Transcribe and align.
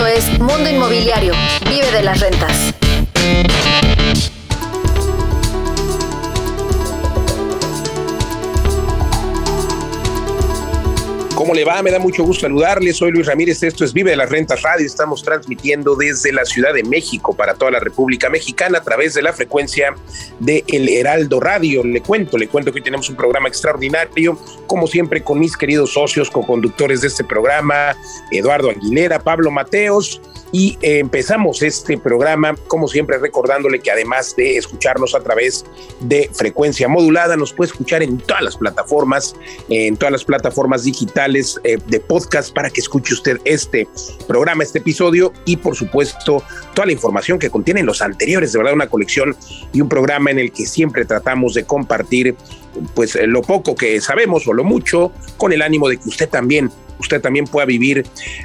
Esto 0.00 0.06
es 0.06 0.38
Mundo 0.38 0.70
Inmobiliario. 0.70 1.34
Vive 1.68 1.90
de 1.92 2.02
las 2.02 2.20
rentas. 2.20 2.72
¿Cómo 11.40 11.54
le 11.54 11.64
va? 11.64 11.80
Me 11.82 11.90
da 11.90 11.98
mucho 11.98 12.22
gusto 12.22 12.42
saludarles. 12.42 12.98
Soy 12.98 13.12
Luis 13.12 13.24
Ramírez. 13.26 13.62
Esto 13.62 13.82
es 13.82 13.94
Vive 13.94 14.10
de 14.10 14.16
las 14.18 14.28
Rentas 14.28 14.60
Radio. 14.60 14.84
Estamos 14.84 15.22
transmitiendo 15.22 15.96
desde 15.96 16.34
la 16.34 16.44
Ciudad 16.44 16.74
de 16.74 16.82
México 16.84 17.34
para 17.34 17.54
toda 17.54 17.70
la 17.70 17.80
República 17.80 18.28
Mexicana 18.28 18.76
a 18.76 18.82
través 18.82 19.14
de 19.14 19.22
la 19.22 19.32
frecuencia 19.32 19.94
de 20.38 20.62
El 20.68 20.90
Heraldo 20.90 21.40
Radio. 21.40 21.82
Le 21.82 22.02
cuento, 22.02 22.36
le 22.36 22.46
cuento 22.46 22.70
que 22.70 22.80
hoy 22.80 22.84
tenemos 22.84 23.08
un 23.08 23.16
programa 23.16 23.48
extraordinario, 23.48 24.38
como 24.66 24.86
siempre, 24.86 25.22
con 25.24 25.40
mis 25.40 25.56
queridos 25.56 25.94
socios, 25.94 26.30
co-conductores 26.30 27.00
de 27.00 27.08
este 27.08 27.24
programa, 27.24 27.96
Eduardo 28.30 28.68
Aguilera, 28.68 29.18
Pablo 29.18 29.50
Mateos 29.50 30.20
y 30.52 30.78
eh, 30.82 30.98
empezamos 30.98 31.62
este 31.62 31.96
programa, 31.96 32.54
como 32.66 32.88
siempre, 32.88 33.18
recordándole 33.18 33.78
que 33.80 33.90
además 33.90 34.34
de 34.36 34.56
escucharnos 34.56 35.14
a 35.14 35.20
través 35.20 35.64
de 36.00 36.28
frecuencia 36.32 36.88
modulada, 36.88 37.36
nos 37.36 37.52
puede 37.52 37.70
escuchar 37.70 38.02
en 38.02 38.18
todas 38.18 38.42
las 38.42 38.56
plataformas, 38.56 39.34
en 39.68 39.96
todas 39.96 40.12
las 40.12 40.24
plataformas 40.24 40.84
digitales 40.84 41.60
eh, 41.64 41.78
de 41.86 42.00
podcast 42.00 42.52
para 42.52 42.70
que 42.70 42.80
escuche 42.80 43.14
usted 43.14 43.38
este 43.44 43.86
programa, 44.26 44.64
este 44.64 44.80
episodio 44.80 45.32
y, 45.44 45.56
por 45.56 45.76
supuesto, 45.76 46.42
toda 46.74 46.86
la 46.86 46.92
información 46.92 47.38
que 47.38 47.50
contienen 47.50 47.86
los 47.86 48.02
anteriores. 48.02 48.52
De 48.52 48.58
verdad, 48.58 48.74
una 48.74 48.88
colección 48.88 49.36
y 49.72 49.80
un 49.80 49.88
programa 49.88 50.30
en 50.30 50.40
el 50.40 50.52
que 50.52 50.66
siempre 50.66 51.04
tratamos 51.04 51.54
de 51.54 51.64
compartir 51.64 52.34
pues 52.94 53.18
lo 53.26 53.42
poco 53.42 53.74
que 53.74 54.00
sabemos 54.00 54.46
o 54.46 54.52
lo 54.52 54.64
mucho 54.64 55.12
con 55.36 55.52
el 55.52 55.62
ánimo 55.62 55.88
de 55.88 55.96
que 55.96 56.08
usted 56.08 56.28
también 56.28 56.70
usted 57.00 57.20
también 57.20 57.46
pueda 57.46 57.66
vivir 57.66 58.04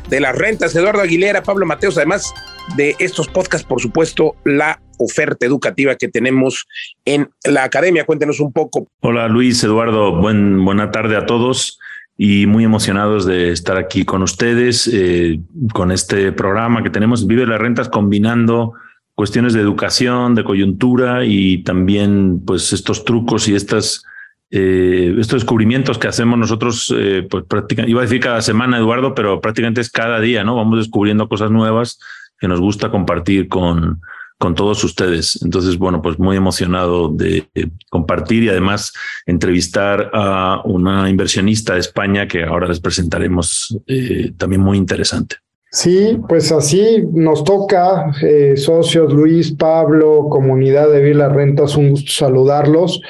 de 0.10 0.20
las 0.20 0.36
rentas. 0.36 0.76
Eduardo 0.76 1.02
Aguilera, 1.02 1.44
Pablo 1.44 1.66
Mateos, 1.66 1.98
además 1.98 2.34
de 2.76 2.96
estos 3.00 3.28
podcasts, 3.28 3.68
por 3.68 3.82
supuesto, 3.82 4.36
la 4.44 4.82
oferta 4.98 5.46
educativa 5.46 5.96
que 5.96 6.08
tenemos 6.08 6.66
en 7.06 7.30
la 7.44 7.64
academia. 7.64 8.06
Cuéntenos 8.06 8.40
un 8.40 8.52
poco. 8.52 8.88
Hola 9.02 9.28
Luis, 9.28 9.64
Eduardo, 9.64 10.16
buen, 10.16 10.64
buena 10.64 10.92
tarde 10.92 11.18
a 11.18 11.26
todos 11.26 11.80
y 12.18 12.46
muy 12.46 12.64
emocionados 12.64 13.26
de 13.26 13.52
estar 13.52 13.78
aquí 13.78 14.06
con 14.06 14.24
ustedes 14.24 14.90
eh, 14.92 15.42
con 15.74 15.92
este 15.92 16.32
programa 16.32 16.82
que 16.82 16.90
tenemos 16.90 17.28
Vive 17.28 17.46
las 17.46 17.60
Rentas 17.60 17.90
combinando 17.90 18.74
cuestiones 19.16 19.54
de 19.54 19.62
educación, 19.62 20.36
de 20.36 20.44
coyuntura 20.44 21.26
y 21.26 21.64
también 21.64 22.42
pues 22.46 22.74
estos 22.74 23.06
trucos 23.06 23.48
y 23.48 23.56
estas 23.56 24.04
eh, 24.52 25.16
estos 25.20 25.42
descubrimientos 25.42 25.98
que 25.98 26.08
hacemos 26.08 26.38
nosotros, 26.38 26.94
eh, 26.96 27.28
pues 27.30 27.46
prácticamente, 27.46 27.92
iba 27.92 28.02
a 28.02 28.04
decir 28.04 28.20
cada 28.20 28.42
semana, 28.42 28.78
Eduardo, 28.78 29.16
pero 29.16 29.42
prácticamente 29.42 29.82
es 29.82 29.90
cada 29.90 30.20
día, 30.20 30.44
¿no? 30.44 30.56
Vamos 30.56 30.80
descubriendo 30.80 31.28
cosas 31.28 31.50
nuevas 31.52 32.00
que 32.40 32.48
nos 32.48 32.60
gusta 32.60 32.92
compartir 32.92 33.48
con, 33.48 34.02
con 34.38 34.54
todos 34.54 34.84
ustedes. 34.84 35.42
Entonces, 35.44 35.78
bueno, 35.78 36.02
pues 36.02 36.20
muy 36.20 36.38
emocionado 36.38 37.10
de 37.10 37.48
compartir 37.90 38.44
y 38.44 38.50
además 38.50 38.94
entrevistar 39.26 40.12
a 40.14 40.62
una 40.64 41.10
inversionista 41.10 41.74
de 41.74 41.80
España 41.80 42.28
que 42.28 42.44
ahora 42.44 42.68
les 42.68 42.80
presentaremos 42.80 43.78
eh, 43.88 44.32
también 44.38 44.62
muy 44.62 44.78
interesante. 44.78 45.38
Sí, 45.72 46.18
pues 46.30 46.54
así 46.54 47.04
nos 47.12 47.44
toca, 47.44 48.14
socios 48.56 49.12
Luis, 49.12 49.52
Pablo, 49.52 50.30
comunidad 50.30 50.90
de 50.90 51.02
Vila 51.02 51.28
Rentas, 51.28 51.76
un 51.76 51.90
gusto 51.90 52.12
saludarlos. 52.14 53.02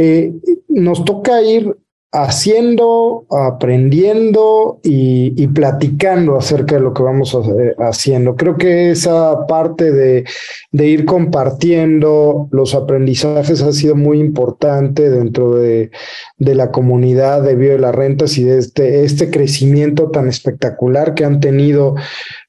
Eh, 0.00 0.32
nos 0.68 1.04
toca 1.04 1.42
ir 1.42 1.76
haciendo, 2.12 3.26
aprendiendo 3.30 4.78
y, 4.84 5.48
platicando 5.48 6.36
acerca 6.36 6.76
de 6.76 6.82
lo 6.82 6.94
que 6.94 7.02
vamos 7.02 7.34
eh, 7.34 7.74
haciendo. 7.78 8.36
Creo 8.36 8.56
que 8.56 8.92
esa 8.92 9.44
parte 9.48 9.90
de, 9.90 10.24
ir 10.72 11.04
compartiendo 11.04 12.48
los 12.52 12.76
aprendizajes 12.76 13.60
ha 13.62 13.72
sido 13.72 13.96
muy 13.96 14.20
importante 14.20 15.10
dentro 15.10 15.56
de, 15.56 15.90
la 16.38 16.70
comunidad 16.70 17.42
de 17.42 17.56
Bio 17.56 17.72
de 17.72 17.80
las 17.80 17.94
Rentas 17.94 18.38
y 18.38 18.44
de 18.44 18.58
este, 18.58 19.02
este 19.02 19.30
crecimiento 19.30 20.12
tan 20.12 20.28
espectacular 20.28 21.14
que 21.14 21.24
han 21.24 21.40
tenido 21.40 21.96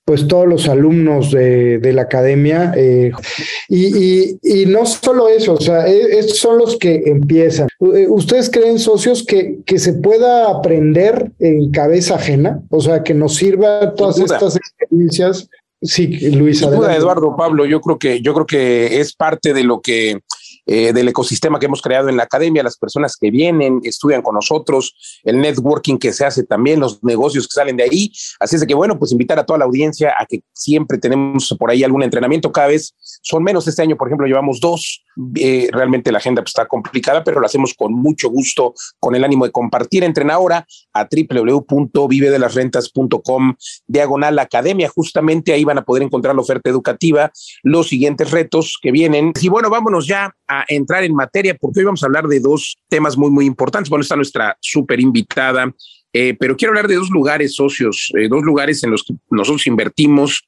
pues 0.10 0.28
todos 0.28 0.48
los 0.48 0.68
alumnos 0.68 1.30
de, 1.30 1.80
la 1.94 2.02
academia. 2.02 2.74
Eh, 2.76 3.12
y, 3.68 4.66
no 4.66 4.84
solo 4.88 5.30
eso, 5.30 5.54
o 5.54 5.62
sea, 5.62 5.88
e, 5.88 6.18
estos 6.18 6.40
son 6.40 6.58
los 6.58 6.78
que 6.78 7.04
empiezan. 7.06 7.68
Eh, 7.94 8.08
¿Ustedes 8.10 8.50
creen, 8.50 8.80
socios, 8.80 9.24
que, 9.24 9.60
que 9.68 9.78
se 9.78 9.94
pueda 9.94 10.50
aprender 10.50 11.32
en 11.38 11.70
cabeza 11.70 12.16
ajena? 12.16 12.60
O 12.72 12.82
sea, 12.82 13.04
que 13.04 13.14
nos 13.14 13.36
sirva 13.36 13.94
todas 13.94 14.18
estas 14.18 14.56
experiencias. 14.56 15.48
Sí, 15.80 16.08
Luis. 16.32 16.64
Eduardo, 16.64 17.36
Pablo, 17.38 17.68
yo 17.68 17.80
creo 17.80 18.00
que, 18.00 18.20
yo 18.22 18.34
creo 18.34 18.48
que 18.48 19.00
es 19.00 19.14
parte 19.14 19.54
de 19.54 19.64
lo 19.64 19.80
que 19.80 20.22
eh, 20.72 20.94
del 20.94 21.08
ecosistema 21.08 21.60
que 21.60 21.66
hemos 21.66 21.82
creado 21.82 22.10
en 22.10 22.18
la 22.18 22.24
academia, 22.24 22.62
las 22.62 22.78
personas 22.78 23.18
que 23.20 23.32
vienen, 23.32 23.80
estudian 23.82 24.22
con 24.22 24.36
nosotros, 24.36 24.94
el 25.24 25.42
networking 25.42 25.98
que 25.98 26.14
se 26.14 26.26
hace 26.26 26.44
también, 26.44 26.80
los 26.80 27.04
negocios 27.04 27.48
que 27.48 27.54
salen 27.54 27.76
de 27.76 27.86
ahí. 27.86 28.12
Así 28.40 28.56
es 28.56 28.62
de 28.62 28.68
que, 28.68 28.76
bueno, 28.76 29.00
pues 29.00 29.12
invitar 29.12 29.40
a 29.40 29.48
toda 29.48 29.58
la 29.58 29.66
audiencia 29.66 30.14
a 30.16 30.28
que 30.28 30.44
siempre 30.54 31.00
tenemos 31.00 31.56
por 31.58 31.72
ahí 31.72 31.84
algún 31.84 32.04
entrenamiento, 32.04 32.52
cada 32.52 32.68
vez 32.68 32.94
son 33.24 33.44
menos. 33.44 33.68
Este 33.68 33.82
año, 33.82 33.98
por 33.98 34.10
ejemplo, 34.10 34.28
llevamos 34.28 34.60
dos. 34.60 35.04
Eh, 35.36 35.70
realmente 35.72 36.12
la 36.12 36.20
agenda 36.20 36.44
pues, 36.44 36.52
está 36.52 36.68
complicada, 36.68 37.24
pero 37.24 37.40
lo 37.40 37.48
hacemos 37.48 37.74
con 37.74 37.92
mucho 37.94 38.30
gusto, 38.30 38.76
con 39.00 39.16
el 39.16 39.24
ánimo 39.24 39.46
de 39.46 39.52
compartir. 39.52 40.04
Entren 40.04 40.30
ahora 40.30 40.68
a 40.94 41.10
www.vivedelasrentas.com 41.10 43.56
diagonal 43.88 44.38
academia. 44.38 44.88
Justamente 44.88 45.52
ahí 45.52 45.64
van 45.64 45.80
a 45.80 45.84
poder 45.84 46.04
encontrar 46.04 46.36
la 46.36 46.42
oferta 46.42 46.70
educativa, 46.70 47.32
los 47.64 47.88
siguientes 47.88 48.30
retos 48.30 48.78
que 48.80 48.92
vienen. 48.92 49.34
Y 49.42 49.50
bueno, 49.50 49.72
vámonos 49.72 50.06
ya 50.06 50.36
a 50.50 50.66
entrar 50.68 51.04
en 51.04 51.14
materia 51.14 51.56
porque 51.56 51.80
hoy 51.80 51.86
vamos 51.86 52.02
a 52.02 52.08
hablar 52.08 52.28
de 52.28 52.40
dos 52.40 52.78
temas 52.90 53.16
muy, 53.16 53.30
muy 53.30 53.46
importantes. 53.46 53.90
Bueno, 53.90 54.02
está 54.02 54.16
nuestra 54.16 54.58
súper 54.60 55.00
invitada, 55.00 55.72
eh, 56.12 56.36
pero 56.40 56.58
quiero 56.58 56.72
hablar 56.72 56.88
de 56.88 56.96
dos 56.96 57.12
lugares 57.12 57.54
socios, 57.54 58.12
eh, 58.18 58.28
dos 58.28 58.44
lugares 58.44 58.84
en 58.84 58.90
los 58.90 59.04
que 59.04 59.14
nosotros 59.30 59.68
invertimos. 59.68 60.44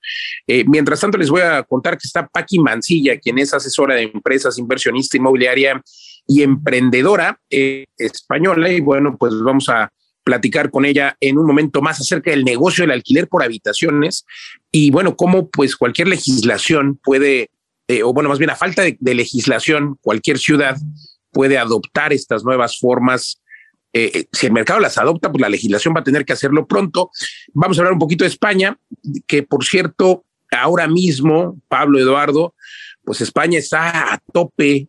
Eh, 0.47 0.66
mientras 0.67 1.00
tanto, 1.00 1.19
les 1.19 1.29
voy 1.29 1.41
a 1.41 1.61
contar 1.63 2.00
que 2.00 2.07
está 2.07 2.28
Paqui 2.28 2.57
Mancilla, 2.57 3.19
quien 3.19 3.38
es 3.38 3.53
asesora 3.53 3.94
de 3.95 4.03
empresas, 4.03 4.57
inversionista 4.57 5.17
inmobiliaria 5.17 5.79
y 6.28 6.41
emprendedora 6.41 7.40
española. 7.50 8.72
Y 8.72 8.81
bueno, 8.81 9.16
pues 9.17 9.35
vamos 9.40 9.69
a 9.69 9.91
platicar 10.23 10.72
con 10.72 10.85
ella 10.85 11.16
en 11.19 11.38
un 11.38 11.45
momento 11.45 11.81
más 11.81 12.00
acerca 12.00 12.31
del 12.31 12.44
negocio 12.44 12.84
del 12.84 12.91
alquiler 12.91 13.28
por 13.28 13.44
habitaciones 13.44 14.25
y 14.72 14.91
bueno, 14.91 15.16
cómo 15.16 15.50
pues 15.50 15.75
cualquier 15.75 16.07
legislación 16.09 17.00
puede 17.03 17.50
eh, 17.91 18.03
o 18.03 18.13
bueno, 18.13 18.29
más 18.29 18.40
bien 18.40 18.50
a 18.50 18.56
falta 18.56 18.84
de, 18.84 19.13
legislación, 19.13 19.97
cualquier 20.02 20.40
ciudad 20.40 20.78
puede 21.31 21.57
adoptar 21.57 22.13
estas 22.13 22.46
nuevas 22.46 22.79
formas. 22.79 23.41
Eh, 23.91 24.12
eh, 24.13 24.25
si 24.31 24.46
el 24.46 24.53
mercado 24.53 24.79
las 24.79 24.97
adopta, 24.97 25.29
pues 25.29 25.41
la 25.41 25.50
legislación 25.50 25.94
va 25.94 26.00
a 26.00 26.06
tener 26.06 26.24
que 26.24 26.31
hacerlo 26.31 26.66
pronto. 26.68 27.12
Vamos 27.53 27.78
a 27.78 27.81
hablar 27.81 27.91
un 27.91 28.00
poquito 28.00 28.24
de 28.24 28.29
España, 28.29 28.78
que 29.28 29.44
por 29.44 29.66
cierto, 29.66 30.24
ahora 30.52 30.88
mismo, 30.88 31.62
Pablo 31.68 32.00
Eduardo, 32.00 32.56
pues 33.03 33.19
España 33.19 33.59
está 33.59 34.13
a 34.13 34.22
tope 34.31 34.88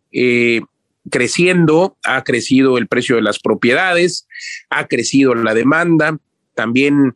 creciendo, 1.09 1.97
ha 2.05 2.23
crecido 2.23 2.77
el 2.77 2.87
precio 2.87 3.17
de 3.17 3.21
las 3.21 3.39
propiedades, 3.39 4.27
ha 4.69 4.87
crecido 4.87 5.35
la 5.35 5.53
demanda, 5.53 6.17
también 6.55 7.15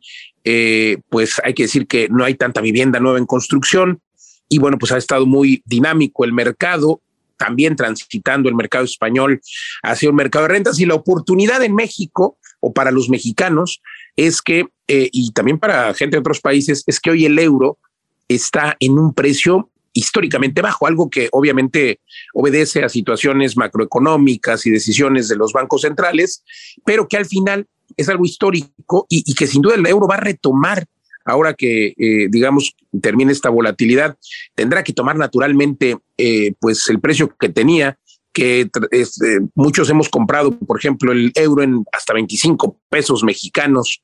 pues 1.08 1.40
hay 1.44 1.54
que 1.54 1.62
decir 1.62 1.86
que 1.86 2.08
no 2.10 2.24
hay 2.24 2.34
tanta 2.34 2.60
vivienda 2.60 3.00
nueva 3.00 3.18
en 3.18 3.26
construcción, 3.26 4.02
y 4.48 4.58
bueno, 4.58 4.78
pues 4.78 4.92
ha 4.92 4.98
estado 4.98 5.26
muy 5.26 5.62
dinámico 5.66 6.24
el 6.24 6.32
mercado, 6.32 7.00
también 7.36 7.76
transitando 7.76 8.48
el 8.48 8.54
mercado 8.54 8.84
español 8.84 9.40
hacia 9.82 10.10
un 10.10 10.16
mercado 10.16 10.46
de 10.46 10.54
rentas. 10.54 10.78
Y 10.80 10.86
la 10.86 10.94
oportunidad 10.94 11.62
en 11.62 11.74
México 11.74 12.36
o 12.60 12.72
para 12.72 12.90
los 12.90 13.08
mexicanos 13.08 13.80
es 14.16 14.42
que, 14.42 14.66
eh, 14.88 15.08
y 15.12 15.30
también 15.32 15.58
para 15.58 15.94
gente 15.94 16.16
de 16.16 16.20
otros 16.20 16.40
países, 16.40 16.82
es 16.86 16.98
que 17.00 17.10
hoy 17.10 17.24
el 17.24 17.38
euro 17.38 17.78
está 18.26 18.76
en 18.80 18.98
un 18.98 19.14
precio 19.14 19.70
históricamente 19.92 20.60
bajo, 20.60 20.86
algo 20.86 21.08
que 21.08 21.28
obviamente 21.32 22.00
obedece 22.34 22.84
a 22.84 22.88
situaciones 22.88 23.56
macroeconómicas 23.56 24.66
y 24.66 24.70
decisiones 24.70 25.28
de 25.28 25.36
los 25.36 25.52
bancos 25.52 25.82
centrales, 25.82 26.44
pero 26.84 27.08
que 27.08 27.16
al 27.16 27.26
final 27.26 27.66
es 27.96 28.08
algo 28.08 28.24
histórico 28.24 29.06
y, 29.08 29.24
y 29.26 29.34
que 29.34 29.46
sin 29.46 29.62
duda 29.62 29.76
el 29.76 29.86
euro 29.86 30.06
va 30.06 30.16
a 30.16 30.20
retomar 30.20 30.86
ahora 31.28 31.52
que, 31.52 31.94
eh, 31.98 32.28
digamos, 32.30 32.74
termine 33.02 33.32
esta 33.32 33.50
volatilidad, 33.50 34.16
tendrá 34.54 34.82
que 34.82 34.94
tomar 34.94 35.16
naturalmente, 35.16 35.98
eh, 36.16 36.54
pues, 36.58 36.88
el 36.88 37.00
precio 37.00 37.36
que 37.38 37.50
tenía, 37.50 37.98
que 38.32 38.70
este, 38.90 39.40
muchos 39.54 39.90
hemos 39.90 40.08
comprado, 40.08 40.58
por 40.58 40.78
ejemplo, 40.78 41.12
el 41.12 41.30
euro 41.34 41.62
en 41.62 41.84
hasta 41.92 42.14
25 42.14 42.78
pesos 42.88 43.22
mexicanos 43.22 44.00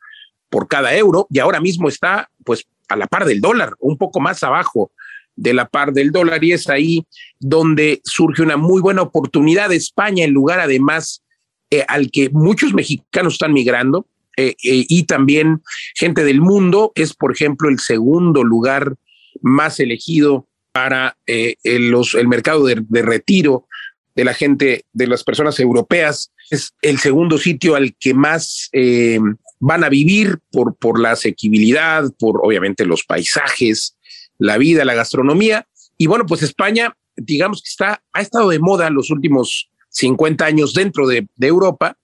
por 0.51 0.69
cada 0.69 0.95
euro, 0.95 1.27
y 1.31 1.39
ahora 1.39 1.61
mismo 1.61 1.89
está, 1.89 2.29
pues, 2.45 2.67
a 2.89 2.97
la 2.97 3.07
par 3.07 3.25
del 3.25 3.41
dólar, 3.41 3.75
un 3.81 3.97
poco 3.97 4.21
más 4.21 4.43
abajo 4.43 4.93
de 5.35 5.55
la 5.55 5.67
par 5.67 5.95
del 5.95 6.13
dólar, 6.13 6.45
y 6.45 6.53
es 6.53 6.69
ahí 6.69 7.07
donde 7.41 8.03
surge 8.05 8.43
una 8.43 8.59
muy 8.59 8.83
buena 8.83 9.01
oportunidad 9.01 9.71
de 9.71 9.77
España, 9.77 10.25
en 10.25 10.33
lugar 10.33 10.61
además 10.61 11.23
eh, 11.71 11.85
al 11.89 12.11
que 12.11 12.29
muchos 12.29 12.75
mexicanos 12.75 13.33
están 13.33 13.55
migrando, 13.55 14.07
eh, 14.37 14.55
eh, 14.63 14.87
y 14.89 15.05
también 15.05 15.63
gente 15.95 16.25
del 16.25 16.41
mundo. 16.41 16.93
Es, 16.95 17.15
por 17.15 17.33
ejemplo, 17.33 17.69
el 17.69 17.79
segundo 17.79 18.45
lugar 18.45 18.95
más 19.43 19.81
elegido 19.81 20.47
para 20.73 21.17
el, 21.27 21.91
los, 21.91 22.15
el 22.15 22.27
mercado 22.27 22.67
de, 22.67 22.85
de 22.89 23.03
retiro 23.03 23.69
de 24.15 24.25
la 24.25 24.35
gente, 24.35 24.85
de 24.93 25.07
las 25.07 25.25
personas 25.25 25.59
europeas. 25.59 26.33
Es 26.51 26.75
el 26.83 26.99
segundo 26.99 27.39
sitio 27.39 27.75
al 27.75 27.95
que 27.99 28.15
más 28.15 28.69
eh, 28.73 29.19
van 29.59 29.85
a 29.85 29.89
vivir 29.89 30.39
por, 30.53 30.77
por 30.77 31.01
la 31.01 31.13
asequibilidad, 31.13 32.05
por 32.19 32.41
obviamente 32.43 32.85
los 32.85 33.05
paisajes, 33.05 33.97
la 34.39 34.59
vida, 34.59 34.85
la 34.85 34.95
gastronomía. 34.95 35.67
Y 35.97 36.07
bueno, 36.07 36.27
pues 36.27 36.43
España, 36.43 36.97
digamos 37.17 37.63
que 37.63 37.69
está, 37.69 38.03
ha 38.13 38.21
estado 38.21 38.51
de 38.51 38.59
moda 38.59 38.91
los 38.91 39.11
últimos 39.11 39.71
50 39.91 40.45
años 40.45 40.75
dentro 40.75 41.07
de, 41.07 41.27
de 41.37 41.47
Europa 41.47 41.97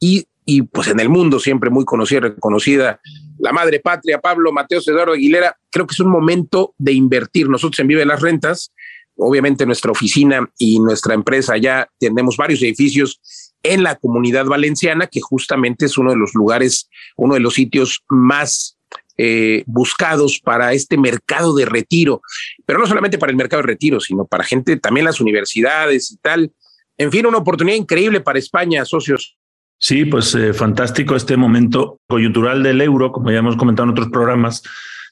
y, 0.00 0.26
y, 0.50 0.62
pues 0.62 0.88
en 0.88 0.98
el 0.98 1.10
mundo 1.10 1.38
siempre 1.38 1.68
muy 1.68 1.84
conocida, 1.84 2.20
reconocida, 2.20 3.00
la 3.38 3.52
madre 3.52 3.80
patria, 3.80 4.18
Pablo 4.18 4.50
Mateo 4.50 4.80
Eduardo 4.84 5.12
Aguilera, 5.12 5.54
creo 5.70 5.86
que 5.86 5.92
es 5.92 6.00
un 6.00 6.10
momento 6.10 6.74
de 6.78 6.94
invertir. 6.94 7.50
Nosotros 7.50 7.78
en 7.80 7.86
Vive 7.88 8.06
las 8.06 8.22
Rentas 8.22 8.72
obviamente 9.18 9.66
nuestra 9.66 9.90
oficina 9.90 10.48
y 10.58 10.80
nuestra 10.80 11.14
empresa 11.14 11.56
ya 11.56 11.88
tenemos 11.98 12.36
varios 12.36 12.62
edificios 12.62 13.20
en 13.62 13.82
la 13.82 13.96
comunidad 13.96 14.46
valenciana, 14.46 15.08
que 15.08 15.20
justamente 15.20 15.86
es 15.86 15.98
uno 15.98 16.12
de 16.12 16.16
los 16.16 16.34
lugares, 16.34 16.88
uno 17.16 17.34
de 17.34 17.40
los 17.40 17.54
sitios 17.54 18.04
más 18.08 18.78
eh, 19.18 19.64
buscados 19.66 20.40
para 20.40 20.72
este 20.72 20.96
mercado 20.96 21.54
de 21.54 21.66
retiro, 21.66 22.22
pero 22.64 22.78
no 22.78 22.86
solamente 22.86 23.18
para 23.18 23.30
el 23.30 23.36
mercado 23.36 23.62
de 23.62 23.66
retiro, 23.66 24.00
sino 24.00 24.24
para 24.24 24.44
gente, 24.44 24.76
también 24.76 25.04
las 25.04 25.20
universidades 25.20 26.12
y 26.12 26.16
tal. 26.18 26.52
En 26.96 27.10
fin, 27.10 27.26
una 27.26 27.38
oportunidad 27.38 27.76
increíble 27.76 28.20
para 28.20 28.38
España, 28.38 28.84
socios. 28.84 29.36
Sí, 29.78 30.04
pues 30.04 30.34
eh, 30.34 30.52
fantástico 30.52 31.14
este 31.14 31.36
momento 31.36 32.00
coyuntural 32.08 32.62
del 32.62 32.80
euro, 32.80 33.12
como 33.12 33.30
ya 33.30 33.38
hemos 33.38 33.56
comentado 33.56 33.84
en 33.84 33.92
otros 33.92 34.08
programas, 34.08 34.62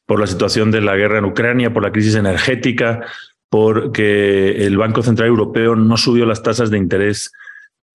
por 0.06 0.20
la 0.20 0.26
situación 0.26 0.70
de 0.70 0.80
la 0.80 0.96
guerra 0.96 1.18
en 1.18 1.24
Ucrania, 1.24 1.72
por 1.72 1.82
la 1.82 1.92
crisis 1.92 2.14
energética, 2.14 3.04
porque 3.48 4.66
el 4.66 4.76
Banco 4.76 5.02
Central 5.02 5.28
Europeo 5.28 5.76
no 5.76 5.96
subió 5.96 6.26
las 6.26 6.42
tasas 6.42 6.70
de 6.70 6.78
interés 6.78 7.32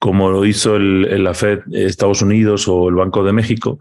como 0.01 0.31
lo 0.31 0.45
hizo 0.45 0.77
el, 0.77 1.23
la 1.23 1.35
Fed 1.35 1.59
Estados 1.73 2.23
Unidos 2.23 2.67
o 2.67 2.89
el 2.89 2.95
Banco 2.95 3.23
de 3.23 3.33
México. 3.33 3.77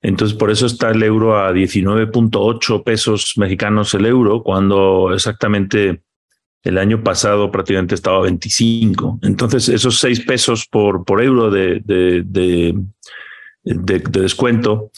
Entonces, 0.00 0.34
por 0.34 0.50
eso 0.50 0.64
está 0.64 0.90
el 0.90 1.02
euro 1.02 1.38
a 1.38 1.52
19.8 1.52 2.84
pesos 2.84 3.34
mexicanos 3.36 3.92
el 3.92 4.06
euro, 4.06 4.42
cuando 4.42 5.12
exactamente 5.12 6.00
el 6.64 6.78
año 6.78 7.02
pasado 7.02 7.50
prácticamente 7.50 7.94
estaba 7.94 8.18
a 8.18 8.22
25. 8.22 9.20
Entonces, 9.22 9.68
esos 9.68 9.98
6 10.00 10.20
pesos 10.20 10.66
por, 10.66 11.04
por 11.04 11.22
euro 11.22 11.50
de, 11.50 11.80
de, 11.84 12.22
de, 12.24 13.98
descuento, 14.10 14.90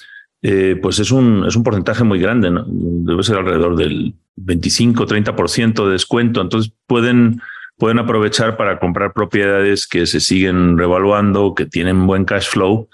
eh, 0.43 0.79
pues 0.81 0.99
es 0.99 1.11
un, 1.11 1.45
es 1.47 1.57
un 1.57 1.63
porcentaje 1.63 2.03
muy 2.05 2.19
grande, 2.19 2.51
debe 2.67 3.23
ser 3.23 3.37
alrededor 3.37 3.77
del 3.77 4.15
25, 4.37 5.07
30% 5.07 5.87
de 5.87 5.93
descuento. 5.93 6.41
Entonces 6.41 6.73
pueden, 6.87 7.41
pueden 7.77 7.99
aprovechar 7.99 8.57
para 8.57 8.79
comprar 8.79 9.13
propiedades 9.13 9.87
que 9.87 10.07
se 10.07 10.21
siguen 10.21 10.79
revaluando, 10.79 11.55
que 11.55 11.67
tienen 11.67 12.07
buen 12.07 12.25
cash 12.25 12.49
flow, 12.49 12.89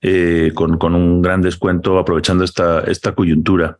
eh, 0.00 0.52
con, 0.54 0.78
con, 0.78 0.94
un 0.94 1.22
gran 1.22 1.42
descuento, 1.42 1.98
aprovechando 1.98 2.44
esta, 2.44 2.80
esta 2.80 3.14
coyuntura. 3.14 3.78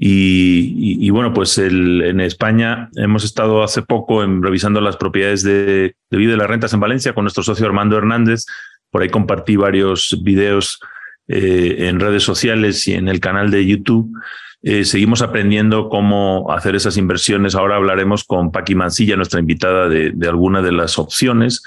Y, 0.00 1.10
bueno, 1.10 1.34
pues 1.34 1.58
en 1.58 2.20
España 2.20 2.88
hemos 2.94 3.24
estado 3.24 3.64
hace 3.64 3.82
poco 3.82 4.24
revisando 4.24 4.80
las 4.80 4.96
propiedades 4.96 5.42
de, 5.42 5.96
de 6.08 6.16
vida 6.16 6.30
de 6.30 6.36
las 6.36 6.46
rentas 6.46 6.72
en 6.72 6.78
Valencia 6.78 7.14
con 7.14 7.24
nuestro 7.24 7.42
socio 7.42 7.66
Armando 7.66 7.98
Hernández. 7.98 8.44
Por 8.90 9.02
ahí 9.02 9.08
compartí 9.08 9.56
varios 9.56 10.16
videos 10.22 10.78
eh, 11.26 11.88
en 11.88 11.98
redes 11.98 12.22
sociales 12.22 12.86
y 12.86 12.94
en 12.94 13.08
el 13.08 13.18
canal 13.18 13.50
de 13.50 13.66
YouTube 13.66 14.10
eh, 14.62 14.84
seguimos 14.84 15.20
aprendiendo 15.20 15.88
cómo 15.88 16.50
hacer 16.52 16.74
esas 16.74 16.96
inversiones. 16.96 17.54
Ahora 17.54 17.76
hablaremos 17.76 18.24
con 18.24 18.50
Paqui 18.50 18.74
Mancilla, 18.74 19.16
nuestra 19.16 19.40
invitada, 19.40 19.88
de, 19.88 20.10
de 20.10 20.28
alguna 20.28 20.62
de 20.62 20.72
las 20.72 20.98
opciones, 20.98 21.62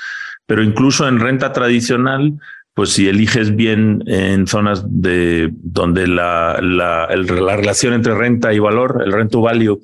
pero 0.45 0.63
incluso 0.63 1.07
en 1.07 1.19
renta 1.19 1.53
tradicional, 1.53 2.33
pues 2.73 2.91
si 2.91 3.07
eliges 3.07 3.55
bien 3.55 4.03
en 4.07 4.47
zonas 4.47 4.83
de 4.87 5.49
donde 5.53 6.07
la, 6.07 6.59
la, 6.61 7.07
la 7.15 7.55
relación 7.57 7.93
entre 7.93 8.15
renta 8.15 8.53
y 8.53 8.59
valor, 8.59 9.01
el 9.05 9.11
rent 9.11 9.31
to 9.31 9.41
value, 9.41 9.79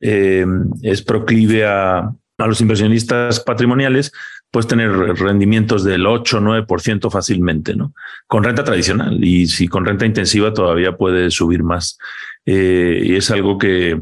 eh, 0.00 0.46
es 0.82 1.02
proclive 1.02 1.66
a, 1.66 1.98
a 2.38 2.46
los 2.46 2.60
inversionistas 2.60 3.40
patrimoniales, 3.40 4.12
puedes 4.50 4.66
tener 4.66 4.90
rendimientos 4.90 5.84
del 5.84 6.06
8 6.06 6.38
o 6.38 6.40
9% 6.40 7.10
fácilmente, 7.10 7.76
¿no? 7.76 7.94
Con 8.26 8.42
renta 8.42 8.64
tradicional. 8.64 9.22
Y 9.22 9.46
si 9.46 9.68
con 9.68 9.84
renta 9.84 10.06
intensiva 10.06 10.52
todavía 10.52 10.96
puede 10.96 11.30
subir 11.30 11.62
más. 11.62 11.98
Eh, 12.46 13.02
y 13.04 13.14
es 13.14 13.30
algo 13.30 13.58
que, 13.58 14.00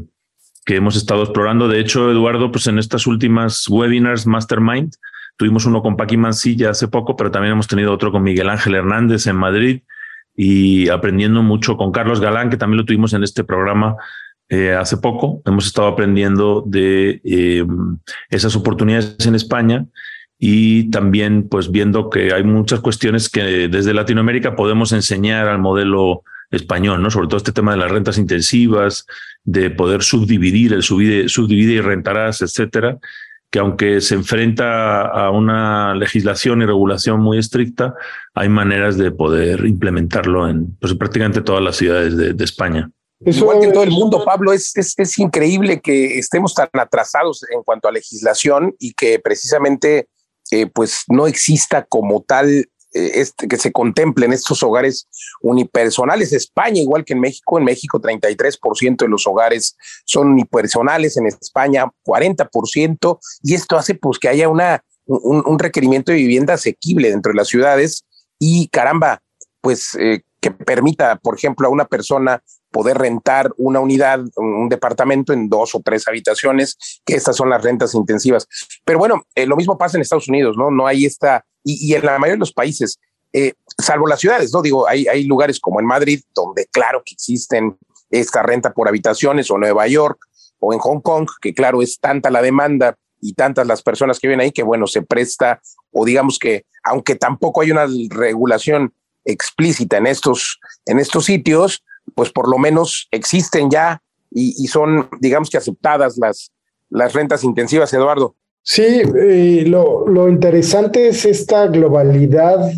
que 0.65 0.75
hemos 0.75 0.95
estado 0.95 1.23
explorando. 1.23 1.67
De 1.67 1.79
hecho, 1.79 2.09
Eduardo, 2.09 2.51
pues 2.51 2.67
en 2.67 2.79
estas 2.79 3.05
últimas 3.05 3.67
webinars 3.67 4.25
Mastermind, 4.25 4.93
tuvimos 5.39 5.65
uno 5.65 5.81
con 5.81 5.95
Paqui 5.95 6.17
Mancilla 6.17 6.71
hace 6.71 6.89
poco, 6.89 7.15
pero 7.15 7.31
también 7.31 7.53
hemos 7.53 7.67
tenido 7.67 7.93
otro 7.93 8.11
con 8.11 8.21
Miguel 8.21 8.49
Ángel 8.49 8.75
Hernández 8.75 9.25
en 9.25 9.37
Madrid 9.37 9.81
y 10.35 10.89
aprendiendo 10.89 11.41
mucho 11.43 11.77
con 11.77 11.93
Carlos 11.93 12.19
Galán, 12.19 12.49
que 12.49 12.57
también 12.57 12.79
lo 12.79 12.85
tuvimos 12.85 13.13
en 13.13 13.23
este 13.23 13.45
programa 13.45 13.95
eh, 14.49 14.73
hace 14.73 14.97
poco. 14.97 15.41
Hemos 15.45 15.65
estado 15.65 15.87
aprendiendo 15.87 16.61
de 16.67 17.21
eh, 17.23 17.65
esas 18.29 18.53
oportunidades 18.57 19.25
en 19.25 19.35
España 19.35 19.85
y 20.37 20.91
también 20.91 21.47
pues 21.47 21.71
viendo 21.71 22.09
que 22.09 22.33
hay 22.33 22.43
muchas 22.43 22.81
cuestiones 22.81 23.29
que 23.29 23.69
desde 23.69 23.93
Latinoamérica 23.93 24.57
podemos 24.57 24.91
enseñar 24.91 25.47
al 25.47 25.59
modelo 25.59 26.23
español, 26.51 27.01
¿no? 27.01 27.11
Sobre 27.11 27.27
todo 27.27 27.37
este 27.37 27.53
tema 27.53 27.71
de 27.71 27.77
las 27.77 27.91
rentas 27.91 28.17
intensivas, 28.17 29.05
de 29.45 29.69
poder 29.69 30.03
subdividir, 30.03 30.73
el 30.73 30.83
subdivide, 30.83 31.29
subdivide 31.29 31.73
y 31.75 31.81
rentarás, 31.81 32.41
etcétera, 32.41 32.97
que 33.51 33.59
aunque 33.59 34.01
se 34.01 34.15
enfrenta 34.15 35.01
a 35.01 35.31
una 35.31 35.95
legislación 35.95 36.61
y 36.61 36.65
regulación 36.65 37.19
muy 37.19 37.39
estricta, 37.39 37.95
hay 38.33 38.49
maneras 38.49 38.97
de 38.97 39.11
poder 39.11 39.65
implementarlo 39.65 40.47
en 40.47 40.75
pues, 40.79 40.93
prácticamente 40.95 41.41
todas 41.41 41.63
las 41.63 41.75
ciudades 41.75 42.15
de, 42.15 42.33
de 42.33 42.43
España. 42.43 42.91
Eso 43.25 43.39
Igual 43.39 43.59
que 43.59 43.65
en 43.65 43.73
todo 43.73 43.83
el 43.83 43.91
mundo, 43.91 44.23
Pablo, 44.23 44.53
es, 44.53 44.75
es, 44.77 44.93
es, 44.97 45.19
increíble 45.19 45.81
que 45.81 46.19
estemos 46.19 46.53
tan 46.53 46.69
atrasados 46.73 47.43
en 47.51 47.63
cuanto 47.63 47.89
a 47.89 47.91
legislación 47.91 48.75
y 48.79 48.93
que 48.93 49.19
precisamente 49.19 50.07
eh, 50.51 50.67
pues 50.67 51.03
no 51.09 51.27
exista 51.27 51.83
como 51.83 52.23
tal 52.23 52.69
este, 52.91 53.47
que 53.47 53.57
se 53.57 53.71
contemplen 53.71 54.33
estos 54.33 54.63
hogares 54.63 55.07
unipersonales. 55.41 56.33
España, 56.33 56.81
igual 56.81 57.05
que 57.05 57.13
en 57.13 57.19
México, 57.19 57.57
en 57.57 57.65
México 57.65 58.01
33% 58.01 58.97
de 58.97 59.07
los 59.07 59.27
hogares 59.27 59.75
son 60.05 60.29
unipersonales, 60.29 61.17
en 61.17 61.27
España 61.27 61.85
40%, 62.05 63.19
y 63.43 63.53
esto 63.53 63.77
hace 63.77 63.95
pues 63.95 64.19
que 64.19 64.29
haya 64.29 64.49
una, 64.49 64.83
un, 65.05 65.43
un 65.45 65.59
requerimiento 65.59 66.11
de 66.11 66.17
vivienda 66.17 66.55
asequible 66.55 67.09
dentro 67.09 67.31
de 67.31 67.37
las 67.37 67.47
ciudades 67.47 68.05
y 68.39 68.67
caramba, 68.69 69.21
pues 69.61 69.95
eh, 69.99 70.21
que 70.39 70.51
permita, 70.51 71.17
por 71.17 71.35
ejemplo, 71.35 71.67
a 71.67 71.71
una 71.71 71.85
persona 71.85 72.41
poder 72.71 72.97
rentar 72.97 73.51
una 73.57 73.79
unidad, 73.79 74.21
un 74.35 74.69
departamento 74.69 75.33
en 75.33 75.49
dos 75.49 75.75
o 75.75 75.81
tres 75.81 76.07
habitaciones, 76.07 76.77
que 77.05 77.15
estas 77.15 77.35
son 77.35 77.49
las 77.49 77.63
rentas 77.63 77.93
intensivas. 77.95 78.47
Pero 78.85 78.99
bueno, 78.99 79.23
eh, 79.35 79.45
lo 79.45 79.57
mismo 79.57 79.77
pasa 79.77 79.97
en 79.97 80.01
Estados 80.01 80.27
Unidos, 80.27 80.55
¿no? 80.57 80.71
No 80.71 80.87
hay 80.87 81.05
esta, 81.05 81.45
y, 81.77 81.93
en 81.93 82.05
la 82.05 82.17
mayoría 82.17 82.35
de 82.35 82.39
los 82.39 82.53
países, 82.53 82.99
eh, 83.33 83.53
salvo 83.77 84.07
las 84.07 84.19
ciudades, 84.19 84.51
¿no? 84.53 84.61
Digo, 84.61 84.87
hay, 84.87 85.07
hay 85.07 85.23
lugares 85.25 85.59
como 85.59 85.79
en 85.79 85.85
Madrid, 85.85 86.21
donde 86.33 86.65
claro 86.71 87.01
que 87.05 87.13
existen 87.13 87.77
esta 88.09 88.41
renta 88.41 88.73
por 88.73 88.87
habitaciones, 88.87 89.51
o 89.51 89.57
Nueva 89.57 89.87
York, 89.87 90.19
o 90.59 90.73
en 90.73 90.79
Hong 90.79 91.01
Kong, 91.01 91.29
que 91.41 91.53
claro, 91.53 91.81
es 91.81 91.99
tanta 91.99 92.29
la 92.29 92.41
demanda 92.41 92.97
y 93.21 93.33
tantas 93.33 93.67
las 93.67 93.81
personas 93.81 94.19
que 94.19 94.27
viven 94.27 94.39
ahí 94.39 94.51
que 94.51 94.63
bueno, 94.63 94.87
se 94.87 95.01
presta, 95.01 95.61
o 95.91 96.05
digamos 96.05 96.39
que, 96.39 96.65
aunque 96.83 97.15
tampoco 97.15 97.61
hay 97.61 97.71
una 97.71 97.85
regulación 98.09 98.93
explícita 99.25 99.97
en 99.97 100.07
estos, 100.07 100.59
en 100.85 100.99
estos 100.99 101.25
sitios, 101.25 101.83
pues 102.15 102.31
por 102.31 102.49
lo 102.49 102.57
menos 102.57 103.07
existen 103.11 103.69
ya 103.69 104.01
y, 104.31 104.55
y 104.63 104.67
son, 104.67 105.09
digamos 105.19 105.49
que 105.49 105.57
aceptadas 105.57 106.17
las, 106.17 106.51
las 106.89 107.13
rentas 107.13 107.43
intensivas, 107.43 107.93
Eduardo. 107.93 108.35
Sí, 108.61 108.83
eh, 108.83 109.63
lo, 109.67 110.07
lo 110.07 110.29
interesante 110.29 111.07
es 111.07 111.25
esta 111.25 111.67
globalidad 111.67 112.71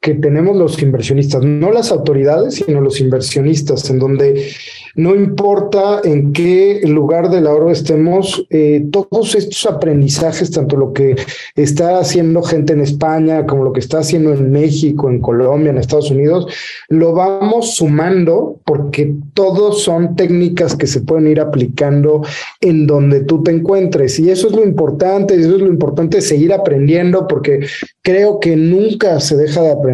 que 0.00 0.14
tenemos 0.14 0.56
los 0.56 0.80
inversionistas, 0.82 1.44
no 1.44 1.72
las 1.72 1.90
autoridades, 1.90 2.56
sino 2.56 2.80
los 2.80 3.00
inversionistas, 3.00 3.88
en 3.90 3.98
donde 3.98 4.48
no 4.94 5.14
importa 5.14 6.00
en 6.04 6.32
qué 6.32 6.80
lugar 6.84 7.30
del 7.30 7.46
ahorro 7.46 7.70
estemos, 7.70 8.46
eh, 8.50 8.86
todos 8.90 9.34
estos 9.34 9.66
aprendizajes, 9.66 10.50
tanto 10.50 10.76
lo 10.76 10.92
que 10.92 11.16
está 11.54 11.98
haciendo 11.98 12.42
gente 12.42 12.72
en 12.72 12.80
España 12.80 13.46
como 13.46 13.64
lo 13.64 13.72
que 13.72 13.80
está 13.80 13.98
haciendo 13.98 14.32
en 14.32 14.50
México, 14.50 15.10
en 15.10 15.20
Colombia, 15.20 15.70
en 15.70 15.78
Estados 15.78 16.10
Unidos, 16.10 16.52
lo 16.88 17.12
vamos 17.12 17.76
sumando 17.76 18.60
porque 18.64 19.14
todos 19.34 19.82
son 19.82 20.16
técnicas 20.16 20.76
que 20.76 20.86
se 20.86 21.00
pueden 21.00 21.28
ir 21.28 21.40
aplicando 21.40 22.22
en 22.60 22.86
donde 22.86 23.20
tú 23.20 23.42
te 23.42 23.50
encuentres. 23.50 24.18
Y 24.18 24.30
eso 24.30 24.48
es 24.48 24.54
lo 24.54 24.64
importante, 24.64 25.34
eso 25.34 25.56
es 25.56 25.62
lo 25.62 25.68
importante, 25.68 26.20
seguir 26.20 26.52
aprendiendo 26.52 27.26
porque 27.26 27.60
creo 28.02 28.40
que 28.40 28.56
nunca 28.56 29.20
se 29.20 29.36
deja 29.36 29.62
de 29.62 29.72
aprender. 29.72 29.87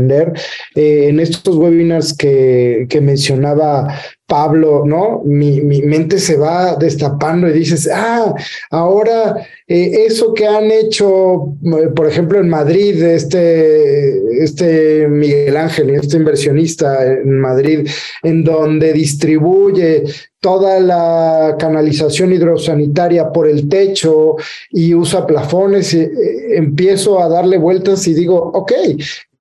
Eh, 0.74 1.08
en 1.08 1.20
estos 1.20 1.56
webinars 1.56 2.16
que, 2.16 2.86
que 2.88 3.00
mencionaba 3.00 3.94
Pablo, 4.26 4.84
¿no? 4.86 5.20
Mi, 5.24 5.60
mi, 5.60 5.82
mente 5.82 6.18
se 6.18 6.36
va 6.36 6.76
destapando 6.76 7.46
y 7.46 7.52
dices, 7.52 7.90
ah, 7.92 8.34
ahora 8.70 9.36
eh, 9.68 10.06
eso 10.06 10.32
que 10.32 10.46
han 10.46 10.70
hecho, 10.70 11.54
eh, 11.62 11.88
por 11.94 12.08
ejemplo, 12.08 12.40
en 12.40 12.48
Madrid, 12.48 13.02
este, 13.02 14.42
este 14.42 15.08
Miguel 15.08 15.56
Ángel, 15.58 15.90
este 15.90 16.16
inversionista 16.16 17.04
en 17.04 17.38
Madrid, 17.38 17.86
en 18.22 18.42
donde 18.44 18.94
distribuye 18.94 20.04
toda 20.40 20.80
la 20.80 21.56
canalización 21.58 22.32
hidrosanitaria 22.32 23.30
por 23.30 23.46
el 23.46 23.68
techo 23.68 24.36
y 24.70 24.94
usa 24.94 25.26
plafones, 25.26 25.94
empiezo 25.94 27.22
a 27.22 27.28
darle 27.28 27.58
vueltas 27.58 28.06
y 28.08 28.14
digo, 28.14 28.36
ok, 28.36 28.72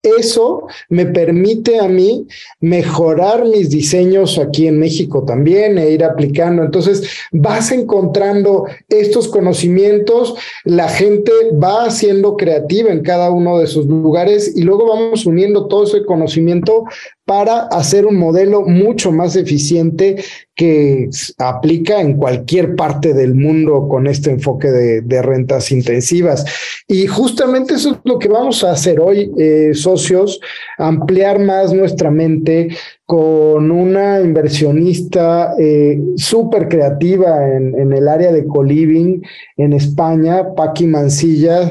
eso 0.04 0.68
me 0.90 1.06
permite 1.06 1.80
a 1.80 1.88
mí 1.88 2.28
mejorar 2.60 3.46
mis 3.46 3.70
diseños 3.70 4.38
aquí 4.38 4.68
en 4.68 4.78
México 4.78 5.24
también 5.24 5.78
e 5.78 5.92
ir 5.92 6.04
aplicando. 6.04 6.62
Entonces, 6.62 7.04
vas 7.32 7.72
encontrando 7.72 8.66
estos 8.90 9.30
conocimientos, 9.30 10.36
la 10.66 10.90
gente 10.90 11.32
va 11.52 11.90
siendo 11.90 12.36
creativa 12.36 12.92
en 12.92 13.02
cada 13.02 13.32
uno 13.32 13.60
de 13.60 13.68
sus 13.68 13.86
lugares 13.86 14.56
y 14.58 14.64
luego 14.64 14.88
vamos 14.88 15.26
uniendo 15.26 15.68
todo 15.68 15.86
ese 15.86 16.04
conocimiento 16.04 16.84
para 17.26 17.68
hacer 17.68 18.06
un 18.06 18.18
modelo 18.18 18.64
mucho 18.64 19.12
más 19.12 19.36
eficiente 19.36 20.24
que 20.56 21.10
aplica 21.38 22.02
en 22.02 22.18
cualquier 22.18 22.76
parte 22.76 23.14
del 23.14 23.34
mundo 23.34 23.88
con 23.88 24.08
este 24.08 24.32
enfoque 24.32 24.70
de, 24.70 25.22
rentas 25.22 25.72
intensivas. 25.72 26.46
Y 26.88 27.08
justamente 27.08 27.76
eso 27.76 27.92
es 27.92 27.98
lo 28.04 28.20
que 28.20 28.28
vamos 28.28 28.64
a 28.64 28.72
hacer 28.72 29.00
hoy, 29.00 29.32
eh, 29.38 29.72
socios, 29.74 30.40
ampliar 30.78 31.40
más 31.40 31.74
nuestra 31.74 32.12
mente, 32.12 32.70
con 33.06 33.70
una 33.70 34.22
inversionista 34.22 35.56
eh, 35.60 36.00
súper 36.16 36.70
creativa 36.70 37.54
en, 37.54 37.92
el 37.92 38.08
área 38.08 38.32
de 38.32 38.48
coliving 38.48 39.22
en 39.58 39.74
España, 39.74 40.54
Paqui 40.56 40.88
Mancilla, 40.88 41.70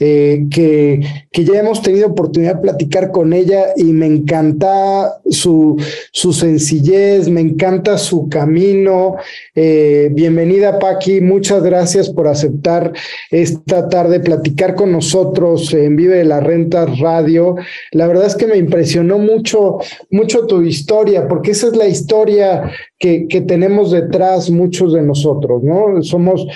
eh, 0.00 0.44
que, 0.50 1.00
que, 1.30 1.44
ya 1.44 1.60
hemos 1.60 1.82
tenido 1.82 2.08
oportunidad 2.08 2.56
de 2.56 2.62
platicar 2.62 3.12
con 3.12 3.32
ella 3.32 3.66
y 3.76 3.84
me 3.84 4.06
encanta 4.06 5.20
su, 5.30 5.80
su 6.12 6.32
sencillez, 6.32 7.28
me 7.28 7.40
encanta 7.40 7.96
su 7.96 8.28
camino. 8.28 9.16
Eh, 9.54 10.10
bienvenida 10.12 10.80
Paqui, 10.80 11.20
muchas 11.20 11.62
gracias 11.62 12.10
por 12.10 12.26
aceptar 12.26 12.92
esta 13.30 13.88
tarde 13.88 14.18
platicar 14.18 14.74
con 14.74 14.90
nosotros 14.90 15.72
en 15.72 15.94
Vive 15.94 16.16
de 16.16 16.24
la 16.24 16.40
Renta 16.40 16.86
Radio. 16.86 17.54
La 17.92 18.08
verdad 18.08 18.26
es 18.26 18.34
que 18.34 18.48
me 18.48 18.56
impresionó 18.56 19.18
mucho, 19.18 19.78
mucho 20.10 20.46
tu 20.46 20.56
historia, 20.66 21.28
porque 21.28 21.52
esa 21.52 21.68
es 21.68 21.76
la 21.76 21.86
historia 21.86 22.70
que, 22.98 23.26
tenemos 23.46 23.90
detrás 23.90 24.50
muchos 24.50 24.92
de 24.92 25.02
nosotros, 25.02 25.62
¿no? 25.62 26.02
Somos 26.02 26.46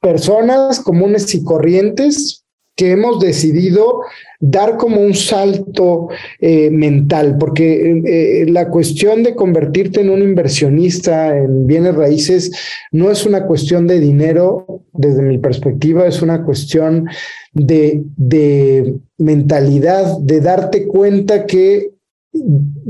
personas 0.00 0.80
comunes 0.80 1.34
y 1.34 1.44
corrientes 1.44 2.44
que 2.76 2.92
hemos 2.92 3.18
decidido 3.18 4.02
dar 4.38 4.76
como 4.76 5.00
un 5.00 5.12
salto 5.12 6.08
eh, 6.38 6.70
mental, 6.70 7.36
porque 7.36 8.00
eh, 8.06 8.46
la 8.48 8.68
cuestión 8.68 9.24
de 9.24 9.34
convertirte 9.34 10.00
en 10.00 10.10
un 10.10 10.22
inversionista 10.22 11.36
en 11.36 11.66
bienes 11.66 11.96
raíces 11.96 12.52
no 12.92 13.10
es 13.10 13.26
una 13.26 13.46
cuestión 13.46 13.88
de 13.88 13.98
dinero, 13.98 14.82
desde 14.92 15.22
mi 15.22 15.38
perspectiva, 15.38 16.06
es 16.06 16.22
una 16.22 16.44
cuestión 16.44 17.08
de, 17.52 18.04
de 18.16 18.94
mentalidad, 19.18 20.16
de 20.18 20.40
darte 20.40 20.86
cuenta 20.86 21.46
que 21.46 21.97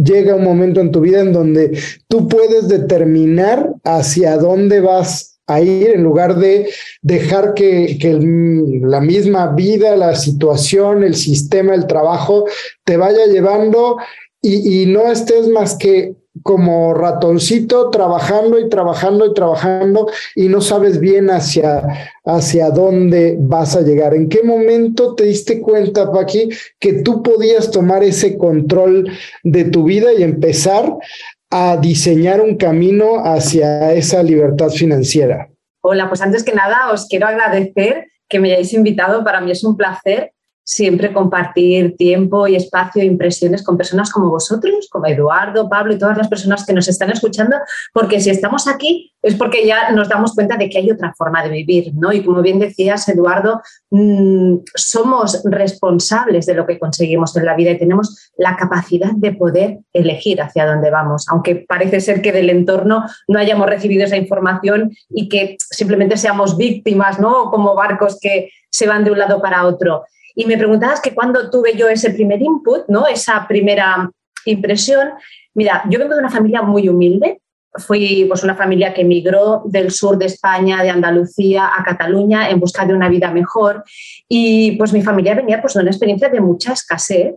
llega 0.03 0.37
un 0.37 0.45
momento 0.45 0.81
en 0.81 0.91
tu 0.91 1.01
vida 1.01 1.21
en 1.21 1.33
donde 1.33 1.79
tú 2.09 2.29
puedes 2.29 2.69
determinar 2.69 3.75
hacia 3.85 4.37
dónde 4.37 4.81
vas 4.81 5.39
a 5.49 5.63
ir 5.63 5.91
en 5.91 6.05
lugar 6.05 6.37
de 6.37 6.69
dejar 7.01 7.55
que, 7.55 7.99
la 8.83 9.01
misma 9.01 9.55
vida, 9.55 9.97
la 9.97 10.15
situación, 10.15 11.03
el 11.03 11.15
sistema, 11.15 11.75
el 11.75 11.87
trabajo 11.87 12.45
te 12.85 12.97
vaya 12.97 13.27
llevando 13.27 13.97
y, 14.41 14.87
no 14.87 15.11
estés 15.11 15.49
más 15.49 15.77
que 15.77 16.15
como 16.43 16.95
ratoncito 16.95 17.91
trabajando 17.91 18.59
y 18.59 18.69
trabajando 18.69 19.27
y 19.27 19.35
trabajando 19.35 20.11
y 20.35 20.49
no 20.49 20.61
sabes 20.61 21.01
bien 21.01 21.31
hacia, 21.31 22.13
hacia 22.25 22.71
dónde 22.71 23.37
vas 23.39 23.77
a 23.77 23.83
llegar. 23.83 24.15
¿En 24.15 24.29
qué 24.29 24.43
momento 24.43 25.15
te 25.15 25.25
diste 25.25 25.61
cuenta, 25.61 26.11
Paqui, 26.13 26.51
que 26.79 26.95
tú 26.95 27.23
podías 27.23 27.71
tomar 27.71 28.03
ese 28.03 28.37
control 28.37 29.11
de 29.43 29.65
tu 29.65 29.85
vida 29.85 30.13
y 30.13 30.23
empezar 30.23 30.95
a 31.51 31.77
diseñar 31.77 32.41
un 32.41 32.57
camino 32.57 33.25
hacia 33.25 33.93
esa 33.93 34.23
libertad 34.23 34.71
financiera? 34.71 35.49
Hola, 35.83 36.09
pues 36.09 36.21
antes 36.21 36.45
que 36.45 36.55
nada 36.55 36.91
os 36.93 37.07
quiero 37.07 37.27
agradecer 37.27 38.09
que 38.29 38.39
me 38.39 38.53
hayáis 38.53 38.73
invitado. 38.75 39.25
Para 39.25 39.41
mí 39.41 39.51
es 39.51 39.65
un 39.65 39.77
placer 39.77 40.33
siempre 40.69 41.15
compartir 41.15 41.97
tiempo 41.97 42.47
y 42.47 42.55
espacio 42.55 43.01
e 43.01 43.07
impresiones 43.07 43.65
con 43.65 43.79
personas 43.79 44.11
como 44.11 44.29
vosotros, 44.29 44.87
como 44.91 45.07
Eduardo, 45.07 45.67
Pablo 45.67 45.95
y 45.95 45.99
todas 45.99 46.19
las 46.19 46.29
personas 46.29 46.67
que 46.67 46.75
nos 46.75 46.87
están 46.89 47.11
escuchando, 47.11 47.57
porque 47.95 48.21
si 48.21 48.29
estamos 48.29 48.69
aquí 48.69 49.15
es 49.23 49.35
porque 49.35 49.67
ya 49.67 49.91
nos 49.93 50.11
damos 50.11 50.35
cuenta 50.35 50.59
de 50.59 50.69
que 50.69 50.77
hay 50.77 50.91
otra 50.91 51.15
forma 51.17 51.43
de 51.43 51.49
vivir, 51.49 51.95
¿no? 51.95 52.13
Y 52.13 52.23
como 52.23 52.43
bien 52.43 52.59
decías, 52.59 53.09
Eduardo, 53.09 53.63
mmm, 53.89 54.57
somos 54.75 55.43
responsables 55.45 56.45
de 56.45 56.53
lo 56.53 56.67
que 56.67 56.79
conseguimos 56.79 57.35
en 57.35 57.47
la 57.47 57.57
vida 57.57 57.71
y 57.71 57.79
tenemos 57.79 58.31
la 58.37 58.55
capacidad 58.55 59.13
de 59.13 59.33
poder 59.33 59.79
elegir 59.95 60.43
hacia 60.43 60.67
dónde 60.67 60.91
vamos, 60.91 61.27
aunque 61.31 61.65
parece 61.67 62.03
ser 62.03 62.21
que 62.21 62.31
del 62.31 62.51
entorno 62.51 63.07
no 63.27 63.39
hayamos 63.39 63.71
recibido 63.71 64.05
esa 64.05 64.19
información 64.19 64.93
y 65.09 65.31
que 65.31 65.57
simplemente 65.59 66.19
seamos 66.19 66.59
víctimas, 66.59 67.19
¿no? 67.19 67.51
Como 67.51 67.75
barcos 67.75 68.19
que 68.21 68.51
se 68.71 68.87
van 68.87 69.03
de 69.05 69.13
un 69.13 69.19
lado 69.19 69.41
para 69.41 69.65
otro. 69.65 70.05
Y 70.39 70.47
me 70.47 70.57
preguntabas 70.57 71.01
que 71.01 71.17
cuando 71.17 71.51
tuve 71.51 71.75
yo 71.75 71.89
ese 71.89 72.11
primer 72.11 72.41
input, 72.41 72.85
¿no? 72.87 73.09
esa 73.09 73.45
primera 73.49 74.09
impresión. 74.45 75.09
Mira, 75.53 75.83
yo 75.91 75.99
vengo 75.99 76.15
de 76.15 76.21
una 76.21 76.31
familia 76.31 76.63
muy 76.63 76.89
humilde. 76.89 77.41
Fui 77.75 78.25
pues, 78.29 78.45
una 78.45 78.55
familia 78.55 78.95
que 78.95 79.01
emigró 79.01 79.63
del 79.65 79.91
sur 79.91 80.17
de 80.17 80.27
España, 80.27 80.81
de 80.85 80.91
Andalucía, 80.91 81.69
a 81.77 81.83
Cataluña 81.83 82.51
en 82.51 82.61
busca 82.61 82.87
de 82.87 82.95
una 82.95 83.09
vida 83.09 83.33
mejor. 83.33 83.83
Y 84.29 84.77
pues 84.77 84.93
mi 84.93 85.03
familia 85.03 85.35
venía 85.35 85.61
pues, 85.61 85.75
de 85.75 85.81
una 85.81 85.91
experiencia 85.91 86.29
de 86.29 86.41
mucha 86.41 86.73
escasez. 86.73 87.35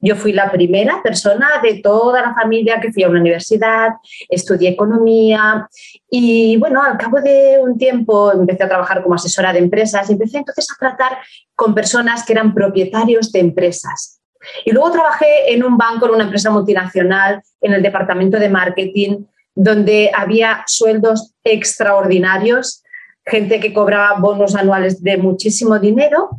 Yo 0.00 0.14
fui 0.14 0.32
la 0.32 0.50
primera 0.50 1.02
persona 1.02 1.48
de 1.62 1.80
toda 1.80 2.20
la 2.20 2.34
familia 2.34 2.80
que 2.80 2.92
fui 2.92 3.02
a 3.02 3.08
una 3.08 3.20
universidad, 3.20 3.94
estudié 4.28 4.70
economía 4.70 5.68
y 6.10 6.56
bueno, 6.58 6.82
al 6.82 6.98
cabo 6.98 7.20
de 7.20 7.58
un 7.60 7.78
tiempo 7.78 8.30
empecé 8.32 8.64
a 8.64 8.68
trabajar 8.68 9.02
como 9.02 9.14
asesora 9.14 9.52
de 9.52 9.60
empresas 9.60 10.08
y 10.08 10.12
empecé 10.12 10.38
entonces 10.38 10.66
a 10.70 10.78
tratar 10.78 11.18
con 11.54 11.74
personas 11.74 12.24
que 12.24 12.34
eran 12.34 12.54
propietarios 12.54 13.32
de 13.32 13.40
empresas. 13.40 14.20
Y 14.64 14.72
luego 14.72 14.92
trabajé 14.92 15.52
en 15.52 15.64
un 15.64 15.76
banco, 15.76 16.06
en 16.06 16.14
una 16.14 16.24
empresa 16.24 16.50
multinacional, 16.50 17.42
en 17.60 17.72
el 17.72 17.82
departamento 17.82 18.38
de 18.38 18.48
marketing, 18.48 19.24
donde 19.54 20.10
había 20.14 20.62
sueldos 20.66 21.32
extraordinarios, 21.42 22.84
gente 23.24 23.58
que 23.58 23.72
cobraba 23.72 24.20
bonos 24.20 24.54
anuales 24.54 25.02
de 25.02 25.16
muchísimo 25.16 25.78
dinero 25.78 26.30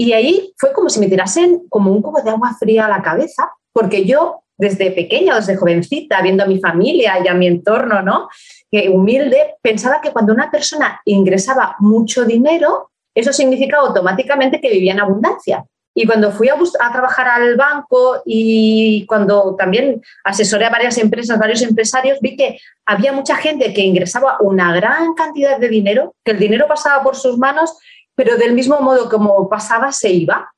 y 0.00 0.14
ahí 0.14 0.54
fue 0.56 0.72
como 0.72 0.88
si 0.88 0.98
me 0.98 1.08
tirasen 1.08 1.68
como 1.68 1.92
un 1.92 2.00
cubo 2.00 2.22
de 2.22 2.30
agua 2.30 2.56
fría 2.58 2.86
a 2.86 2.88
la 2.88 3.02
cabeza, 3.02 3.50
porque 3.70 4.06
yo 4.06 4.44
desde 4.56 4.90
pequeña, 4.92 5.36
desde 5.36 5.56
jovencita, 5.56 6.22
viendo 6.22 6.42
a 6.42 6.46
mi 6.46 6.58
familia 6.58 7.18
y 7.22 7.28
a 7.28 7.34
mi 7.34 7.46
entorno, 7.46 8.00
¿no? 8.00 8.30
Que 8.70 8.88
humilde, 8.88 9.56
pensaba 9.60 10.00
que 10.00 10.10
cuando 10.10 10.32
una 10.32 10.50
persona 10.50 11.02
ingresaba 11.04 11.76
mucho 11.80 12.24
dinero, 12.24 12.90
eso 13.14 13.30
significaba 13.34 13.88
automáticamente 13.88 14.58
que 14.58 14.70
vivía 14.70 14.92
en 14.92 15.00
abundancia. 15.00 15.66
Y 15.94 16.06
cuando 16.06 16.32
fui 16.32 16.48
a, 16.48 16.54
a, 16.54 16.92
trabajar 16.92 17.28
al 17.28 17.56
banco 17.56 18.22
y 18.24 19.04
cuando 19.04 19.54
también 19.54 20.00
asesoré 20.24 20.64
a 20.64 20.70
varias 20.70 20.96
empresas, 20.96 21.38
varios 21.38 21.60
empresarios, 21.60 22.20
vi 22.22 22.36
que 22.36 22.58
había 22.86 23.12
mucha 23.12 23.36
gente 23.36 23.74
que 23.74 23.82
ingresaba 23.82 24.38
una 24.40 24.74
gran 24.74 25.12
cantidad 25.12 25.58
de 25.58 25.68
dinero, 25.68 26.14
que 26.24 26.30
el 26.30 26.38
dinero 26.38 26.66
pasaba 26.66 27.02
por 27.02 27.16
sus 27.16 27.36
manos 27.36 27.76
pero 28.20 28.36
del 28.36 28.52
mismo 28.52 28.78
modo 28.82 29.08
como 29.08 29.48
pasaba, 29.48 29.92
se 29.92 30.10
iba. 30.10 30.52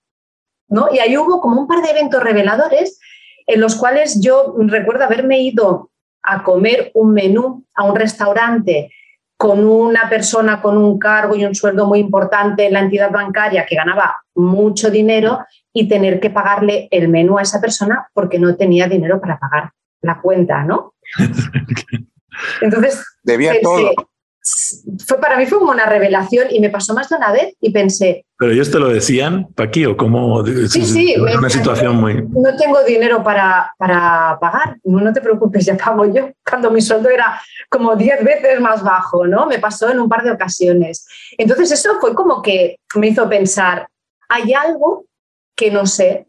¿no? 0.67 0.89
Y 0.93 0.99
ahí 0.99 1.17
hubo 1.17 1.41
como 1.41 1.61
un 1.61 1.69
par 1.69 1.81
de 1.81 1.91
eventos 1.91 2.21
reveladores 2.21 2.99
en 3.47 3.61
los 3.61 3.77
cuales 3.77 4.21
yo 4.21 4.57
recuerdo 4.59 5.05
haberme 5.05 5.41
ido 5.43 5.93
a 6.25 6.43
comer 6.43 6.91
un 6.95 7.15
menú 7.15 7.65
a 7.77 7.85
un 7.85 7.95
restaurante 7.95 8.91
con 9.37 9.65
una 9.65 10.11
persona 10.11 10.61
con 10.61 10.77
un 10.77 10.99
cargo 10.99 11.37
y 11.37 11.45
un 11.45 11.55
sueldo 11.55 11.87
muy 11.87 12.01
importante 12.01 12.67
en 12.67 12.73
la 12.73 12.81
entidad 12.81 13.13
bancaria 13.13 13.65
que 13.65 13.77
ganaba 13.77 14.17
mucho 14.35 14.91
dinero 14.91 15.39
y 15.73 15.89
tener 15.89 16.19
que 16.19 16.31
pagarle 16.31 16.89
el 16.91 17.09
menú 17.11 17.39
a 17.39 17.43
esa 17.43 17.61
persona 17.61 18.09
porque 18.13 18.41
no 18.41 18.57
tenía 18.57 18.89
dinero 18.89 19.21
para 19.21 19.39
pagar 19.39 19.71
la 20.01 20.21
cuenta, 20.21 20.65
¿no? 20.65 20.95
Entonces, 22.61 23.05
debía 23.23 23.61
todo 23.63 23.93
fue 25.07 25.21
para 25.21 25.37
mí 25.37 25.47
fue 25.47 25.59
como 25.59 25.71
una 25.71 25.87
revelación 25.87 26.49
y 26.51 26.59
me 26.59 26.69
pasó 26.69 26.95
más 26.95 27.09
de 27.09 27.17
una 27.17 27.31
vez 27.31 27.55
y 27.61 27.71
pensé. 27.71 28.27
Pero 28.37 28.53
ellos 28.53 28.73
te 28.73 28.81
lo 28.81 28.89
decían, 28.89 29.47
Paqui, 29.55 29.87
o 29.87 29.97
cómo. 29.97 30.45
Sí, 30.69 30.85
sí, 30.85 31.15
una 31.17 31.49
situación 31.49 31.97
muy. 31.97 32.27
No 32.29 32.57
tengo 32.57 32.83
dinero 32.83 33.23
para, 33.23 33.73
para 33.79 34.37
pagar. 34.41 34.79
No, 34.83 35.01
no 35.01 35.13
te 35.13 35.21
preocupes, 35.21 35.65
ya 35.67 35.77
pago 35.77 36.13
yo. 36.13 36.31
Cuando 36.49 36.73
mi 36.73 36.81
sueldo 36.81 37.09
era 37.09 37.41
como 37.69 37.95
10 37.95 38.25
veces 38.25 38.61
más 38.61 38.83
bajo, 38.83 39.27
¿no? 39.27 39.47
Me 39.47 39.61
pasó 39.61 39.91
en 39.91 40.01
un 40.01 40.09
par 40.09 40.25
de 40.25 40.33
ocasiones. 40.33 41.07
Entonces, 41.39 41.71
eso 41.71 42.01
fue 42.01 42.13
como 42.15 42.43
que 42.43 42.81
me 42.97 43.09
hizo 43.09 43.29
pensar: 43.29 43.87
hay 44.29 44.53
algo 44.55 45.05
que 45.55 45.71
no 45.71 45.87
sé, 45.87 46.27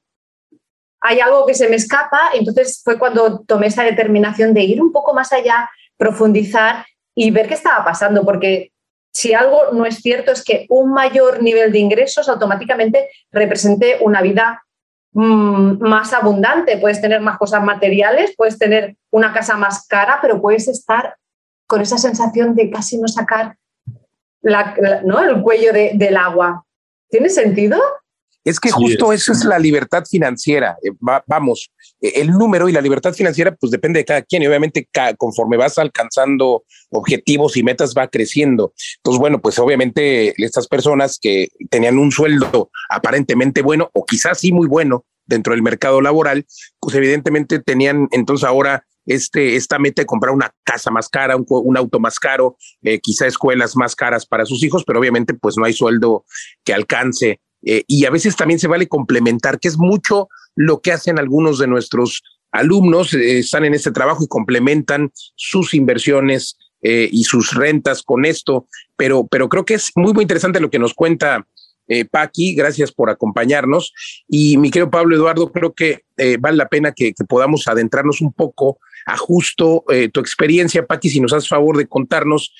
hay 1.01 1.19
algo 1.19 1.47
que 1.47 1.55
se 1.55 1.67
me 1.67 1.77
escapa. 1.77 2.29
Entonces, 2.35 2.79
fue 2.83 2.99
cuando 2.99 3.39
tomé 3.39 3.67
esa 3.67 3.83
determinación 3.83 4.53
de 4.53 4.61
ir 4.61 4.83
un 4.83 4.91
poco 4.91 5.15
más 5.15 5.33
allá, 5.33 5.67
profundizar 5.97 6.85
y 7.15 7.31
ver 7.31 7.47
qué 7.47 7.53
estaba 7.53 7.83
pasando, 7.83 8.23
porque 8.23 8.71
si 9.13 9.33
algo 9.33 9.71
no 9.71 9.85
es 9.85 9.97
cierto 9.97 10.31
es 10.31 10.43
que 10.43 10.65
un 10.69 10.91
mayor 10.91 11.43
nivel 11.43 11.71
de 11.71 11.79
ingresos 11.79 12.27
automáticamente 12.27 13.09
represente 13.31 13.97
una 14.01 14.21
vida 14.21 14.63
mm, 15.13 15.87
más 15.87 16.13
abundante. 16.13 16.77
Puedes 16.77 16.99
tener 16.99 17.21
más 17.21 17.37
cosas 17.37 17.63
materiales, 17.63 18.33
puedes 18.35 18.57
tener 18.57 18.97
una 19.11 19.31
casa 19.31 19.55
más 19.55 19.87
cara, 19.87 20.17
pero 20.21 20.41
puedes 20.41 20.67
estar 20.67 21.15
con 21.67 21.81
esa 21.81 21.97
sensación 21.97 22.55
de 22.55 22.71
casi 22.71 22.97
no 22.97 23.07
sacar 23.07 23.55
¿no? 24.41 25.23
el 25.23 25.41
cuello 25.41 25.71
del 25.71 26.17
agua. 26.17 26.65
¿Tiene 27.09 27.29
sentido? 27.29 27.79
Es 28.43 28.59
que 28.59 28.71
justo 28.71 29.13
eso 29.13 29.31
es 29.31 29.45
la 29.45 29.57
libertad 29.57 30.03
financiera. 30.09 30.77
Eh, 30.83 30.91
vamos, 31.27 31.71
eh, 32.01 32.13
el 32.15 32.31
número 32.31 32.67
y 32.67 32.73
la 32.73 32.81
libertad 32.81 33.13
financiera, 33.13 33.55
pues 33.55 33.71
depende 33.71 33.99
de 33.99 34.05
cada 34.05 34.21
quien 34.21 34.43
y 34.43 34.47
obviamente 34.47 34.87
conforme 35.17 35.57
vas 35.57 35.77
alcanzando 35.77 36.63
objetivos 36.89 37.55
y 37.55 37.63
metas 37.63 37.93
va 37.97 38.07
creciendo. 38.07 38.73
Entonces, 38.97 39.19
bueno, 39.19 39.39
pues 39.39 39.57
obviamente 39.59 40.33
estas 40.43 40.67
personas 40.67 41.19
que 41.21 41.47
tenían 41.69 41.97
un 41.97 42.11
sueldo 42.11 42.69
aparentemente 42.89 43.61
bueno 43.61 43.89
o 43.93 44.05
quizás 44.05 44.39
sí 44.39 44.51
muy 44.51 44.67
bueno 44.67 45.05
dentro 45.25 45.53
del 45.53 45.63
mercado 45.63 46.01
laboral, 46.01 46.45
pues 46.79 46.95
evidentemente 46.95 47.59
tenían 47.59 48.09
entonces 48.11 48.45
ahora 48.45 48.85
este, 49.05 49.55
esta 49.55 49.79
meta 49.79 50.01
de 50.01 50.05
comprar 50.05 50.33
una 50.33 50.53
casa 50.63 50.91
más 50.91 51.09
cara, 51.09 51.35
un, 51.37 51.77
auto 51.77 51.99
más 51.99 52.19
caro, 52.19 52.57
eh, 52.83 52.99
quizá 52.99 53.27
escuelas 53.27 53.75
más 53.75 53.95
caras 53.95 54.25
para 54.25 54.45
sus 54.45 54.63
hijos, 54.63 54.83
pero 54.85 54.99
obviamente 54.99 55.33
pues 55.33 55.57
no 55.57 55.65
hay 55.65 55.73
sueldo 55.73 56.25
que 56.63 56.73
alcance 56.73 57.39
eh, 57.65 57.83
y 57.87 58.05
a 58.05 58.09
veces 58.09 58.35
también 58.35 58.59
se 58.59 58.67
vale 58.67 58.87
complementar, 58.87 59.59
que 59.59 59.67
es 59.67 59.77
mucho 59.77 60.29
lo 60.55 60.81
que 60.81 60.91
hacen 60.91 61.17
algunos 61.17 61.59
de 61.59 61.67
nuestros 61.67 62.23
alumnos, 62.51 63.13
eh, 63.13 63.39
están 63.39 63.65
en 63.65 63.73
este 63.73 63.91
trabajo 63.91 64.23
y 64.23 64.27
complementan 64.27 65.11
sus 65.35 65.73
inversiones 65.73 66.57
eh, 66.81 67.09
y 67.11 67.23
sus 67.23 67.53
rentas 67.53 68.03
con 68.03 68.25
esto, 68.25 68.67
pero, 68.97 69.25
pero 69.27 69.47
creo 69.49 69.65
que 69.65 69.75
es 69.75 69.91
muy, 69.95 70.13
muy 70.13 70.23
interesante 70.23 70.59
lo 70.59 70.69
que 70.69 70.79
nos 70.79 70.93
cuenta 70.93 71.45
Paqui, 72.11 72.55
gracias 72.55 72.93
por 72.93 73.09
acompañarnos. 73.09 73.93
Y 74.27 74.57
mi 74.57 74.71
querido 74.71 74.89
Pablo 74.89 75.15
Eduardo, 75.15 75.51
creo 75.51 75.73
que 75.73 76.05
vale 76.39 76.55
la 76.57 76.69
pena 76.69 76.93
que, 76.93 77.13
podamos 77.27 77.67
adentrarnos 77.67 78.21
un 78.21 78.31
poco 78.31 78.79
a 79.05 79.17
justo 79.17 79.83
tu 80.11 80.19
experiencia, 80.21 80.87
Paqui, 80.87 81.09
si 81.09 81.19
nos 81.19 81.33
haces 81.33 81.49
favor 81.49 81.77
de 81.77 81.85
contarnos 81.85 82.53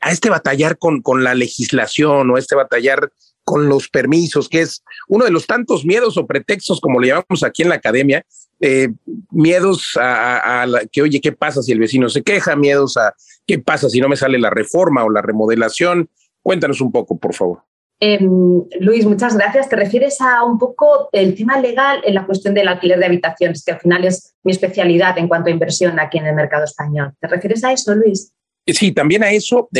a 0.00 0.10
este 0.10 0.28
batallar 0.30 0.78
con, 0.78 1.00
con 1.00 1.22
la 1.22 1.34
legislación 1.34 2.28
o 2.28 2.36
a 2.36 2.38
este 2.40 2.56
batallar 2.56 3.08
con 3.48 3.66
los 3.66 3.88
permisos, 3.88 4.46
que 4.46 4.60
es 4.60 4.84
uno 5.08 5.24
de 5.24 5.30
los 5.30 5.46
tantos 5.46 5.86
miedos 5.86 6.18
o 6.18 6.26
pretextos, 6.26 6.82
como 6.82 7.00
le 7.00 7.08
llamamos 7.08 7.42
aquí 7.42 7.62
en 7.62 7.70
la 7.70 7.76
academia, 7.76 8.22
eh, 8.60 8.90
miedos 9.30 9.92
a, 9.98 10.66
que, 10.92 11.00
oye, 11.00 11.18
¿qué 11.18 11.32
pasa 11.32 11.62
si 11.62 11.72
el 11.72 11.78
vecino 11.78 12.10
se 12.10 12.22
queja? 12.22 12.56
Miedos 12.56 12.98
a 12.98 13.14
qué 13.46 13.58
pasa 13.58 13.88
si 13.88 14.02
no 14.02 14.08
me 14.10 14.16
sale 14.16 14.38
la 14.38 14.50
reforma 14.50 15.02
o 15.02 15.08
la 15.08 15.22
remodelación. 15.22 16.10
Cuéntanos 16.42 16.82
un 16.82 16.92
poco, 16.92 17.16
por 17.16 17.34
favor. 17.34 17.62
Em, 18.00 18.64
Luis, 18.80 19.06
muchas 19.06 19.34
gracias. 19.34 19.70
Te 19.70 19.76
refieres 19.76 20.20
a 20.20 20.44
un 20.44 20.58
poco 20.58 21.08
el 21.12 21.34
tema 21.34 21.58
legal 21.58 22.02
en 22.04 22.16
la 22.16 22.26
cuestión 22.26 22.52
del 22.52 22.68
alquiler 22.68 22.98
de 22.98 23.06
habitaciones, 23.06 23.64
que 23.64 23.72
al 23.72 23.80
final 23.80 24.04
es 24.04 24.34
mi 24.42 24.52
especialidad 24.52 25.16
en 25.16 25.26
cuanto 25.26 25.48
a 25.48 25.52
inversión 25.52 25.98
aquí 25.98 26.18
en 26.18 26.26
el 26.26 26.34
mercado 26.34 26.64
español. 26.64 27.14
¿Te 27.18 27.28
refieres 27.28 27.64
a 27.64 27.72
eso, 27.72 27.94
Luis? 27.94 28.30
Sí, 28.66 28.92
también 28.92 29.22
a 29.22 29.30
eso. 29.30 29.70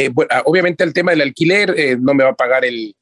obviamente 0.46 0.84
el 0.84 0.94
tema 0.94 1.10
del 1.10 1.20
alquiler 1.20 1.74
eh, 1.76 1.98
no 2.00 2.14
me 2.14 2.24
va 2.24 2.30
a 2.30 2.34
pagar 2.34 2.64
el, 2.64 2.96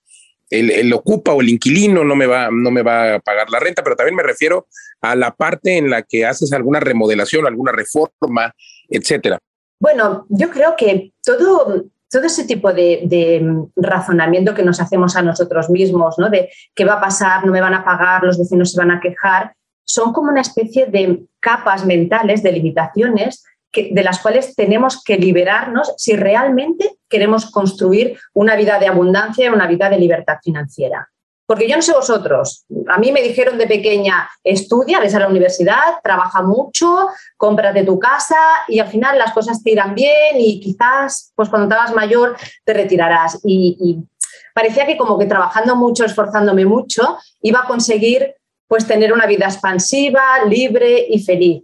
el, 0.51 0.93
ocupa 0.93 1.33
o 1.33 1.41
el 1.41 1.49
inquilino 1.49 2.05
no 2.05 2.15
me, 2.15 2.27
va, 2.27 2.49
no 2.51 2.71
me 2.71 2.83
va 2.83 3.15
a 3.15 3.19
pagar 3.21 3.51
la 3.51 3.59
renta, 3.59 3.83
pero 3.83 3.97
también 3.97 4.17
me 4.17 4.23
refiero 4.23 4.67
a 5.01 5.15
la 5.17 5.35
parte 5.35 5.77
en 5.77 5.91
la 5.91 6.03
que 6.03 6.25
haces 6.25 6.53
alguna 6.53 6.81
remodelación, 6.81 7.47
alguna 7.47 7.73
reforma, 7.73 8.53
etcétera. 8.89 9.39
Bueno, 9.81 10.27
yo 10.29 10.51
creo 10.51 10.75
que 10.77 11.13
todo, 11.23 11.85
todo 12.11 12.23
ese 12.23 12.45
tipo 12.45 12.73
de, 12.73 13.67
razonamiento 13.77 14.55
que 14.55 14.63
nos 14.63 14.81
hacemos 14.81 15.17
a 15.17 15.23
nosotros 15.23 15.69
mismos, 15.71 16.19
¿no? 16.19 16.31
de 16.31 16.51
qué 16.75 16.85
va 16.85 16.95
a 16.95 17.01
pasar, 17.01 17.45
no 17.45 17.53
me 17.53 17.61
van 17.61 17.75
a 17.75 17.85
pagar, 17.85 18.23
los 18.23 18.39
vecinos 18.39 18.73
se 18.73 18.79
van 18.79 18.91
a 18.91 19.01
quejar, 19.01 19.55
son 19.85 20.13
como 20.13 20.31
una 20.31 20.41
especie 20.41 20.87
de 20.87 21.25
capas 21.41 21.85
mentales, 21.85 22.43
de 22.43 22.53
limitaciones 22.53 23.45
de 23.77 24.03
las 24.03 24.21
cuales 24.21 24.55
tenemos 24.55 25.03
que 25.03 25.17
liberarnos 25.17 25.95
si 25.97 26.17
realmente 26.17 26.96
queremos 27.09 27.51
construir 27.51 28.19
una 28.35 28.57
vida 28.57 28.79
de 28.79 28.89
abundancia 28.89 29.47
y 29.47 29.49
una 29.49 29.67
vida 29.67 29.89
de 29.89 29.99
libertad 29.99 30.39
financiera. 30.43 31.09
Porque 31.47 31.69
yo 31.69 31.77
no 31.77 31.83
sé 31.83 31.93
vosotros, 31.93 32.67
a 32.89 32.99
mí 32.99 33.13
me 33.13 33.23
dijeron 33.23 33.57
de 33.57 33.69
pequeña, 33.69 34.29
estudia, 34.43 34.99
ves 34.99 35.15
a 35.15 35.21
la 35.21 35.29
universidad, 35.29 36.01
trabaja 36.03 36.43
mucho, 36.43 37.07
cómprate 37.37 37.85
tu 37.85 38.01
casa 38.01 38.37
y 38.67 38.81
al 38.81 38.89
final 38.89 39.17
las 39.17 39.33
cosas 39.33 39.63
te 39.63 39.71
irán 39.71 39.95
bien 39.95 40.41
y 40.41 40.59
quizás 40.59 41.33
pues 41.37 41.49
cuando 41.49 41.73
hagas 41.77 41.95
mayor 41.95 42.37
te 42.65 42.75
retirarás. 42.75 43.39
Y, 43.45 43.77
y 43.81 44.27
parecía 44.53 44.87
que 44.87 44.97
como 44.97 45.17
que 45.19 45.27
trabajando 45.27 45.77
mucho, 45.77 46.05
esforzándome 46.05 46.67
mucho, 46.67 47.17
iba 47.43 47.61
a 47.61 47.67
conseguir 47.69 48.35
pues 48.67 48.85
tener 48.85 49.13
una 49.13 49.27
vida 49.27 49.47
expansiva, 49.47 50.45
libre 50.49 51.07
y 51.09 51.23
feliz. 51.23 51.63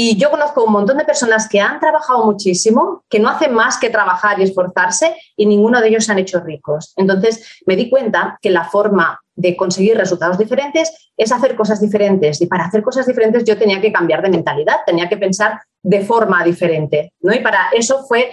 Y 0.00 0.16
yo 0.16 0.30
conozco 0.30 0.62
un 0.62 0.70
montón 0.70 0.96
de 0.96 1.04
personas 1.04 1.48
que 1.48 1.58
han 1.58 1.80
trabajado 1.80 2.24
muchísimo, 2.24 3.02
que 3.10 3.18
no 3.18 3.28
hacen 3.28 3.52
más 3.52 3.78
que 3.78 3.90
trabajar 3.90 4.38
y 4.38 4.44
esforzarse 4.44 5.16
y 5.36 5.44
ninguno 5.44 5.80
de 5.80 5.88
ellos 5.88 6.04
se 6.04 6.12
han 6.12 6.20
hecho 6.20 6.38
ricos. 6.38 6.92
Entonces 6.94 7.58
me 7.66 7.74
di 7.74 7.90
cuenta 7.90 8.38
que 8.40 8.50
la 8.50 8.62
forma 8.62 9.20
de 9.34 9.56
conseguir 9.56 9.96
resultados 9.96 10.38
diferentes 10.38 11.10
es 11.16 11.32
hacer 11.32 11.56
cosas 11.56 11.80
diferentes. 11.80 12.40
Y 12.40 12.46
para 12.46 12.66
hacer 12.66 12.84
cosas 12.84 13.08
diferentes 13.08 13.42
yo 13.42 13.58
tenía 13.58 13.80
que 13.80 13.90
cambiar 13.90 14.22
de 14.22 14.30
mentalidad, 14.30 14.76
tenía 14.86 15.08
que 15.08 15.16
pensar 15.16 15.60
de 15.82 16.00
forma 16.02 16.44
diferente. 16.44 17.12
¿no? 17.18 17.34
Y 17.34 17.40
para 17.40 17.70
eso 17.72 18.04
fue 18.06 18.32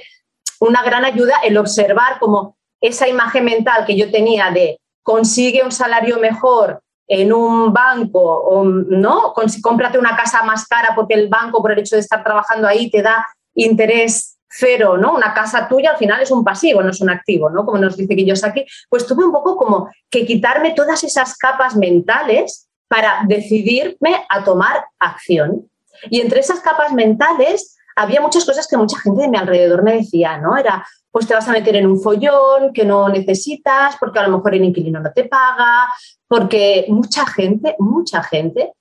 una 0.59 0.83
gran 0.83 1.03
ayuda 1.03 1.37
el 1.43 1.57
observar 1.57 2.19
como 2.19 2.57
esa 2.79 3.07
imagen 3.07 3.43
mental 3.43 3.85
que 3.87 3.97
yo 3.97 4.11
tenía 4.11 4.51
de 4.51 4.79
consigue 5.01 5.63
un 5.63 5.71
salario 5.71 6.19
mejor, 6.19 6.83
en 7.07 7.33
un 7.33 7.71
banco, 7.71 8.63
¿no? 8.89 9.33
cómprate 9.61 9.99
una 9.99 10.15
casa 10.15 10.43
más 10.43 10.67
cara 10.67 10.93
porque 10.95 11.13
el 11.13 11.27
banco, 11.27 11.61
por 11.61 11.71
el 11.71 11.79
hecho 11.79 11.95
de 11.95 12.01
estar 12.01 12.23
trabajando 12.23 12.67
ahí, 12.67 12.89
te 12.89 13.01
da 13.01 13.25
interés 13.53 14.37
cero, 14.49 14.97
¿no? 14.97 15.13
Una 15.13 15.33
casa 15.33 15.67
tuya 15.67 15.91
al 15.91 15.97
final 15.97 16.21
es 16.21 16.31
un 16.31 16.43
pasivo, 16.43 16.81
no 16.81 16.89
es 16.89 17.01
un 17.01 17.09
activo, 17.09 17.49
¿no? 17.49 17.65
Como 17.65 17.77
nos 17.77 17.97
dice 17.97 18.15
Kiyosaki, 18.15 18.65
pues 18.89 19.05
tuve 19.05 19.25
un 19.25 19.31
poco 19.31 19.57
como 19.57 19.89
que 20.09 20.25
quitarme 20.25 20.71
todas 20.71 21.03
esas 21.03 21.37
capas 21.37 21.75
mentales 21.75 22.69
para 22.87 23.21
decidirme 23.27 24.25
a 24.29 24.43
tomar 24.43 24.85
acción. 24.99 25.69
Y 26.09 26.21
entre 26.21 26.39
esas 26.39 26.59
capas 26.59 26.93
mentales 26.93 27.74
había 27.95 28.21
muchas 28.21 28.45
cosas 28.45 28.67
que 28.67 28.77
mucha 28.77 28.99
gente 28.99 29.21
de 29.21 29.29
mi 29.29 29.37
alrededor 29.37 29.83
me 29.83 29.93
decía, 29.93 30.37
¿no? 30.37 30.57
Era, 30.57 30.85
pues 31.11 31.27
te 31.27 31.33
vas 31.33 31.47
a 31.47 31.51
meter 31.51 31.75
en 31.77 31.87
un 31.87 31.99
follón 31.99 32.73
que 32.73 32.85
no 32.85 33.07
necesitas, 33.09 33.95
porque 33.99 34.19
a 34.19 34.27
lo 34.27 34.37
mejor 34.37 34.55
el 34.55 34.65
inquilino 34.65 34.99
no 34.99 35.11
te 35.13 35.23
paga, 35.23 35.87
porque 36.27 36.85
mucha 36.89 37.25
gente, 37.25 37.75
mucha 37.79 38.21
gente 38.21 38.73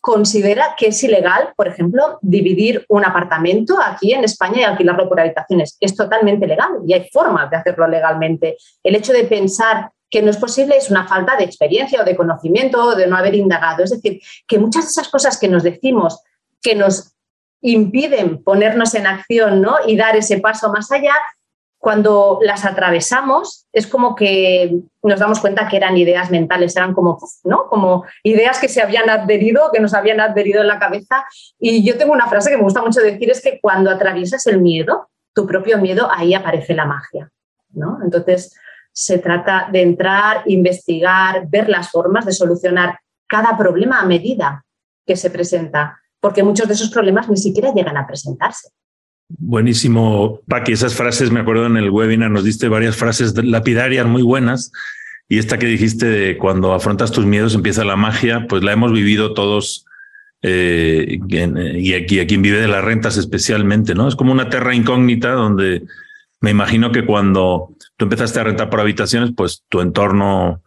considera 0.00 0.74
que 0.76 0.88
es 0.88 1.02
ilegal, 1.02 1.52
por 1.56 1.66
ejemplo, 1.66 2.18
dividir 2.22 2.84
un 2.88 3.04
apartamento 3.04 3.76
aquí 3.82 4.12
en 4.12 4.22
España 4.22 4.60
y 4.60 4.64
alquilarlo 4.64 5.08
por 5.08 5.18
habitaciones. 5.18 5.76
Es 5.80 5.96
totalmente 5.96 6.46
legal 6.46 6.70
y 6.86 6.92
hay 6.92 7.08
formas 7.12 7.50
de 7.50 7.56
hacerlo 7.56 7.88
legalmente. 7.88 8.56
El 8.84 8.94
hecho 8.94 9.12
de 9.12 9.24
pensar 9.24 9.90
que 10.08 10.22
no 10.22 10.30
es 10.30 10.36
posible 10.36 10.76
es 10.76 10.90
una 10.90 11.08
falta 11.08 11.36
de 11.36 11.42
experiencia 11.42 12.00
o 12.00 12.04
de 12.04 12.14
conocimiento 12.14 12.80
o 12.82 12.94
de 12.94 13.08
no 13.08 13.16
haber 13.16 13.34
indagado. 13.34 13.82
Es 13.82 13.90
decir, 13.90 14.20
que 14.46 14.58
muchas 14.58 14.84
de 14.84 14.90
esas 14.90 15.08
cosas 15.08 15.38
que 15.38 15.48
nos 15.48 15.64
decimos 15.64 16.20
que 16.62 16.76
nos 16.76 17.15
impiden 17.60 18.42
ponernos 18.42 18.94
en 18.94 19.06
acción 19.06 19.60
¿no? 19.60 19.76
y 19.86 19.96
dar 19.96 20.16
ese 20.16 20.38
paso 20.38 20.70
más 20.72 20.90
allá, 20.92 21.14
cuando 21.78 22.40
las 22.42 22.64
atravesamos 22.64 23.66
es 23.72 23.86
como 23.86 24.16
que 24.16 24.80
nos 25.02 25.20
damos 25.20 25.40
cuenta 25.40 25.68
que 25.68 25.76
eran 25.76 25.96
ideas 25.96 26.30
mentales, 26.30 26.76
eran 26.76 26.94
como, 26.94 27.18
¿no? 27.44 27.68
como 27.68 28.04
ideas 28.22 28.58
que 28.58 28.68
se 28.68 28.82
habían 28.82 29.08
adherido, 29.08 29.70
que 29.72 29.80
nos 29.80 29.94
habían 29.94 30.20
adherido 30.20 30.62
en 30.62 30.68
la 30.68 30.78
cabeza. 30.78 31.24
Y 31.60 31.84
yo 31.86 31.96
tengo 31.96 32.12
una 32.12 32.26
frase 32.26 32.50
que 32.50 32.56
me 32.56 32.64
gusta 32.64 32.82
mucho 32.82 33.00
decir, 33.00 33.30
es 33.30 33.40
que 33.40 33.60
cuando 33.60 33.90
atraviesas 33.90 34.46
el 34.46 34.60
miedo, 34.60 35.08
tu 35.32 35.46
propio 35.46 35.78
miedo, 35.78 36.08
ahí 36.10 36.34
aparece 36.34 36.74
la 36.74 36.86
magia. 36.86 37.30
¿no? 37.72 37.98
Entonces, 38.02 38.56
se 38.90 39.18
trata 39.18 39.68
de 39.70 39.82
entrar, 39.82 40.42
investigar, 40.46 41.46
ver 41.48 41.68
las 41.68 41.90
formas 41.90 42.24
de 42.24 42.32
solucionar 42.32 42.98
cada 43.26 43.56
problema 43.56 44.00
a 44.00 44.06
medida 44.06 44.64
que 45.06 45.16
se 45.16 45.30
presenta, 45.30 46.00
porque 46.20 46.42
muchos 46.42 46.68
de 46.68 46.74
esos 46.74 46.90
problemas 46.90 47.28
ni 47.28 47.36
siquiera 47.36 47.72
llegan 47.74 47.96
a 47.96 48.06
presentarse. 48.06 48.68
Buenísimo, 49.28 50.40
Paqui. 50.48 50.72
Esas 50.72 50.94
frases, 50.94 51.30
me 51.30 51.40
acuerdo 51.40 51.66
en 51.66 51.76
el 51.76 51.90
webinar, 51.90 52.30
nos 52.30 52.44
diste 52.44 52.68
varias 52.68 52.96
frases 52.96 53.34
lapidarias 53.42 54.06
muy 54.06 54.22
buenas. 54.22 54.70
Y 55.28 55.38
esta 55.38 55.58
que 55.58 55.66
dijiste 55.66 56.06
de 56.06 56.38
cuando 56.38 56.72
afrontas 56.72 57.10
tus 57.10 57.26
miedos 57.26 57.54
empieza 57.54 57.84
la 57.84 57.96
magia, 57.96 58.46
pues 58.48 58.62
la 58.62 58.72
hemos 58.72 58.92
vivido 58.92 59.34
todos 59.34 59.84
eh, 60.42 61.18
y 61.28 61.94
aquí 61.94 62.20
a 62.20 62.26
quien 62.26 62.42
vive 62.42 62.60
de 62.60 62.68
las 62.68 62.84
rentas 62.84 63.16
especialmente, 63.16 63.96
¿no? 63.96 64.06
Es 64.06 64.14
como 64.14 64.30
una 64.30 64.48
terra 64.48 64.74
incógnita 64.74 65.32
donde 65.32 65.82
me 66.40 66.50
imagino 66.50 66.92
que 66.92 67.04
cuando 67.04 67.74
tú 67.96 68.04
empezaste 68.04 68.38
a 68.38 68.44
rentar 68.44 68.70
por 68.70 68.80
habitaciones, 68.80 69.32
pues 69.36 69.64
tu 69.68 69.80
entorno 69.80 70.62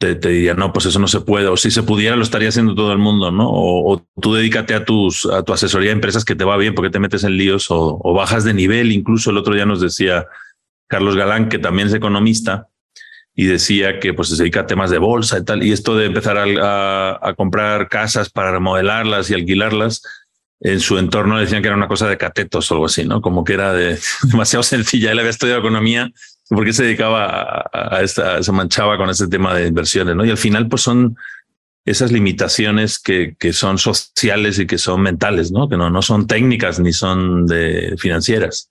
te, 0.00 0.14
diría, 0.14 0.54
no, 0.54 0.72
pues 0.72 0.86
eso 0.86 0.98
no 0.98 1.08
se 1.08 1.20
puede, 1.20 1.46
o 1.48 1.58
si 1.58 1.70
se 1.70 1.82
pudiera 1.82 2.16
lo 2.16 2.22
estaría 2.22 2.48
haciendo 2.48 2.74
todo 2.74 2.90
el 2.90 2.98
mundo, 2.98 3.30
¿no? 3.30 3.46
O, 3.50 4.02
tú 4.18 4.32
dedícate 4.32 4.74
a, 4.74 4.82
tus, 4.82 5.26
a 5.26 5.42
tu 5.42 5.52
asesoría 5.52 5.90
de 5.90 5.94
empresas 5.94 6.24
que 6.24 6.34
te 6.34 6.44
va 6.44 6.56
bien 6.56 6.74
porque 6.74 6.88
te 6.88 6.98
metes 6.98 7.22
en 7.22 7.36
líos 7.36 7.66
o, 7.68 8.14
bajas 8.14 8.44
de 8.44 8.54
nivel. 8.54 8.92
Incluso 8.92 9.30
el 9.30 9.36
otro 9.36 9.54
día 9.54 9.66
nos 9.66 9.82
decía 9.82 10.26
Carlos 10.88 11.16
Galán, 11.16 11.50
que 11.50 11.58
también 11.58 11.88
es 11.88 11.94
economista, 11.94 12.68
y 13.34 13.44
decía 13.44 14.00
que 14.00 14.14
pues 14.14 14.28
se 14.28 14.36
dedica 14.36 14.60
a 14.60 14.66
temas 14.66 14.88
de 14.88 14.96
bolsa 14.96 15.38
y 15.38 15.44
tal, 15.44 15.62
y 15.62 15.70
esto 15.70 15.94
de 15.94 16.06
empezar 16.06 16.38
a, 16.38 17.18
a 17.20 17.34
comprar 17.34 17.88
casas 17.88 18.30
para 18.30 18.52
remodelarlas 18.52 19.30
y 19.30 19.34
alquilarlas, 19.34 20.02
en 20.60 20.80
su 20.80 20.96
entorno 20.96 21.38
decían 21.38 21.60
que 21.60 21.68
era 21.68 21.76
una 21.76 21.88
cosa 21.88 22.08
de 22.08 22.16
catetos 22.16 22.70
o 22.70 22.74
algo 22.74 22.86
así, 22.86 23.04
¿no? 23.04 23.20
Como 23.20 23.44
que 23.44 23.52
era 23.52 23.74
de, 23.74 23.98
demasiado 24.22 24.62
sencilla. 24.62 25.12
Él 25.12 25.18
había 25.18 25.30
estudiado 25.30 25.60
economía 25.60 26.10
porque 26.50 26.72
se 26.72 26.82
dedicaba 26.82 27.70
a, 27.72 28.02
esta, 28.02 28.42
se 28.42 28.52
manchaba 28.52 28.96
con 28.96 29.08
ese 29.08 29.28
tema 29.28 29.54
de 29.54 29.68
inversiones, 29.68 30.16
¿no? 30.16 30.24
Y 30.24 30.30
al 30.30 30.36
final, 30.36 30.68
pues 30.68 30.82
son 30.82 31.16
esas 31.84 32.10
limitaciones 32.10 32.98
que, 32.98 33.36
que 33.38 33.52
son 33.52 33.78
sociales 33.78 34.58
y 34.58 34.66
que 34.66 34.76
son 34.76 35.00
mentales, 35.00 35.52
¿no? 35.52 35.68
Que 35.68 35.76
no, 35.76 35.90
no 35.90 36.02
son 36.02 36.26
técnicas 36.26 36.80
ni 36.80 36.92
son 36.92 37.46
de 37.46 37.94
financieras. 37.98 38.70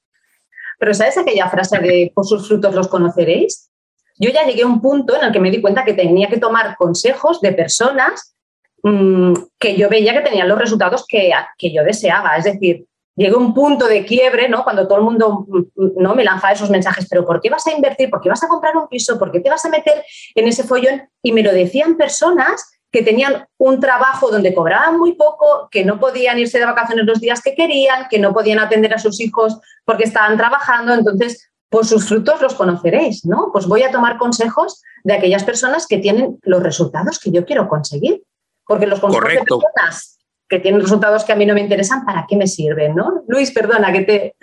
Pero 0.78 0.94
¿sabes 0.94 1.18
aquella 1.18 1.50
frase 1.50 1.80
de 1.80 2.12
por 2.14 2.26
sus 2.26 2.48
frutos 2.48 2.76
los 2.76 2.90
conoceréis? 2.90 3.70
Yo 4.18 4.30
ya 4.30 4.46
llegué 4.46 4.64
a 4.64 4.68
un 4.68 4.82
punto 4.82 5.16
en 5.16 5.26
el 5.26 5.32
que 5.32 5.40
me 5.40 5.50
di 5.50 5.62
cuenta 5.62 5.86
que 5.86 5.94
tenía 5.94 6.28
que 6.28 6.38
tomar 6.38 6.76
consejos 6.78 7.40
de 7.40 7.54
personas 7.54 8.36
mmm, 8.84 9.34
que 9.58 9.78
yo 9.78 9.90
veía 9.90 10.14
que 10.14 10.30
tenían 10.30 10.50
los 10.50 10.60
resultados 10.60 11.06
que, 11.08 11.32
que 11.58 11.74
yo 11.74 11.84
deseaba. 11.84 12.36
Es 12.36 12.44
decir, 12.44 12.86
llegó 13.20 13.38
un 13.38 13.54
punto 13.54 13.88
de 13.88 14.06
quiebre, 14.06 14.48
¿no? 14.48 14.64
Cuando 14.64 14.88
todo 14.88 15.00
el 15.00 15.04
mundo 15.04 15.46
¿no? 15.76 16.16
me 16.16 16.24
lanzaba 16.24 16.54
esos 16.54 16.70
mensajes, 16.70 17.06
pero 17.10 17.26
¿por 17.26 17.42
qué 17.42 17.50
vas 17.50 17.68
a 17.68 17.74
invertir? 17.74 18.10
¿Por 18.10 18.22
qué 18.22 18.30
vas 18.30 18.44
a 18.44 18.48
comprar 18.48 18.78
un 18.78 18.88
piso? 18.88 19.20
¿Por 19.20 19.30
qué 19.32 19.42
te 19.42 19.50
vas 19.50 19.64
a 19.66 19.70
meter 19.70 20.04
en 20.36 20.48
ese 20.48 20.64
follón? 20.64 21.10
Y 21.22 21.34
me 21.34 21.44
lo 21.44 21.52
decían 21.52 21.98
personas 21.98 22.72
que 22.92 23.04
tenían 23.04 23.46
un 23.58 23.80
trabajo 23.82 24.32
donde 24.32 24.56
cobraban 24.56 24.98
muy 24.98 25.14
poco, 25.14 25.68
que 25.70 25.84
no 25.84 26.00
podían 26.00 26.40
irse 26.40 26.60
de 26.60 26.66
vacaciones 26.66 27.06
los 27.06 27.20
días 27.20 27.42
que 27.42 27.56
querían, 27.56 28.08
que 28.10 28.20
no 28.20 28.34
podían 28.34 28.60
atender 28.60 28.94
a 28.94 29.00
sus 29.00 29.20
hijos 29.20 29.60
porque 29.84 30.06
estaban 30.06 30.38
trabajando. 30.38 30.94
Entonces, 30.94 31.52
por 31.70 31.86
sus 31.86 32.08
frutos 32.08 32.42
los 32.42 32.56
conoceréis, 32.56 33.26
¿no? 33.26 33.50
Pues 33.52 33.68
voy 33.68 33.84
a 33.84 33.92
tomar 33.92 34.18
consejos 34.18 34.82
de 35.04 35.14
aquellas 35.14 35.44
personas 35.44 35.88
que 35.88 35.98
tienen 35.98 36.40
los 36.44 36.64
resultados 36.64 37.20
que 37.20 37.32
yo 37.32 37.46
quiero 37.46 37.68
conseguir. 37.68 38.24
Porque 38.66 38.88
los 38.88 39.00
consejos 39.00 39.30
de 39.30 39.40
personas 39.40 40.19
que 40.50 40.60
tienen 40.60 40.82
resultados 40.82 41.24
que 41.24 41.32
a 41.32 41.36
mí 41.36 41.46
no 41.46 41.54
me 41.54 41.62
interesan, 41.62 42.04
¿para 42.04 42.26
qué 42.28 42.36
me 42.36 42.48
sirven? 42.48 42.96
¿no? 42.96 43.24
Luis, 43.28 43.52
perdona 43.52 43.94
que 43.94 44.02
te, 44.02 44.36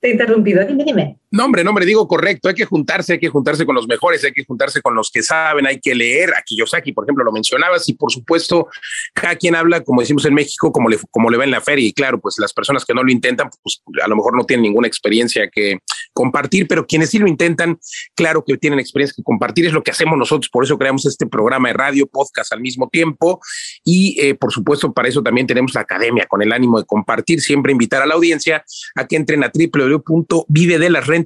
te 0.00 0.08
he 0.08 0.12
interrumpido. 0.12 0.64
Dime, 0.66 0.84
dime. 0.84 1.21
No, 1.32 1.46
hombre, 1.46 1.64
no, 1.64 1.70
hombre, 1.70 1.86
digo 1.86 2.06
correcto. 2.06 2.50
Hay 2.50 2.54
que 2.54 2.66
juntarse, 2.66 3.14
hay 3.14 3.18
que 3.18 3.30
juntarse 3.30 3.64
con 3.64 3.74
los 3.74 3.88
mejores, 3.88 4.22
hay 4.22 4.32
que 4.32 4.44
juntarse 4.44 4.82
con 4.82 4.94
los 4.94 5.10
que 5.10 5.22
saben, 5.22 5.66
hay 5.66 5.80
que 5.80 5.94
leer. 5.94 6.34
Aquí 6.36 6.58
Yosaki, 6.58 6.92
por 6.92 7.06
ejemplo, 7.06 7.24
lo 7.24 7.32
mencionabas 7.32 7.88
y 7.88 7.94
por 7.94 8.12
supuesto, 8.12 8.68
cada 9.14 9.36
quien 9.36 9.56
habla, 9.56 9.82
como 9.82 10.02
decimos 10.02 10.26
en 10.26 10.34
México, 10.34 10.70
como 10.70 10.90
le, 10.90 10.98
como 11.10 11.30
le 11.30 11.38
va 11.38 11.44
en 11.44 11.50
la 11.50 11.62
feria. 11.62 11.88
Y 11.88 11.94
claro, 11.94 12.20
pues 12.20 12.34
las 12.38 12.52
personas 12.52 12.84
que 12.84 12.92
no 12.92 13.02
lo 13.02 13.10
intentan, 13.10 13.48
pues 13.62 13.82
a 14.02 14.08
lo 14.08 14.16
mejor 14.16 14.36
no 14.36 14.44
tienen 14.44 14.64
ninguna 14.64 14.86
experiencia 14.86 15.48
que 15.48 15.78
compartir, 16.12 16.68
pero 16.68 16.86
quienes 16.86 17.08
sí 17.08 17.18
lo 17.18 17.26
intentan, 17.26 17.78
claro 18.14 18.44
que 18.44 18.58
tienen 18.58 18.78
experiencia 18.78 19.14
que 19.16 19.22
compartir. 19.22 19.64
Es 19.64 19.72
lo 19.72 19.82
que 19.82 19.90
hacemos 19.90 20.18
nosotros. 20.18 20.50
Por 20.50 20.64
eso 20.64 20.76
creamos 20.76 21.06
este 21.06 21.26
programa 21.26 21.68
de 21.68 21.74
radio, 21.74 22.06
podcast 22.06 22.52
al 22.52 22.60
mismo 22.60 22.90
tiempo. 22.90 23.40
Y 23.84 24.20
eh, 24.20 24.34
por 24.34 24.52
supuesto, 24.52 24.92
para 24.92 25.08
eso 25.08 25.22
también 25.22 25.46
tenemos 25.46 25.72
la 25.72 25.80
academia 25.80 26.26
con 26.26 26.42
el 26.42 26.52
ánimo 26.52 26.78
de 26.78 26.84
compartir, 26.84 27.40
siempre 27.40 27.72
invitar 27.72 28.02
a 28.02 28.06
la 28.06 28.12
audiencia 28.16 28.62
a 28.96 29.06
que 29.06 29.16
entren 29.16 29.42
a 29.44 29.50
www.vivedelasrentas 29.50 31.21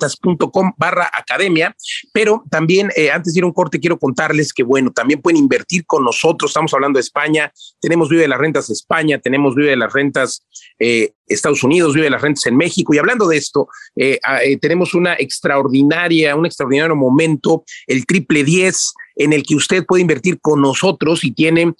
com 0.53 0.73
barra 0.77 1.11
academia, 1.13 1.75
pero 2.13 2.45
también 2.51 2.91
eh, 2.97 3.11
antes 3.11 3.35
de 3.35 3.41
ir 3.41 3.45
a 3.45 3.47
un 3.47 3.53
corte 3.53 3.81
quiero 3.81 3.99
contarles 3.99 4.53
que 4.53 4.63
bueno, 4.63 4.91
también 4.93 5.21
pueden 5.21 5.39
invertir 5.39 5.85
con 5.87 6.05
nosotros, 6.05 6.51
estamos 6.51 6.73
hablando 6.75 6.99
de 6.99 7.03
España, 7.03 7.53
tenemos 7.81 8.09
Vive 8.09 8.23
de 8.23 8.29
las 8.29 8.39
Rentas 8.39 8.71
España, 8.71 9.19
tenemos 9.19 9.55
Vive 9.55 9.71
de 9.71 9.77
las 9.77 9.93
Rentas 9.93 10.47
eh, 10.79 11.13
Estados 11.27 11.63
Unidos, 11.63 11.95
Vive 11.95 12.07
de 12.07 12.11
las 12.11 12.23
Rentas 12.23 12.47
en 12.47 12.57
México. 12.57 12.95
Y 12.95 12.99
hablando 12.99 13.27
de 13.27 13.37
esto, 13.37 13.69
eh, 13.97 14.19
tenemos 14.61 14.95
una 14.95 15.15
extraordinaria, 15.15 16.37
un 16.37 16.47
extraordinario 16.47 16.95
momento, 16.95 17.65
el 17.87 18.07
triple 18.07 18.45
10 18.45 18.95
en 19.17 19.33
el 19.33 19.43
que 19.43 19.57
usted 19.57 19.85
puede 19.85 20.03
invertir 20.03 20.39
con 20.41 20.61
nosotros 20.61 21.25
y 21.25 21.33
tiene 21.33 21.73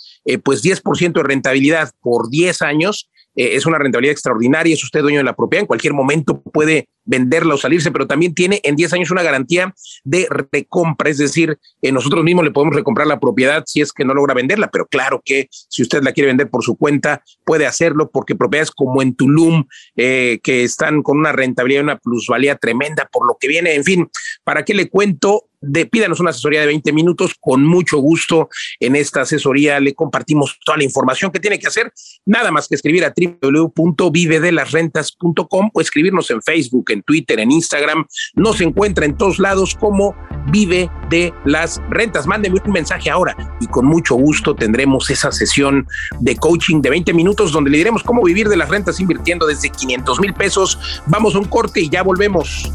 pues 0.43 0.63
10% 0.63 1.13
de 1.13 1.23
rentabilidad 1.23 1.91
por 2.01 2.31
10 2.31 2.63
años. 2.63 3.11
Es 3.35 3.67
una 3.67 3.79
rentabilidad 3.79 4.13
extraordinaria, 4.13 4.75
es 4.75 4.83
usted 4.83 5.03
dueño 5.03 5.19
de 5.19 5.25
la 5.25 5.37
propiedad, 5.37 5.61
en 5.61 5.67
cualquier 5.67 5.93
momento 5.93 6.41
puede 6.41 6.89
venderla 7.07 7.55
o 7.55 7.59
salirse, 7.59 7.91
pero 7.91 8.07
también 8.07 8.35
tiene 8.35 8.61
en 8.63 8.77
10 8.77 8.93
años 8.93 9.11
una 9.11 9.23
garantía 9.23 9.75
de 10.05 10.27
recompra, 10.29 11.09
es 11.09 11.19
decir, 11.19 11.59
eh, 11.81 11.93
nosotros 11.93 12.25
mismos 12.25 12.45
le 12.45 12.51
podemos 12.51 12.75
recomprar 12.75 13.07
la 13.07 13.21
propiedad 13.21 13.63
si 13.67 13.81
es 13.81 13.93
que 13.93 14.05
no 14.05 14.13
logra 14.13 14.35
venderla, 14.35 14.69
pero 14.71 14.87
claro 14.87 15.23
que 15.25 15.49
si 15.51 15.83
usted 15.83 16.03
la 16.03 16.13
quiere 16.13 16.29
vender 16.29 16.51
por 16.51 16.63
su 16.63 16.77
cuenta, 16.77 17.23
puede 17.45 17.67
hacerlo 17.67 18.11
porque 18.11 18.35
propiedades 18.35 18.71
como 18.71 19.01
en 19.01 19.15
Tulum, 19.15 19.65
eh, 19.97 20.41
que 20.43 20.65
están 20.65 21.03
con 21.03 21.19
una 21.19 21.33
rentabilidad 21.33 21.81
y 21.81 21.85
una 21.85 21.99
plusvalía 21.99 22.57
tremenda 22.57 23.09
por 23.11 23.27
lo 23.27 23.37
que 23.41 23.49
viene, 23.49 23.75
en 23.75 23.85
fin, 23.85 24.11
¿para 24.45 24.65
qué 24.65 24.75
le 24.75 24.89
cuento? 24.89 25.45
pídanos 25.91 26.21
una 26.21 26.31
asesoría 26.31 26.61
de 26.61 26.67
20 26.67 26.93
minutos, 26.93 27.35
con 27.41 27.65
mucho 27.65 27.97
gusto 27.99 28.49
en 28.81 28.97
esta 28.97 29.21
asesoría 29.23 29.81
le 29.81 29.95
compartimos 29.95 30.59
toda 30.65 30.77
la 30.79 30.85
información 30.85 31.31
que 31.31 31.41
tiene 31.41 31.59
que 31.59 31.67
hacer, 31.67 31.93
nada 32.25 32.51
más 32.51 32.69
que 32.69 32.77
escribir 32.77 33.05
a 33.05 33.13
www.vivedelasrentas.com 33.17 35.71
o 35.73 35.81
escribirnos 35.81 36.31
en 36.31 36.43
Facebook, 36.43 36.91
en 36.97 37.03
Twitter, 37.03 37.41
en 37.41 37.53
Instagram, 37.53 38.07
nos 38.35 38.61
encuentra 38.61 39.05
en 39.05 39.17
todos 39.17 39.39
lados 39.39 39.77
como 39.79 40.15
Vive 40.51 40.91
de 41.11 41.33
las 41.45 41.81
Rentas. 41.91 42.27
Mándeme 42.27 42.61
un 42.65 42.73
mensaje 42.73 43.11
ahora 43.11 43.37
y 43.61 43.67
con 43.67 43.87
mucho 43.87 44.15
gusto 44.15 44.55
tendremos 44.55 45.11
esa 45.11 45.33
sesión 45.33 45.87
de 46.21 46.37
coaching 46.37 46.81
de 46.81 46.91
20 46.91 47.13
minutos 47.15 47.53
donde 47.53 47.71
le 47.71 47.79
diremos 47.79 48.03
cómo 48.03 48.23
vivir 48.23 48.49
de 48.49 48.57
las 48.57 48.69
rentas 48.69 49.01
invirtiendo 49.01 49.47
desde 49.47 49.71
500 49.71 50.21
mil 50.21 50.35
pesos. 50.35 50.79
Vamos 51.07 51.35
a 51.35 51.39
un 51.39 51.45
corte 51.47 51.81
y 51.81 51.89
ya 51.89 52.03
volvemos. 52.03 52.73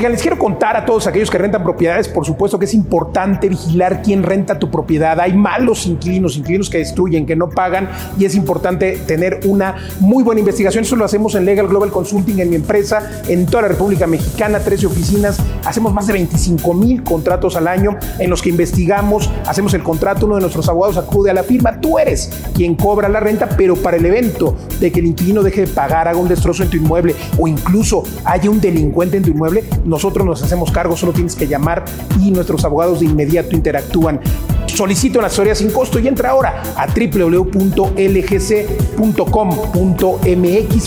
Oigan, 0.00 0.12
les 0.12 0.22
contar 0.40 0.74
a 0.74 0.86
todos 0.86 1.06
aquellos 1.06 1.30
que 1.30 1.36
rentan 1.36 1.62
propiedades, 1.62 2.08
por 2.08 2.24
supuesto 2.24 2.58
que 2.58 2.64
es 2.64 2.72
importante 2.72 3.46
vigilar 3.46 4.00
quién 4.00 4.22
renta 4.22 4.58
tu 4.58 4.70
propiedad. 4.70 5.20
Hay 5.20 5.34
malos 5.34 5.86
inquilinos, 5.86 6.38
inquilinos 6.38 6.70
que 6.70 6.78
destruyen, 6.78 7.26
que 7.26 7.36
no 7.36 7.50
pagan 7.50 7.90
y 8.18 8.24
es 8.24 8.34
importante 8.34 8.96
tener 9.06 9.40
una 9.44 9.76
muy 10.00 10.24
buena 10.24 10.38
investigación. 10.38 10.84
Eso 10.84 10.96
lo 10.96 11.04
hacemos 11.04 11.34
en 11.34 11.44
Legal 11.44 11.68
Global 11.68 11.90
Consulting 11.90 12.40
en 12.40 12.48
mi 12.48 12.56
empresa, 12.56 13.22
en 13.28 13.44
toda 13.44 13.64
la 13.64 13.68
República 13.68 14.06
Mexicana, 14.06 14.60
13 14.60 14.86
oficinas. 14.86 15.38
Hacemos 15.66 15.92
más 15.92 16.06
de 16.06 16.14
25 16.14 16.72
mil 16.72 17.04
contratos 17.04 17.54
al 17.56 17.68
año 17.68 17.98
en 18.18 18.30
los 18.30 18.40
que 18.40 18.48
investigamos, 18.48 19.30
hacemos 19.46 19.74
el 19.74 19.82
contrato, 19.82 20.24
uno 20.24 20.36
de 20.36 20.40
nuestros 20.40 20.66
abogados 20.70 20.96
acude 20.96 21.30
a 21.30 21.34
la 21.34 21.42
firma. 21.42 21.82
Tú 21.82 21.98
eres 21.98 22.32
quien 22.54 22.76
cobra 22.76 23.10
la 23.10 23.20
renta, 23.20 23.46
pero 23.46 23.76
para 23.76 23.98
el 23.98 24.06
evento 24.06 24.56
de 24.80 24.90
que 24.90 25.00
el 25.00 25.06
inquilino 25.06 25.42
deje 25.42 25.66
de 25.66 25.66
pagar, 25.66 26.08
haga 26.08 26.18
un 26.18 26.28
destrozo 26.28 26.62
en 26.62 26.70
tu 26.70 26.78
inmueble 26.78 27.14
o 27.38 27.46
incluso 27.46 28.04
haya 28.24 28.48
un 28.48 28.58
delincuente 28.58 29.18
en 29.18 29.22
tu 29.24 29.30
inmueble, 29.32 29.64
nosotros 29.84 30.24
nos 30.24 30.29
hacemos 30.32 30.70
cargo, 30.70 30.96
solo 30.96 31.12
tienes 31.12 31.34
que 31.34 31.46
llamar 31.46 31.84
y 32.20 32.30
nuestros 32.30 32.64
abogados 32.64 33.00
de 33.00 33.06
inmediato 33.06 33.54
interactúan. 33.54 34.20
Solicito 34.66 35.18
una 35.18 35.26
asesoría 35.26 35.54
sin 35.54 35.70
costo 35.70 35.98
y 35.98 36.08
entra 36.08 36.30
ahora 36.30 36.62
a 36.76 36.86
www.lgc.com.mx, 36.86 37.68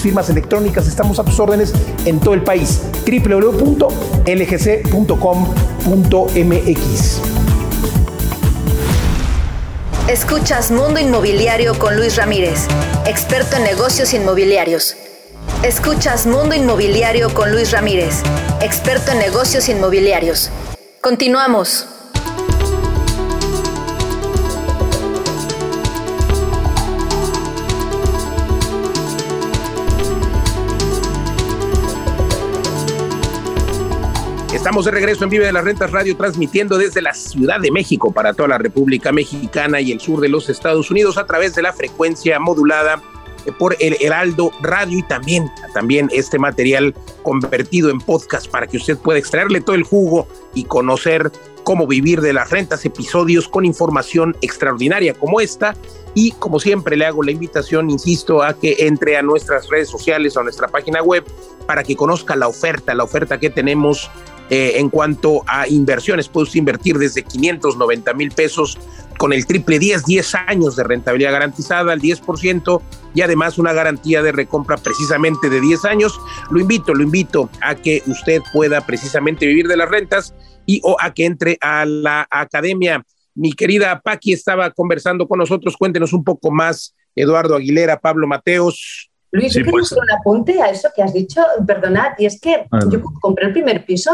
firmas 0.01 0.29
electrónicas, 0.29 0.87
estamos 0.87 1.19
a 1.19 1.23
tus 1.23 1.39
órdenes 1.39 1.73
en 2.05 2.19
todo 2.19 2.33
el 2.33 2.41
país. 2.43 2.81
www.lgc.com.mx. 3.05 3.93
Escuchas 10.09 10.71
Mundo 10.71 10.99
Inmobiliario 10.99 11.77
con 11.79 11.95
Luis 11.95 12.17
Ramírez, 12.17 12.67
experto 13.05 13.57
en 13.57 13.63
negocios 13.63 14.13
inmobiliarios. 14.13 14.97
Escuchas 15.63 16.27
Mundo 16.27 16.53
Inmobiliario 16.53 17.33
con 17.33 17.49
Luis 17.53 17.71
Ramírez, 17.71 18.21
experto 18.61 19.13
en 19.13 19.19
negocios 19.19 19.69
inmobiliarios. 19.69 20.51
Continuamos. 20.99 21.87
Estamos 34.53 34.83
de 34.83 34.91
regreso 34.91 35.23
en 35.23 35.29
Vive 35.29 35.45
de 35.45 35.53
las 35.53 35.63
Rentas 35.63 35.91
Radio, 35.91 36.17
transmitiendo 36.17 36.77
desde 36.77 37.01
la 37.01 37.13
Ciudad 37.13 37.61
de 37.61 37.71
México 37.71 38.11
para 38.11 38.33
toda 38.33 38.49
la 38.49 38.57
República 38.57 39.13
Mexicana 39.13 39.79
y 39.79 39.93
el 39.93 40.01
sur 40.01 40.19
de 40.19 40.27
los 40.27 40.49
Estados 40.49 40.91
Unidos 40.91 41.17
a 41.17 41.25
través 41.25 41.55
de 41.55 41.61
la 41.61 41.71
frecuencia 41.71 42.37
modulada 42.37 43.01
por 43.51 43.75
el 43.79 43.97
Heraldo 43.99 44.51
Radio 44.61 44.99
y 44.99 45.03
también, 45.03 45.49
también 45.73 46.09
este 46.13 46.39
material 46.39 46.93
convertido 47.23 47.89
en 47.89 47.99
podcast 47.99 48.47
para 48.49 48.67
que 48.67 48.77
usted 48.77 48.97
pueda 48.97 49.19
extraerle 49.19 49.61
todo 49.61 49.75
el 49.75 49.83
jugo 49.83 50.27
y 50.53 50.65
conocer 50.65 51.31
cómo 51.63 51.87
vivir 51.87 52.21
de 52.21 52.33
las 52.33 52.49
rentas, 52.49 52.85
episodios 52.85 53.47
con 53.47 53.65
información 53.65 54.35
extraordinaria 54.41 55.13
como 55.13 55.41
esta. 55.41 55.75
Y 56.15 56.31
como 56.33 56.59
siempre 56.59 56.95
le 56.95 57.05
hago 57.05 57.23
la 57.23 57.31
invitación, 57.31 57.89
insisto, 57.89 58.43
a 58.43 58.53
que 58.53 58.75
entre 58.79 59.17
a 59.17 59.23
nuestras 59.23 59.67
redes 59.69 59.89
sociales 59.89 60.37
a 60.37 60.43
nuestra 60.43 60.67
página 60.67 61.01
web 61.01 61.23
para 61.65 61.83
que 61.83 61.95
conozca 61.95 62.35
la 62.35 62.47
oferta, 62.47 62.93
la 62.93 63.03
oferta 63.03 63.39
que 63.39 63.49
tenemos 63.49 64.11
eh, 64.55 64.77
en 64.77 64.91
cuanto 64.91 65.41
a 65.47 65.67
inversiones. 65.67 66.29
Puede 66.29 66.43
usted 66.43 66.59
invertir 66.59 66.99
desde 66.99 67.23
590 67.23 68.13
mil 68.13 68.29
pesos 68.29 68.77
con 69.17 69.33
el 69.33 69.47
triple 69.47 69.79
10, 69.79 70.05
10 70.05 70.35
años 70.35 70.75
de 70.75 70.83
rentabilidad 70.83 71.31
garantizada 71.31 71.91
al 71.91 71.99
10% 71.99 72.79
y 73.15 73.21
además 73.21 73.57
una 73.57 73.73
garantía 73.73 74.21
de 74.21 74.31
recompra 74.31 74.77
precisamente 74.77 75.49
de 75.49 75.59
10 75.59 75.85
años. 75.85 76.21
Lo 76.51 76.59
invito, 76.59 76.93
lo 76.93 77.01
invito 77.01 77.49
a 77.61 77.73
que 77.73 78.03
usted 78.05 78.43
pueda 78.53 78.85
precisamente 78.85 79.47
vivir 79.47 79.67
de 79.67 79.75
las 79.75 79.89
rentas 79.89 80.35
y 80.67 80.81
o 80.83 80.97
a 81.01 81.11
que 81.15 81.25
entre 81.25 81.57
a 81.59 81.87
la 81.87 82.27
academia. 82.29 83.03
Mi 83.33 83.53
querida 83.53 84.01
Paqui 84.01 84.33
estaba 84.33 84.69
conversando 84.69 85.27
con 85.27 85.39
nosotros. 85.39 85.75
Cuéntenos 85.75 86.13
un 86.13 86.23
poco 86.23 86.51
más, 86.51 86.93
Eduardo 87.15 87.55
Aguilera, 87.55 87.99
Pablo 87.99 88.27
Mateos. 88.27 89.09
Luis, 89.31 89.55
yo 89.55 89.65
pues. 89.65 89.91
un 89.93 90.11
apunte 90.11 90.61
a 90.61 90.69
eso 90.69 90.89
que 90.95 91.01
has 91.01 91.11
dicho, 91.11 91.41
perdonad, 91.65 92.11
y 92.19 92.27
es 92.27 92.39
que 92.39 92.67
yo 92.91 93.01
compré 93.19 93.47
el 93.47 93.53
primer 93.53 93.83
piso 93.83 94.11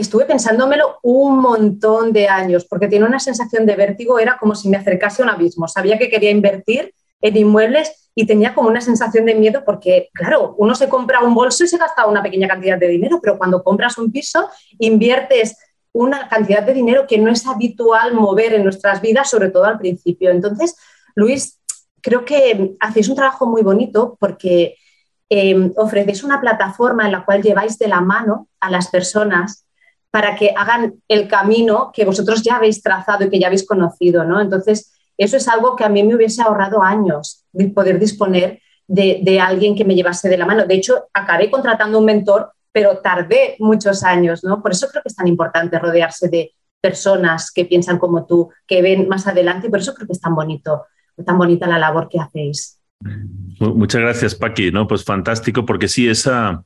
estuve 0.00 0.24
pensándomelo 0.24 0.98
un 1.02 1.38
montón 1.38 2.12
de 2.12 2.28
años, 2.28 2.64
porque 2.64 2.88
tiene 2.88 3.04
una 3.04 3.20
sensación 3.20 3.66
de 3.66 3.76
vértigo, 3.76 4.18
era 4.18 4.38
como 4.38 4.54
si 4.54 4.68
me 4.68 4.76
acercase 4.76 5.22
a 5.22 5.24
un 5.24 5.30
abismo. 5.30 5.68
Sabía 5.68 5.98
que 5.98 6.08
quería 6.08 6.30
invertir 6.30 6.94
en 7.20 7.36
inmuebles 7.36 8.10
y 8.14 8.26
tenía 8.26 8.54
como 8.54 8.68
una 8.68 8.80
sensación 8.80 9.24
de 9.24 9.34
miedo 9.34 9.62
porque, 9.64 10.10
claro, 10.12 10.54
uno 10.58 10.74
se 10.74 10.88
compra 10.88 11.20
un 11.20 11.34
bolso 11.34 11.64
y 11.64 11.68
se 11.68 11.78
gasta 11.78 12.06
una 12.06 12.22
pequeña 12.22 12.48
cantidad 12.48 12.78
de 12.78 12.88
dinero, 12.88 13.20
pero 13.22 13.38
cuando 13.38 13.62
compras 13.62 13.96
un 13.98 14.10
piso 14.10 14.48
inviertes 14.78 15.56
una 15.92 16.28
cantidad 16.28 16.62
de 16.62 16.72
dinero 16.72 17.06
que 17.06 17.18
no 17.18 17.30
es 17.30 17.46
habitual 17.46 18.14
mover 18.14 18.54
en 18.54 18.64
nuestras 18.64 19.00
vidas, 19.02 19.28
sobre 19.28 19.50
todo 19.50 19.64
al 19.64 19.78
principio. 19.78 20.30
Entonces, 20.30 20.74
Luis, 21.14 21.60
creo 22.00 22.24
que 22.24 22.76
hacéis 22.80 23.08
un 23.08 23.16
trabajo 23.16 23.46
muy 23.46 23.62
bonito 23.62 24.16
porque 24.18 24.76
eh, 25.28 25.72
ofrecéis 25.76 26.24
una 26.24 26.40
plataforma 26.40 27.06
en 27.06 27.12
la 27.12 27.24
cual 27.24 27.42
lleváis 27.42 27.78
de 27.78 27.88
la 27.88 28.00
mano 28.00 28.48
a 28.60 28.70
las 28.70 28.88
personas 28.88 29.66
para 30.12 30.36
que 30.36 30.52
hagan 30.54 31.02
el 31.08 31.26
camino 31.26 31.90
que 31.92 32.04
vosotros 32.04 32.42
ya 32.42 32.56
habéis 32.56 32.82
trazado 32.82 33.24
y 33.24 33.30
que 33.30 33.40
ya 33.40 33.46
habéis 33.46 33.66
conocido, 33.66 34.24
¿no? 34.24 34.42
Entonces, 34.42 34.92
eso 35.16 35.38
es 35.38 35.48
algo 35.48 35.74
que 35.74 35.84
a 35.84 35.88
mí 35.88 36.02
me 36.02 36.14
hubiese 36.14 36.42
ahorrado 36.42 36.82
años, 36.82 37.46
de 37.50 37.68
poder 37.68 37.98
disponer 37.98 38.60
de, 38.86 39.40
alguien 39.40 39.74
que 39.74 39.86
me 39.86 39.94
llevase 39.94 40.28
de 40.28 40.36
la 40.36 40.44
mano. 40.44 40.66
De 40.66 40.74
hecho, 40.74 41.06
acabé 41.14 41.50
contratando 41.50 41.98
un 41.98 42.04
mentor, 42.04 42.52
pero 42.70 42.98
tardé 42.98 43.56
muchos 43.58 44.02
años, 44.04 44.44
¿no? 44.44 44.60
Por 44.60 44.72
eso 44.72 44.86
creo 44.90 45.02
que 45.02 45.08
es 45.08 45.16
tan 45.16 45.28
importante 45.28 45.78
rodearse 45.78 46.28
de 46.28 46.52
personas 46.78 47.50
que 47.50 47.64
piensan 47.64 47.98
como 47.98 48.26
tú, 48.26 48.50
que 48.66 48.82
ven 48.82 49.08
más 49.08 49.26
adelante, 49.26 49.68
y 49.68 49.70
por 49.70 49.80
eso 49.80 49.94
creo 49.94 50.06
que 50.06 50.12
es 50.12 50.20
tan 50.20 50.34
bonito, 50.34 50.84
tan 51.24 51.38
bonita 51.38 51.66
la 51.66 51.78
labor 51.78 52.10
que 52.10 52.20
hacéis. 52.20 52.78
Muchas 53.60 54.02
gracias, 54.02 54.34
Paqui. 54.34 54.70
No, 54.70 54.86
pues 54.86 55.04
fantástico, 55.04 55.64
porque 55.64 55.88
sí, 55.88 56.06
esa, 56.06 56.62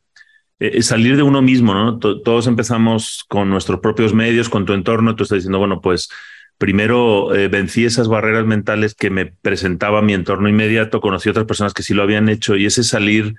eh, 0.59 0.83
salir 0.83 1.17
de 1.17 1.23
uno 1.23 1.43
mismo, 1.43 1.75
¿no? 1.75 1.99
todos 1.99 2.47
empezamos 2.47 3.25
con 3.29 3.51
nuestros 3.51 3.81
propios 3.81 4.15
medios, 4.15 4.49
con 4.49 4.65
tu 4.65 4.73
entorno, 4.73 5.15
tú 5.15 5.25
estás 5.25 5.37
diciendo, 5.37 5.59
bueno, 5.59 5.81
pues 5.83 6.09
primero 6.57 7.35
eh, 7.35 7.49
vencí 7.49 7.85
esas 7.85 8.09
barreras 8.09 8.47
mentales 8.47 8.95
que 8.95 9.11
me 9.11 9.27
presentaba 9.27 10.01
mi 10.01 10.15
entorno 10.15 10.49
inmediato, 10.49 11.03
conocí 11.03 11.29
a 11.29 11.33
otras 11.33 11.47
personas 11.47 11.75
que 11.75 11.83
sí 11.83 11.93
lo 11.93 12.03
habían 12.03 12.31
hecho 12.31 12.57
y 12.57 12.65
ese 12.65 12.85
salir 12.85 13.35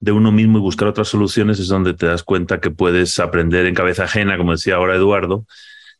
de 0.00 0.12
uno 0.12 0.32
mismo 0.32 0.58
y 0.58 0.60
buscar 0.60 0.88
otras 0.88 1.08
soluciones 1.08 1.58
es 1.58 1.68
donde 1.68 1.94
te 1.94 2.06
das 2.06 2.22
cuenta 2.22 2.60
que 2.60 2.70
puedes 2.70 3.18
aprender 3.18 3.64
en 3.66 3.74
cabeza 3.74 4.04
ajena, 4.04 4.36
como 4.36 4.52
decía 4.52 4.76
ahora 4.76 4.96
Eduardo, 4.96 5.46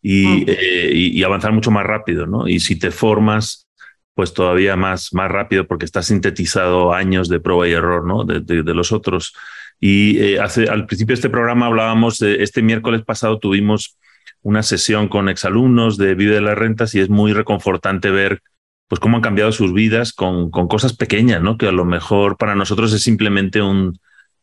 y, 0.02 0.44
eh, 0.46 1.24
avanzar 1.24 1.52
mucho 1.52 1.70
más 1.70 1.84
rápido, 1.84 2.26
¿no? 2.26 2.48
Y 2.48 2.60
si 2.60 2.78
te 2.78 2.90
formas, 2.90 3.66
pues 4.14 4.34
todavía 4.34 4.76
más, 4.76 5.12
más 5.14 5.30
rápido 5.30 5.66
porque 5.66 5.84
estás 5.84 6.06
sintetizado 6.06 6.92
años 6.92 7.28
de 7.28 7.40
prueba 7.40 7.68
y 7.68 7.72
error, 7.72 8.06
¿no? 8.06 8.24
de 8.24 8.74
los 8.74 8.92
otros. 8.92 9.34
Y 9.80 10.18
eh, 10.18 10.40
hace, 10.40 10.68
al 10.68 10.86
principio 10.86 11.14
de 11.14 11.20
este 11.20 11.30
programa 11.30 11.66
hablábamos 11.66 12.18
de 12.18 12.42
este 12.42 12.60
miércoles 12.62 13.02
pasado 13.02 13.38
tuvimos 13.38 13.96
una 14.42 14.62
sesión 14.62 15.08
con 15.08 15.28
exalumnos 15.28 15.96
de 15.96 16.14
Vive 16.14 16.34
de 16.34 16.42
las 16.42 16.56
Rentas 16.56 16.94
y 16.94 17.00
es 17.00 17.08
muy 17.08 17.32
reconfortante 17.32 18.10
ver 18.10 18.42
pues 18.88 19.00
cómo 19.00 19.16
han 19.16 19.22
cambiado 19.22 19.52
sus 19.52 19.72
vidas 19.72 20.12
con, 20.12 20.50
con 20.50 20.68
cosas 20.68 20.94
pequeñas, 20.94 21.40
¿no? 21.42 21.56
Que 21.56 21.68
a 21.68 21.72
lo 21.72 21.84
mejor 21.84 22.36
para 22.36 22.54
nosotros 22.54 22.92
es 22.92 23.02
simplemente 23.02 23.62
un, 23.62 23.98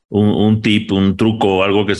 un, 0.09 0.61
tip, 0.61 0.91
un 0.91 1.17
truco 1.17 1.63
algo 1.63 1.85
que, 1.85 1.95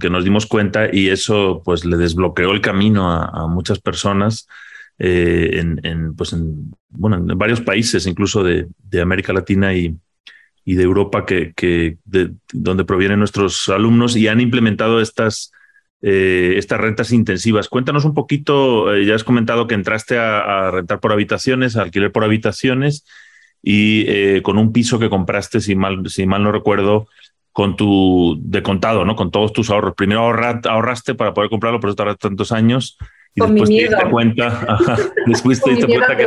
que 0.00 0.10
nos 0.10 0.24
dimos 0.24 0.46
cuenta 0.46 0.88
y 0.92 1.08
eso 1.08 1.62
pues 1.64 1.84
le 1.84 1.96
desbloqueó 1.96 2.52
el 2.52 2.60
camino 2.60 3.12
a, 3.12 3.46
muchas 3.48 3.80
personas 3.80 4.48
eh, 4.98 5.50
en, 5.60 5.80
en, 5.84 6.16
pues 6.16 6.32
en, 6.32 6.72
bueno, 6.88 7.16
en 7.16 7.38
varios 7.38 7.60
países, 7.60 8.06
incluso 8.06 8.42
de, 8.42 8.66
de 8.78 9.00
América 9.00 9.32
Latina 9.32 9.74
y, 9.74 9.94
y 10.64 10.74
de 10.74 10.82
Europa 10.82 11.26
que, 11.26 11.52
que 11.54 11.98
de 12.04 12.32
donde 12.52 12.84
provienen 12.84 13.18
nuestros 13.18 13.68
alumnos 13.68 14.16
y 14.16 14.28
han 14.28 14.40
implementado 14.40 15.00
estas, 15.00 15.52
eh, 16.02 16.54
estas 16.56 16.80
rentas 16.80 17.12
intensivas. 17.12 17.68
Cuéntanos 17.68 18.04
un 18.04 18.14
poquito, 18.14 18.94
eh, 18.94 19.04
ya 19.04 19.14
has 19.14 19.24
comentado 19.24 19.66
que 19.66 19.74
entraste 19.74 20.18
a, 20.18 20.70
rentar 20.70 21.00
por 21.00 21.12
habitaciones, 21.12 21.76
a 21.76 21.82
alquiler 21.82 22.12
por 22.12 22.24
habitaciones 22.24 23.04
y 23.62 24.04
eh, 24.08 24.42
con 24.42 24.58
un 24.58 24.72
piso 24.72 24.98
que 24.98 25.10
compraste, 25.10 25.60
si 25.60 25.74
mal, 25.74 26.08
si 26.08 26.26
mal 26.26 26.42
no 26.42 26.52
recuerdo, 26.52 27.08
con 27.52 27.76
tu 27.76 28.38
de 28.40 28.62
contado, 28.62 29.04
¿no? 29.04 29.16
Con 29.16 29.30
todos 29.30 29.52
tus 29.52 29.70
ahorros. 29.70 29.94
Primero 29.94 30.20
ahorraste 30.20 31.14
para 31.14 31.34
poder 31.34 31.50
comprarlo, 31.50 31.80
por 31.80 31.90
eso 31.90 31.96
tardaste 31.96 32.28
tantos 32.28 32.52
años. 32.52 32.96
Y 33.34 33.40
después 33.40 33.68
te 33.68 33.74
diste 33.74 34.10
cuenta, 34.10 34.78
después 35.26 35.60
te 35.60 35.70
diste 35.70 35.86
cuenta 35.86 36.16
que 36.16 36.26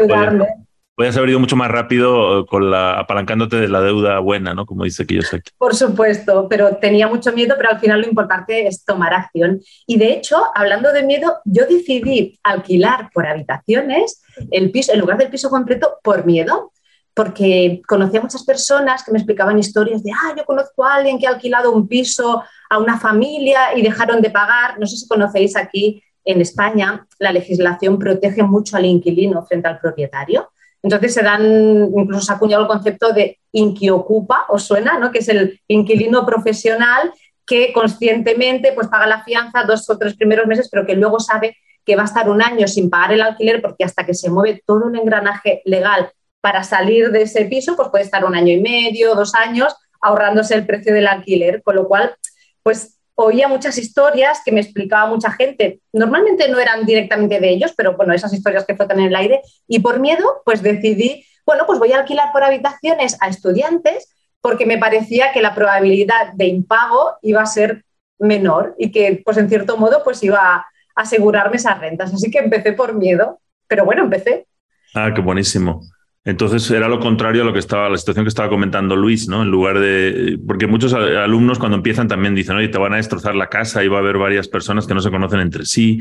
Puedes 0.95 1.17
haber 1.17 1.31
ido 1.31 1.39
mucho 1.39 1.55
más 1.55 1.71
rápido 1.71 2.41
eh, 2.41 2.45
con 2.45 2.69
la 2.69 2.99
apalancándote 2.99 3.55
de 3.55 3.67
la 3.67 3.81
deuda 3.81 4.19
buena, 4.19 4.53
¿no? 4.53 4.67
Como 4.67 4.83
dice 4.83 5.07
Kiyosaki. 5.07 5.51
Por 5.57 5.73
supuesto, 5.73 6.47
pero 6.47 6.75
tenía 6.77 7.07
mucho 7.07 7.33
miedo, 7.33 7.55
pero 7.57 7.71
al 7.71 7.79
final 7.79 8.01
lo 8.01 8.07
importante 8.07 8.67
es 8.67 8.85
tomar 8.85 9.11
acción. 9.13 9.59
Y 9.87 9.97
de 9.97 10.13
hecho, 10.13 10.43
hablando 10.53 10.93
de 10.93 11.01
miedo, 11.01 11.37
yo 11.45 11.65
decidí 11.65 12.39
alquilar 12.43 13.09
por 13.11 13.25
habitaciones 13.25 14.21
el 14.51 14.69
piso, 14.69 14.93
en 14.93 14.99
lugar 14.99 15.17
del 15.17 15.29
piso 15.29 15.49
completo, 15.49 15.97
por 16.03 16.25
miedo. 16.25 16.71
porque 17.15 17.83
conocí 17.87 18.17
a 18.17 18.21
muchas 18.21 18.43
personas 18.43 19.03
que 19.03 19.11
me 19.11 19.19
explicaban 19.19 19.59
historias 19.59 20.03
de, 20.03 20.11
ah, 20.11 20.33
yo 20.35 20.45
conozco 20.45 20.83
a 20.83 20.95
alguien 20.95 21.19
que 21.19 21.27
ha 21.27 21.29
alquilado 21.29 21.71
un 21.71 21.87
piso 21.87 22.43
a 22.71 22.79
una 22.79 22.99
familia 22.99 23.77
y 23.77 23.83
dejaron 23.83 24.19
de 24.19 24.31
pagar. 24.31 24.79
No 24.79 24.87
sé 24.87 24.97
si 24.97 25.07
conocéis 25.07 25.55
aquí 25.55 26.03
en 26.25 26.41
España, 26.41 27.05
la 27.19 27.31
legislación 27.31 27.99
protege 27.99 28.43
mucho 28.43 28.77
al 28.77 28.85
inquilino 28.85 29.45
frente 29.45 29.67
al 29.67 29.79
propietario. 29.79 30.49
Entonces 30.83 31.13
se 31.13 31.23
dan, 31.23 31.89
incluso 31.95 32.21
se 32.21 32.33
ha 32.33 32.35
acuñado 32.35 32.63
el 32.63 32.67
concepto 32.67 33.13
de 33.13 33.39
inquiocupa, 33.53 34.45
¿os 34.49 34.63
suena? 34.63 34.99
¿no? 34.99 35.11
Que 35.11 35.19
es 35.19 35.29
el 35.29 35.61
inquilino 35.67 36.25
profesional 36.25 37.11
que 37.45 37.73
conscientemente 37.73 38.73
pues, 38.73 38.87
paga 38.87 39.07
la 39.07 39.23
fianza 39.23 39.63
dos 39.63 39.89
o 39.89 39.97
tres 39.97 40.15
primeros 40.15 40.45
meses, 40.45 40.69
pero 40.69 40.85
que 40.85 40.95
luego 40.95 41.19
sabe 41.19 41.57
que 41.85 41.95
va 41.95 42.03
a 42.03 42.05
estar 42.05 42.29
un 42.29 42.41
año 42.41 42.67
sin 42.67 42.89
pagar 42.89 43.13
el 43.13 43.21
alquiler 43.21 43.61
porque 43.61 43.83
hasta 43.83 44.05
que 44.05 44.13
se 44.13 44.29
mueve 44.29 44.61
todo 44.65 44.85
un 44.85 44.95
engranaje 44.95 45.61
legal 45.65 46.11
para 46.41 46.63
salir 46.63 47.11
de 47.11 47.23
ese 47.23 47.45
piso, 47.45 47.75
pues 47.75 47.89
puede 47.89 48.03
estar 48.03 48.25
un 48.25 48.35
año 48.35 48.53
y 48.53 48.61
medio, 48.61 49.15
dos 49.15 49.33
años, 49.35 49.75
ahorrándose 50.01 50.55
el 50.55 50.65
precio 50.65 50.93
del 50.93 51.07
alquiler, 51.07 51.63
con 51.63 51.75
lo 51.75 51.87
cual, 51.87 52.15
pues 52.61 52.99
oía 53.15 53.47
muchas 53.47 53.77
historias 53.77 54.41
que 54.43 54.51
me 54.51 54.61
explicaba 54.61 55.07
mucha 55.07 55.31
gente. 55.31 55.81
Normalmente 55.91 56.47
no 56.49 56.59
eran 56.59 56.85
directamente 56.85 57.39
de 57.39 57.49
ellos, 57.49 57.73
pero 57.75 57.95
bueno, 57.95 58.13
esas 58.13 58.33
historias 58.33 58.65
que 58.65 58.75
flotan 58.75 58.99
en 58.99 59.07
el 59.07 59.15
aire. 59.15 59.41
Y 59.67 59.79
por 59.79 59.99
miedo, 59.99 60.41
pues 60.45 60.61
decidí, 60.61 61.25
bueno, 61.45 61.65
pues 61.67 61.79
voy 61.79 61.91
a 61.91 61.99
alquilar 61.99 62.31
por 62.31 62.43
habitaciones 62.43 63.17
a 63.21 63.29
estudiantes 63.29 64.15
porque 64.41 64.65
me 64.65 64.77
parecía 64.77 65.31
que 65.31 65.41
la 65.41 65.55
probabilidad 65.55 66.33
de 66.33 66.47
impago 66.47 67.13
iba 67.21 67.41
a 67.41 67.45
ser 67.45 67.85
menor 68.19 68.75
y 68.77 68.91
que, 68.91 69.21
pues 69.23 69.37
en 69.37 69.47
cierto 69.47 69.77
modo, 69.77 70.03
pues 70.03 70.21
iba 70.23 70.55
a 70.55 70.65
asegurarme 70.95 71.57
esas 71.57 71.79
rentas. 71.79 72.13
Así 72.13 72.29
que 72.29 72.39
empecé 72.39 72.73
por 72.73 72.93
miedo, 72.93 73.39
pero 73.67 73.85
bueno, 73.85 74.03
empecé. 74.03 74.47
Ah, 74.93 75.11
qué 75.15 75.21
buenísimo. 75.21 75.81
Entonces 76.25 76.69
era 76.71 76.87
lo 76.87 76.99
contrario 76.99 77.41
a 77.41 77.45
lo 77.45 77.51
que 77.51 77.59
estaba, 77.59 77.89
la 77.89 77.97
situación 77.97 78.23
que 78.23 78.29
estaba 78.29 78.47
comentando 78.47 78.95
Luis, 78.95 79.27
¿no? 79.27 79.41
En 79.41 79.49
lugar 79.49 79.79
de. 79.79 80.39
Porque 80.47 80.67
muchos 80.67 80.93
alumnos 80.93 81.59
cuando 81.59 81.75
empiezan 81.75 82.07
también 82.07 82.33
dicen, 82.33 82.55
oye, 82.55 82.69
te 82.69 82.77
van 82.77 82.93
a 82.93 82.97
destrozar 82.97 83.35
la 83.35 83.49
casa 83.49 83.83
y 83.83 83.89
va 83.89 83.97
a 83.97 84.01
haber 84.01 84.17
varias 84.17 84.47
personas 84.47 84.87
que 84.87 84.93
no 84.93 85.01
se 85.01 85.11
conocen 85.11 85.41
entre 85.41 85.65
sí, 85.65 85.99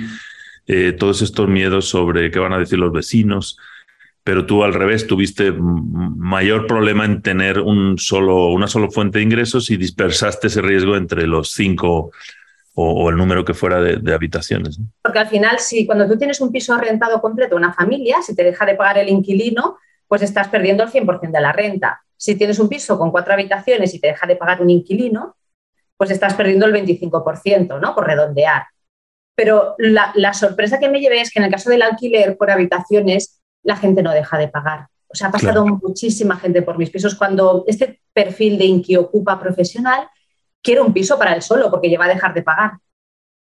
eh, 0.68 0.92
todos 0.92 1.22
estos 1.22 1.48
miedos 1.48 1.88
sobre 1.88 2.30
qué 2.30 2.38
van 2.38 2.52
a 2.52 2.58
decir 2.58 2.78
los 2.78 2.92
vecinos. 2.92 3.58
Pero 4.24 4.46
tú 4.46 4.62
al 4.62 4.72
revés 4.72 5.08
tuviste 5.08 5.52
mayor 5.52 6.68
problema 6.68 7.04
en 7.04 7.22
tener 7.22 7.58
un 7.58 7.98
solo, 7.98 8.50
una 8.50 8.68
sola 8.68 8.88
fuente 8.88 9.18
de 9.18 9.24
ingresos 9.24 9.68
y 9.70 9.76
dispersaste 9.76 10.46
ese 10.46 10.62
riesgo 10.62 10.94
entre 10.94 11.26
los 11.26 11.50
cinco 11.50 12.12
o, 12.74 13.10
el 13.10 13.16
número 13.16 13.44
que 13.44 13.54
fuera 13.54 13.80
de, 13.80 14.14
habitaciones. 14.14 14.78
Porque 15.02 15.18
al 15.18 15.28
final, 15.28 15.58
si 15.58 15.84
cuando 15.84 16.06
tú 16.06 16.16
tienes 16.16 16.40
un 16.40 16.52
piso 16.52 16.76
rentado 16.78 17.20
completo, 17.20 17.56
una 17.56 17.72
familia, 17.72 18.22
si 18.22 18.34
te 18.34 18.44
deja 18.44 18.64
de 18.64 18.76
pagar 18.76 18.98
el 18.98 19.08
inquilino, 19.08 19.78
pues 20.12 20.20
estás 20.20 20.48
perdiendo 20.48 20.82
el 20.82 20.90
100% 20.90 21.30
de 21.32 21.40
la 21.40 21.52
renta. 21.52 22.02
Si 22.18 22.34
tienes 22.34 22.58
un 22.58 22.68
piso 22.68 22.98
con 22.98 23.10
cuatro 23.10 23.32
habitaciones 23.32 23.94
y 23.94 23.98
te 23.98 24.08
deja 24.08 24.26
de 24.26 24.36
pagar 24.36 24.60
un 24.60 24.68
inquilino, 24.68 25.36
pues 25.96 26.10
estás 26.10 26.34
perdiendo 26.34 26.66
el 26.66 26.74
25%, 26.74 27.80
¿no? 27.80 27.94
Por 27.94 28.06
redondear. 28.06 28.64
Pero 29.34 29.74
la, 29.78 30.34
sorpresa 30.34 30.78
que 30.78 30.90
me 30.90 31.00
llevé 31.00 31.22
es 31.22 31.30
que 31.30 31.38
en 31.38 31.46
el 31.46 31.50
caso 31.50 31.70
del 31.70 31.80
alquiler 31.80 32.36
por 32.36 32.50
habitaciones, 32.50 33.40
la 33.62 33.74
gente 33.74 34.02
no 34.02 34.12
deja 34.12 34.36
de 34.36 34.48
pagar. 34.48 34.88
O 35.08 35.14
sea, 35.14 35.28
ha 35.28 35.32
pasado 35.32 35.64
muchísima 35.64 36.36
gente 36.36 36.60
por 36.60 36.76
mis 36.76 36.90
pisos 36.90 37.14
cuando 37.14 37.64
este 37.66 38.02
perfil 38.12 38.58
de 38.58 38.66
inquiocupa 38.66 39.40
profesional 39.40 40.08
quiere 40.60 40.82
un 40.82 40.92
piso 40.92 41.18
para 41.18 41.32
él 41.32 41.40
solo 41.40 41.70
porque 41.70 41.88
lleva 41.88 42.04
a 42.04 42.08
dejar 42.08 42.34
de 42.34 42.42
pagar. 42.42 42.72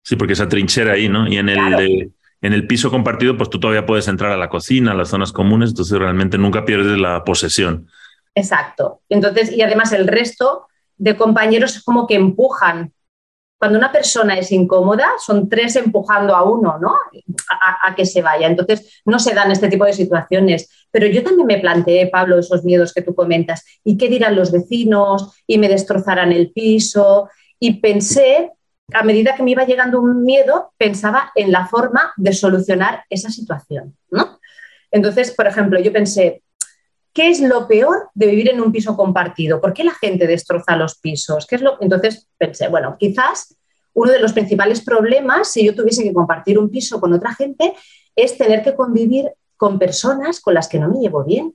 Sí, 0.05 0.15
porque 0.15 0.35
esa 0.35 0.47
trinchera 0.47 0.93
ahí, 0.93 1.09
¿no? 1.09 1.27
Y 1.27 1.39
en 1.39 1.49
el 1.49 1.77
de 1.77 2.11
en 2.43 2.53
el 2.53 2.67
piso 2.67 2.91
compartido, 2.91 3.37
pues 3.37 3.51
tú 3.51 3.61
todavía 3.61 3.87
puedes 3.87 4.09
entrar 4.09 4.33
a 4.33 4.37
la 4.37 4.49
cocina, 4.49 4.93
a 4.93 4.95
las 4.95 5.09
zonas 5.09 5.33
comunes, 5.33 5.71
entonces 5.71 5.99
realmente 5.99 6.39
nunca 6.39 6.65
pierdes 6.65 6.99
la 6.99 7.23
posesión. 7.25 7.89
Exacto. 8.35 9.03
Entonces, 9.09 9.53
y 9.53 9.63
además 9.63 9.93
el 9.93 10.07
resto 10.07 10.67
de 10.97 11.17
compañeros 11.17 11.77
es 11.77 11.83
como 11.83 12.07
que 12.07 12.15
empujan. 12.15 12.93
Cuando 13.59 13.79
una 13.79 13.93
persona 13.93 14.39
es 14.39 14.53
incómoda, 14.53 15.11
son 15.19 15.51
tres 15.51 15.77
empujando 15.77 16.35
a 16.35 16.45
uno, 16.45 16.79
¿no? 16.79 16.97
A, 17.83 17.95
que 17.95 18.07
se 18.07 18.23
vaya. 18.23 18.47
Entonces, 18.47 19.03
no 19.05 19.19
se 19.19 19.35
dan 19.35 19.51
este 19.51 19.69
tipo 19.69 19.85
de 19.85 19.93
situaciones. 19.93 20.71
Pero 20.91 21.07
yo 21.07 21.23
también 21.23 21.47
me 21.47 21.59
planteé, 21.59 22.07
Pablo, 22.07 22.39
esos 22.39 22.65
miedos 22.65 22.95
que 22.95 23.03
tú 23.03 23.15
comentas. 23.15 23.63
¿Y 23.85 23.99
qué 23.99 24.09
dirán 24.09 24.35
los 24.35 24.51
vecinos? 24.51 25.35
¿Y 25.47 25.59
me 25.59 25.69
destrozarán 25.69 26.33
el 26.33 26.53
piso? 26.53 27.29
Y 27.59 27.81
pensé 27.81 28.53
a 28.93 29.03
medida 29.03 29.35
que 29.35 29.43
me 29.43 29.53
iba 29.53 29.65
llegando 29.65 30.01
un 30.01 30.25
miedo, 30.25 30.73
pensaba 30.77 31.33
en 31.35 31.53
la 31.53 31.67
forma 31.67 32.13
de 32.17 32.33
solucionar 32.33 33.05
esa 33.11 33.31
situación, 33.31 33.97
¿no? 34.11 34.39
Entonces, 34.91 35.33
por 35.33 35.47
ejemplo, 35.47 35.81
yo 35.81 35.93
pensé, 35.93 36.43
¿qué 37.13 37.29
es 37.29 37.41
lo 37.41 37.69
peor 37.69 38.11
de 38.15 38.27
vivir 38.27 38.51
en 38.51 38.61
un 38.61 38.73
piso 38.73 38.97
compartido? 38.97 39.61
¿Por 39.61 39.73
qué 39.73 39.85
la 39.85 39.95
gente 39.95 40.27
destroza 40.27 40.77
los 40.77 40.99
pisos? 40.99 41.47
¿Qué 41.47 41.57
es 41.57 41.63
lo... 41.63 41.77
Entonces 41.81 42.29
pensé, 42.39 42.69
bueno, 42.69 42.97
quizás 42.99 43.57
uno 43.93 44.13
de 44.13 44.21
los 44.21 44.33
principales 44.33 44.83
problemas, 44.83 45.51
si 45.51 45.65
yo 45.65 45.75
tuviese 45.75 46.03
que 46.03 46.13
compartir 46.13 46.59
un 46.59 46.71
piso 46.71 47.01
con 47.01 47.13
otra 47.13 47.35
gente, 47.35 47.75
es 48.15 48.37
tener 48.37 48.63
que 48.63 48.75
convivir 48.75 49.33
con 49.57 49.79
personas 49.79 50.41
con 50.41 50.55
las 50.55 50.69
que 50.69 50.79
no 50.79 50.89
me 50.89 51.01
llevo 51.01 51.25
bien. 51.25 51.55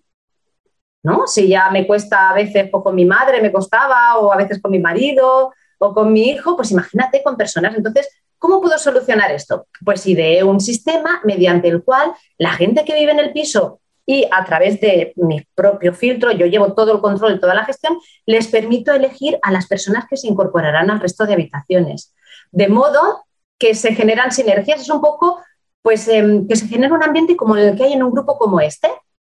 ¿No? 1.03 1.27
Si 1.27 1.47
ya 1.47 1.69
me 1.69 1.85
cuesta 1.85 2.31
a 2.31 2.33
veces 2.33 2.67
pues, 2.71 2.83
con 2.83 2.95
mi 2.95 3.05
madre, 3.05 3.39
me 3.39 3.51
costaba, 3.51 4.17
o 4.17 4.33
a 4.33 4.37
veces 4.37 4.59
con 4.59 4.71
mi 4.71 4.79
marido, 4.79 5.53
o 5.77 5.93
con 5.93 6.13
mi 6.13 6.29
hijo, 6.29 6.55
pues 6.55 6.71
imagínate 6.71 7.21
con 7.23 7.37
personas. 7.37 7.75
Entonces, 7.75 8.09
¿cómo 8.37 8.61
puedo 8.61 8.77
solucionar 8.77 9.31
esto? 9.31 9.67
Pues 9.83 10.05
ideé 10.05 10.43
un 10.43 10.59
sistema 10.59 11.21
mediante 11.23 11.67
el 11.67 11.83
cual 11.83 12.13
la 12.37 12.51
gente 12.51 12.85
que 12.85 12.95
vive 12.95 13.11
en 13.11 13.19
el 13.19 13.33
piso 13.33 13.79
y 14.05 14.27
a 14.31 14.45
través 14.45 14.79
de 14.79 15.13
mi 15.15 15.41
propio 15.55 15.93
filtro, 15.93 16.31
yo 16.31 16.45
llevo 16.45 16.73
todo 16.73 16.93
el 16.93 17.01
control, 17.01 17.39
toda 17.39 17.55
la 17.55 17.65
gestión, 17.65 17.97
les 18.25 18.47
permito 18.47 18.93
elegir 18.93 19.39
a 19.41 19.51
las 19.51 19.67
personas 19.67 20.05
que 20.07 20.17
se 20.17 20.27
incorporarán 20.27 20.91
al 20.91 20.99
resto 20.99 21.25
de 21.25 21.33
habitaciones. 21.33 22.13
De 22.51 22.67
modo 22.67 23.25
que 23.57 23.73
se 23.73 23.95
generan 23.95 24.31
sinergias, 24.31 24.81
es 24.81 24.89
un 24.89 25.01
poco, 25.01 25.41
pues, 25.81 26.07
em, 26.07 26.47
que 26.47 26.55
se 26.55 26.67
genera 26.67 26.93
un 26.93 27.03
ambiente 27.03 27.35
como 27.35 27.55
el 27.55 27.75
que 27.75 27.85
hay 27.85 27.93
en 27.93 28.03
un 28.03 28.11
grupo 28.11 28.37
como 28.37 28.59
este, 28.59 28.89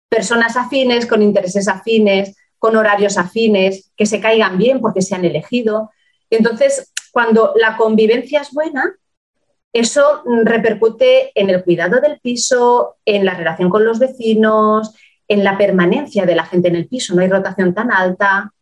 personas 0.10 0.58
afines, 0.58 1.06
con 1.06 1.22
intereses 1.22 1.68
afines, 1.68 2.36
con 2.60 2.76
horarios 2.76 3.18
afines, 3.18 3.92
que 3.96 4.06
se 4.06 4.20
caigan 4.20 4.58
bien 4.58 4.82
porque 4.82 5.02
se 5.02 5.16
han 5.16 5.24
elegido, 5.24 5.92
entonces, 6.30 6.92
cuando 7.12 7.54
la 7.56 7.78
convivencia 7.78 8.42
es 8.42 8.52
buena, 8.52 8.96
eso 9.74 10.24
repercute 10.44 11.32
en 11.36 11.50
el 11.50 11.64
cuidado 11.64 12.00
del 12.00 12.20
piso, 12.20 12.96
en 13.06 13.26
la 13.26 13.34
relación 13.34 13.70
con 13.70 13.84
los 13.84 14.00
vecinos, 14.00 14.96
en 15.28 15.44
la 15.44 15.58
permanencia 15.58 16.26
de 16.26 16.36
la 16.36 16.46
gente 16.46 16.70
en 16.70 16.76
el 16.76 16.88
piso, 16.88 17.14
no 17.14 17.22
hay 17.22 17.28
rotación 17.28 17.74
tan 17.74 17.92
alta. 17.92 18.54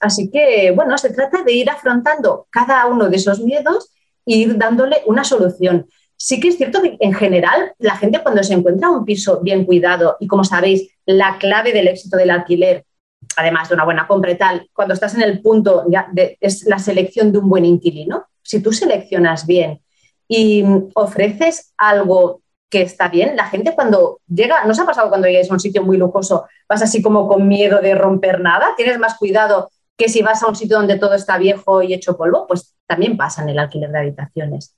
Así 0.00 0.30
que, 0.30 0.72
bueno, 0.72 0.98
se 0.98 1.12
trata 1.12 1.42
de 1.42 1.52
ir 1.52 1.70
afrontando 1.70 2.46
cada 2.50 2.84
uno 2.86 3.08
de 3.08 3.16
esos 3.16 3.40
miedos 3.40 3.92
e 4.26 4.36
ir 4.36 4.58
dándole 4.58 5.02
una 5.06 5.24
solución. 5.24 5.86
Sí 6.16 6.40
que 6.40 6.48
es 6.48 6.56
cierto 6.56 6.82
que 6.82 6.96
en 7.00 7.14
general 7.14 7.72
la 7.78 7.96
gente 7.96 8.22
cuando 8.22 8.42
se 8.42 8.54
encuentra 8.54 8.90
un 8.90 9.04
piso 9.04 9.40
bien 9.40 9.64
cuidado 9.64 10.16
y 10.20 10.26
como 10.26 10.44
sabéis, 10.44 10.90
la 11.06 11.38
clave 11.38 11.72
del 11.72 11.88
éxito 11.88 12.16
del 12.16 12.30
alquiler 12.30 12.84
además 13.36 13.68
de 13.68 13.74
una 13.74 13.84
buena 13.84 14.06
compra 14.06 14.30
y 14.30 14.38
tal, 14.38 14.68
cuando 14.72 14.94
estás 14.94 15.14
en 15.14 15.22
el 15.22 15.40
punto 15.40 15.84
ya 15.90 16.08
de, 16.12 16.36
es 16.40 16.64
la 16.64 16.78
selección 16.78 17.32
de 17.32 17.38
un 17.38 17.48
buen 17.48 17.64
inquilino. 17.64 18.26
Si 18.42 18.60
tú 18.60 18.72
seleccionas 18.72 19.46
bien 19.46 19.80
y 20.28 20.64
ofreces 20.94 21.72
algo 21.76 22.40
que 22.70 22.82
está 22.82 23.08
bien, 23.08 23.36
la 23.36 23.46
gente 23.46 23.74
cuando 23.74 24.20
llega, 24.26 24.64
¿no 24.64 24.74
se 24.74 24.82
ha 24.82 24.86
pasado 24.86 25.08
cuando 25.08 25.28
llegas 25.28 25.50
a 25.50 25.54
un 25.54 25.60
sitio 25.60 25.82
muy 25.82 25.96
lujoso, 25.96 26.46
vas 26.68 26.82
así 26.82 27.02
como 27.02 27.28
con 27.28 27.46
miedo 27.46 27.80
de 27.80 27.94
romper 27.94 28.40
nada? 28.40 28.74
¿Tienes 28.76 28.98
más 28.98 29.16
cuidado 29.16 29.70
que 29.96 30.08
si 30.08 30.22
vas 30.22 30.42
a 30.42 30.48
un 30.48 30.56
sitio 30.56 30.76
donde 30.76 30.98
todo 30.98 31.14
está 31.14 31.38
viejo 31.38 31.82
y 31.82 31.94
hecho 31.94 32.16
polvo? 32.16 32.46
Pues 32.46 32.74
también 32.86 33.16
pasa 33.16 33.42
en 33.42 33.50
el 33.50 33.58
alquiler 33.58 33.90
de 33.90 33.98
habitaciones. 33.98 34.76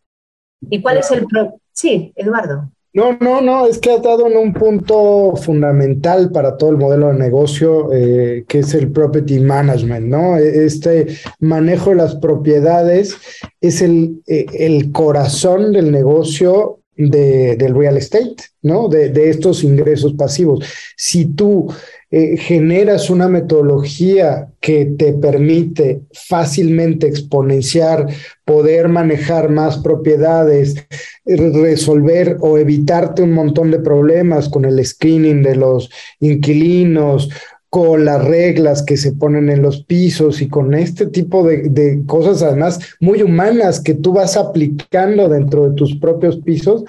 ¿Y 0.68 0.82
cuál 0.82 0.98
es 0.98 1.10
el... 1.10 1.26
Pro 1.26 1.54
sí, 1.72 2.12
Eduardo. 2.16 2.70
No, 2.96 3.14
no, 3.20 3.42
no, 3.42 3.66
es 3.66 3.78
que 3.78 3.90
ha 3.90 3.98
dado 3.98 4.26
en 4.26 4.38
un 4.38 4.54
punto 4.54 5.36
fundamental 5.36 6.30
para 6.32 6.56
todo 6.56 6.70
el 6.70 6.78
modelo 6.78 7.08
de 7.08 7.18
negocio, 7.18 7.92
eh, 7.92 8.46
que 8.48 8.60
es 8.60 8.72
el 8.72 8.90
property 8.90 9.38
management, 9.38 10.06
¿no? 10.06 10.38
Este 10.38 11.06
manejo 11.38 11.90
de 11.90 11.96
las 11.96 12.16
propiedades 12.16 13.18
es 13.60 13.82
el, 13.82 14.22
eh, 14.26 14.46
el 14.50 14.92
corazón 14.92 15.72
del 15.72 15.92
negocio 15.92 16.80
de, 16.96 17.56
del 17.56 17.74
real 17.74 17.98
estate, 17.98 18.36
¿no? 18.62 18.88
De, 18.88 19.10
de, 19.10 19.28
estos 19.28 19.62
ingresos 19.62 20.14
pasivos. 20.14 20.64
Si 20.96 21.26
tú 21.26 21.68
eh, 22.08 22.36
generas 22.36 23.10
una 23.10 23.28
metodología 23.28 24.48
que 24.60 24.84
te 24.84 25.12
permite 25.12 26.02
fácilmente 26.12 27.08
exponenciar, 27.08 28.06
poder 28.44 28.88
manejar 28.88 29.48
más 29.48 29.78
propiedades, 29.78 30.76
resolver 31.24 32.36
o 32.40 32.58
evitarte 32.58 33.22
un 33.22 33.32
montón 33.32 33.72
de 33.72 33.80
problemas 33.80 34.48
con 34.48 34.64
el 34.64 34.84
screening 34.84 35.42
de 35.42 35.56
los 35.56 35.90
inquilinos, 36.20 37.28
con 37.70 38.04
las 38.04 38.24
reglas 38.24 38.84
que 38.84 38.96
se 38.96 39.12
ponen 39.12 39.50
en 39.50 39.60
los 39.60 39.84
pisos 39.84 40.40
y 40.40 40.48
con 40.48 40.74
este 40.74 41.06
tipo 41.06 41.44
de, 41.44 41.68
de, 41.68 42.04
cosas 42.06 42.40
además 42.42 42.78
muy 43.00 43.22
humanas 43.22 43.80
que 43.80 43.94
tú 43.94 44.12
vas 44.12 44.36
aplicando 44.36 45.28
dentro 45.28 45.68
de 45.68 45.74
tus 45.74 45.96
propios 45.96 46.36
pisos, 46.38 46.84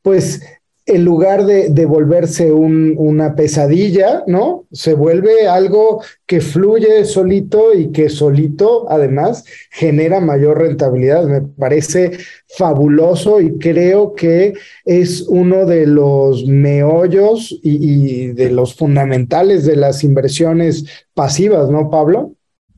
pues 0.00 0.40
en 0.84 1.04
lugar 1.04 1.46
de, 1.46 1.68
de 1.70 1.86
volverse 1.86 2.50
un, 2.50 2.94
una 2.96 3.34
pesadilla, 3.36 4.24
¿no? 4.26 4.66
Se 4.72 4.94
vuelve 4.94 5.46
algo 5.46 6.02
que 6.26 6.40
fluye 6.40 7.04
solito 7.04 7.72
y 7.72 7.92
que 7.92 8.08
solito, 8.08 8.90
además, 8.90 9.44
genera 9.70 10.20
mayor 10.20 10.58
rentabilidad. 10.58 11.24
Me 11.26 11.40
parece 11.40 12.18
fabuloso 12.56 13.40
y 13.40 13.58
creo 13.58 14.14
que 14.14 14.54
es 14.84 15.26
uno 15.28 15.66
de 15.66 15.86
los 15.86 16.46
meollos 16.46 17.52
y, 17.62 18.24
y 18.24 18.32
de 18.32 18.50
los 18.50 18.74
fundamentales 18.74 19.64
de 19.64 19.76
las 19.76 20.02
inversiones 20.02 20.84
pasivas, 21.14 21.70
¿no, 21.70 21.90
Pablo? 21.90 22.32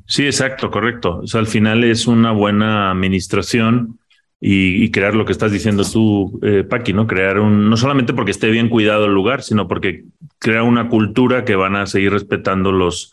Sí, 0.06 0.26
exacto, 0.26 0.70
correcto. 0.70 1.20
O 1.22 1.26
sea, 1.26 1.40
al 1.40 1.46
final 1.46 1.82
es 1.84 2.06
una 2.06 2.32
buena 2.32 2.90
administración 2.90 3.98
y, 4.46 4.90
crear 4.90 5.14
lo 5.14 5.24
que 5.24 5.32
estás 5.32 5.52
diciendo 5.52 5.84
tú, 5.90 6.38
eh, 6.42 6.64
Paqui, 6.64 6.92
¿no? 6.92 7.06
Crear 7.06 7.38
un, 7.38 7.70
no 7.70 7.78
solamente 7.78 8.12
porque 8.12 8.30
esté 8.30 8.50
bien 8.50 8.68
cuidado 8.68 9.06
el 9.06 9.14
lugar, 9.14 9.42
sino 9.42 9.66
porque 9.66 10.04
crea 10.38 10.62
una 10.62 10.90
cultura 10.90 11.46
que 11.46 11.56
van 11.56 11.76
a 11.76 11.86
seguir 11.86 12.12
respetando 12.12 12.70
los, 12.70 13.10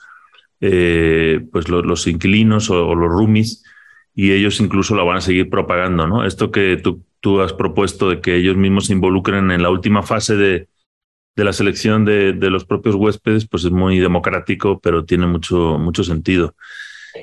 eh, 0.60 1.40
pues 1.54 1.70
los, 1.70 2.06
inquilinos 2.08 2.70
o, 2.70 2.94
los 2.96 3.10
roomies 3.10 3.64
y 4.14 4.34
ellos 4.34 4.60
incluso 4.60 4.94
la 4.94 5.04
van 5.04 5.18
a 5.18 5.22
seguir 5.22 5.50
propagando, 5.50 6.06
¿no? 6.06 6.26
Esto 6.26 6.52
que 6.52 6.76
tú, 6.76 7.06
tú 7.22 7.40
has 7.40 7.54
propuesto 7.54 8.10
de 8.10 8.20
que 8.20 8.36
ellos 8.36 8.58
mismos 8.58 8.88
se 8.88 8.94
involucren 8.94 9.52
en 9.52 9.64
la 9.64 9.70
última 9.70 10.04
fase 10.04 10.36
de, 10.36 10.68
de 11.38 11.44
la 11.46 11.54
selección 11.54 12.04
de, 12.04 12.34
de, 12.34 12.50
los 12.50 12.66
propios 12.66 12.96
huéspedes, 12.96 13.48
pues 13.48 13.64
es 13.64 13.72
muy 13.72 14.00
democrático, 14.00 14.82
pero 14.82 15.06
tiene 15.06 15.28
mucho, 15.28 15.78
mucho 15.80 16.04
sentido. 16.04 16.56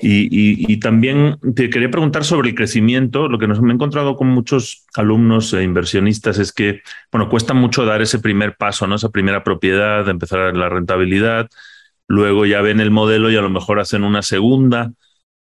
Y, 0.02 0.78
también 0.80 1.38
te 1.54 1.70
quería 1.70 1.90
preguntar 1.90 2.24
sobre 2.24 2.50
el 2.50 2.54
crecimiento. 2.54 3.28
Lo 3.28 3.38
que 3.38 3.48
nos 3.48 3.60
me 3.60 3.70
he 3.70 3.74
encontrado 3.74 4.16
con 4.16 4.28
muchos 4.28 4.86
alumnos 4.94 5.52
e 5.54 5.62
inversionistas 5.62 6.38
es 6.38 6.52
que, 6.52 6.82
bueno, 7.10 7.28
cuesta 7.28 7.54
mucho 7.54 7.84
dar 7.84 8.02
ese 8.02 8.18
primer 8.18 8.56
paso, 8.56 8.86
¿no? 8.86 8.96
Esa 8.96 9.10
primera 9.10 9.44
propiedad, 9.44 10.08
empezar 10.08 10.54
la 10.54 10.68
rentabilidad. 10.68 11.48
Luego 12.06 12.46
ya 12.46 12.60
ven 12.62 12.80
el 12.80 12.90
modelo 12.90 13.30
y 13.30 13.36
a 13.36 13.42
lo 13.42 13.50
mejor 13.50 13.80
hacen 13.80 14.04
una 14.04 14.22
segunda, 14.22 14.92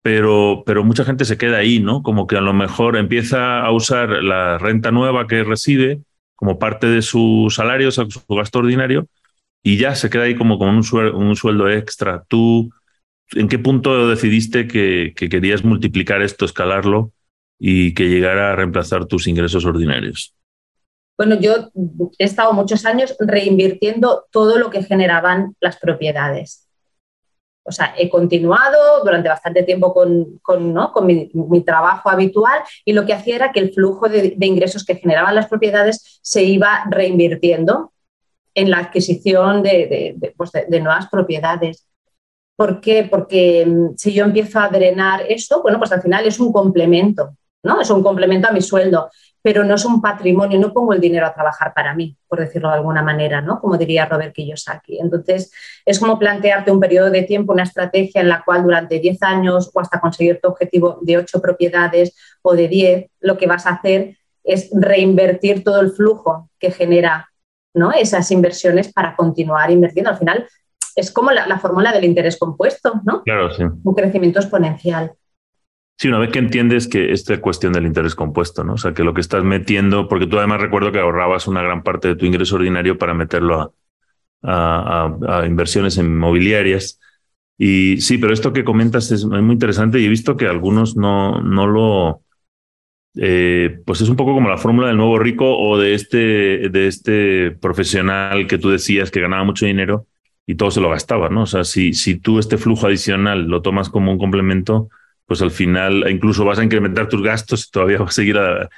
pero, 0.02 0.62
pero 0.66 0.84
mucha 0.84 1.04
gente 1.04 1.24
se 1.24 1.38
queda 1.38 1.58
ahí, 1.58 1.80
¿no? 1.80 2.02
Como 2.02 2.26
que 2.26 2.36
a 2.36 2.40
lo 2.40 2.52
mejor 2.52 2.96
empieza 2.96 3.60
a 3.60 3.70
usar 3.72 4.22
la 4.22 4.58
renta 4.58 4.90
nueva 4.90 5.26
que 5.26 5.44
recibe 5.44 6.02
como 6.34 6.58
parte 6.58 6.88
de 6.88 7.02
su 7.02 7.48
salario, 7.50 7.88
o 7.88 7.92
sea, 7.92 8.06
su 8.08 8.20
gasto 8.34 8.58
ordinario, 8.58 9.06
y 9.62 9.76
ya 9.76 9.94
se 9.94 10.10
queda 10.10 10.24
ahí 10.24 10.34
como 10.34 10.58
con 10.58 10.68
un, 10.70 11.14
un 11.14 11.36
sueldo 11.36 11.68
extra. 11.70 12.24
Tú 12.26 12.70
¿En 13.34 13.48
qué 13.48 13.58
punto 13.58 14.08
decidiste 14.08 14.66
que, 14.66 15.14
querías 15.14 15.64
multiplicar 15.64 16.22
esto, 16.22 16.44
escalarlo 16.44 17.12
y 17.58 17.94
que 17.94 18.08
llegara 18.08 18.52
a 18.52 18.56
reemplazar 18.56 19.06
tus 19.06 19.26
ingresos 19.26 19.64
ordinarios? 19.64 20.34
Bueno, 21.16 21.38
yo 21.38 21.70
he 22.18 22.24
estado 22.24 22.52
muchos 22.52 22.84
años 22.84 23.14
reinvirtiendo 23.20 24.26
todo 24.30 24.58
lo 24.58 24.70
que 24.70 24.82
generaban 24.82 25.54
las 25.60 25.78
propiedades. 25.78 26.68
O 27.64 27.70
sea, 27.70 27.94
he 27.96 28.10
continuado 28.10 29.04
durante 29.04 29.28
bastante 29.28 29.62
tiempo 29.62 29.94
con, 29.94 30.40
mi, 31.06 31.60
trabajo 31.64 32.10
habitual 32.10 32.60
y 32.84 32.92
lo 32.92 33.06
que 33.06 33.12
hacía 33.12 33.36
era 33.36 33.52
que 33.52 33.60
el 33.60 33.72
flujo 33.72 34.08
de, 34.08 34.36
ingresos 34.40 34.84
que 34.84 34.96
generaban 34.96 35.36
las 35.36 35.46
propiedades 35.46 36.18
se 36.22 36.42
iba 36.42 36.84
reinvirtiendo 36.90 37.92
en 38.54 38.70
la 38.70 38.78
adquisición 38.78 39.62
de 39.62 40.34
pues 40.36 40.50
nuevas 40.68 41.08
propiedades. 41.08 41.86
¿Por 42.56 42.80
qué? 42.80 43.08
Porque 43.10 43.66
mm, 43.66 43.96
si 43.96 44.12
yo 44.12 44.24
empiezo 44.24 44.60
a 44.60 44.68
drenar 44.68 45.22
esto, 45.28 45.62
bueno, 45.62 45.78
pues 45.78 45.92
al 45.92 46.02
final 46.02 46.26
es 46.26 46.38
un 46.38 46.52
complemento, 46.52 47.36
¿no? 47.62 47.80
Es 47.80 47.90
un 47.90 48.02
complemento 48.02 48.48
a 48.48 48.52
mi 48.52 48.60
sueldo, 48.60 49.10
pero 49.42 49.64
no 49.64 49.74
es 49.74 49.84
un 49.84 50.00
patrimonio, 50.00 50.58
no 50.60 50.72
pongo 50.72 50.92
el 50.92 51.00
dinero 51.00 51.26
a 51.26 51.34
trabajar 51.34 51.74
para 51.74 51.94
mí, 51.94 52.16
por 52.28 52.38
decirlo 52.38 52.68
de 52.68 52.76
alguna 52.76 53.02
manera, 53.02 53.40
¿no? 53.40 53.60
Como 53.60 53.76
diría 53.76 54.06
Robert 54.06 54.32
Kiyosaki. 54.32 54.98
Entonces, 55.00 55.52
es 55.84 55.98
como 55.98 56.18
plantearte 56.18 56.70
un 56.70 56.78
periodo 56.78 57.10
de 57.10 57.22
tiempo, 57.22 57.52
una 57.52 57.64
estrategia 57.64 58.20
en 58.20 58.28
la 58.28 58.42
cual 58.44 58.62
durante 58.62 59.00
10 59.00 59.22
años 59.22 59.70
o 59.74 59.80
hasta 59.80 60.00
conseguir 60.00 60.40
tu 60.40 60.48
objetivo 60.48 60.98
de 61.02 61.18
8 61.18 61.40
propiedades 61.40 62.14
o 62.42 62.54
de 62.54 62.68
10, 62.68 63.10
lo 63.20 63.36
que 63.36 63.46
vas 63.46 63.66
a 63.66 63.70
hacer 63.70 64.16
es 64.44 64.70
reinvertir 64.72 65.64
todo 65.64 65.80
el 65.80 65.90
flujo 65.90 66.50
que 66.58 66.70
genera 66.70 67.28
¿no? 67.74 67.92
esas 67.92 68.30
inversiones 68.30 68.92
para 68.92 69.16
continuar 69.16 69.70
invirtiendo. 69.70 70.10
Al 70.10 70.18
final, 70.18 70.48
es 70.96 71.10
como 71.12 71.30
la, 71.30 71.58
fórmula 71.58 71.92
del 71.92 72.04
interés 72.04 72.38
compuesto, 72.38 73.00
¿no? 73.04 73.22
Claro, 73.22 73.52
sí. 73.52 73.64
Un 73.82 73.94
crecimiento 73.94 74.40
exponencial. 74.40 75.12
Sí, 75.98 76.08
una 76.08 76.18
vez 76.18 76.30
que 76.30 76.38
entiendes 76.38 76.88
que 76.88 77.12
esta 77.12 77.40
cuestión 77.40 77.72
del 77.72 77.86
interés 77.86 78.14
compuesto, 78.14 78.64
¿no? 78.64 78.74
O 78.74 78.78
sea, 78.78 78.92
que 78.92 79.04
lo 79.04 79.14
que 79.14 79.20
estás 79.20 79.44
metiendo, 79.44 80.08
porque 80.08 80.26
tú 80.26 80.38
además 80.38 80.60
recuerdo 80.60 80.90
que 80.90 80.98
ahorrabas 80.98 81.46
una 81.46 81.62
gran 81.62 81.82
parte 81.82 82.08
de 82.08 82.16
tu 82.16 82.26
ingreso 82.26 82.56
ordinario 82.56 82.98
para 82.98 83.14
meterlo 83.14 83.74
a, 84.42 85.44
inversiones 85.46 85.98
inmobiliarias. 85.98 86.98
Y 87.56 88.00
sí, 88.00 88.18
pero 88.18 88.32
esto 88.32 88.52
que 88.52 88.64
comentas 88.64 89.12
es 89.12 89.24
muy 89.24 89.52
interesante 89.52 90.00
y 90.00 90.06
he 90.06 90.08
visto 90.08 90.36
que 90.36 90.48
algunos 90.48 90.96
no, 90.96 91.40
no 91.40 91.66
lo, 91.68 92.22
eh, 93.14 93.80
pues 93.86 94.00
es 94.00 94.08
un 94.08 94.16
poco 94.16 94.34
como 94.34 94.48
la 94.48 94.58
fórmula 94.58 94.88
del 94.88 94.96
nuevo 94.96 95.18
rico 95.18 95.56
o 95.56 95.78
de 95.78 95.94
este, 95.94 96.68
de 96.68 96.88
este 96.88 97.50
profesional 97.52 98.46
que 98.46 98.58
tú 98.58 98.70
decías 98.70 99.10
que 99.10 99.20
ganaba 99.20 99.44
mucho 99.44 99.66
dinero 99.66 100.06
y 100.46 100.56
todo 100.56 100.70
se 100.70 100.80
lo 100.80 100.90
gastaba, 100.90 101.28
¿no? 101.28 101.42
O 101.42 101.46
sea, 101.46 101.64
si, 101.64 101.94
si 101.94 102.16
tú 102.16 102.38
este 102.38 102.58
flujo 102.58 102.86
adicional 102.86 103.46
lo 103.46 103.62
tomas 103.62 103.88
como 103.88 104.12
un 104.12 104.18
complemento, 104.18 104.88
pues 105.26 105.40
al 105.42 105.50
final 105.50 106.04
incluso 106.10 106.44
vas 106.44 106.58
a 106.58 106.64
incrementar 106.64 107.08
tus 107.08 107.22
gastos 107.22 107.66
y 107.66 107.70
todavía 107.70 107.98
vas 107.98 108.10
a 108.10 108.12
seguir 108.12 108.38
a, 108.38 108.68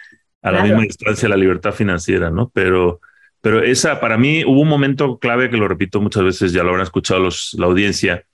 la 0.42 0.62
misma 0.62 0.82
distancia 0.82 1.28
la 1.28 1.36
libertad 1.36 1.72
financiera, 1.72 2.30
¿no? 2.30 2.50
Pero, 2.52 3.00
pero 3.40 3.62
esa, 3.62 3.98
para 3.98 4.18
mí, 4.18 4.44
hubo 4.44 4.60
un 4.60 4.68
momento 4.68 5.18
clave 5.18 5.48
que 5.48 5.56
lo 5.56 5.68
repito 5.68 6.00
muchas 6.00 6.22
veces, 6.22 6.52
ya 6.52 6.62
lo 6.62 6.70
habrán 6.70 6.84
escuchado 6.84 7.20
los, 7.20 7.56
la 7.58 7.66
audiencia, 7.66 8.24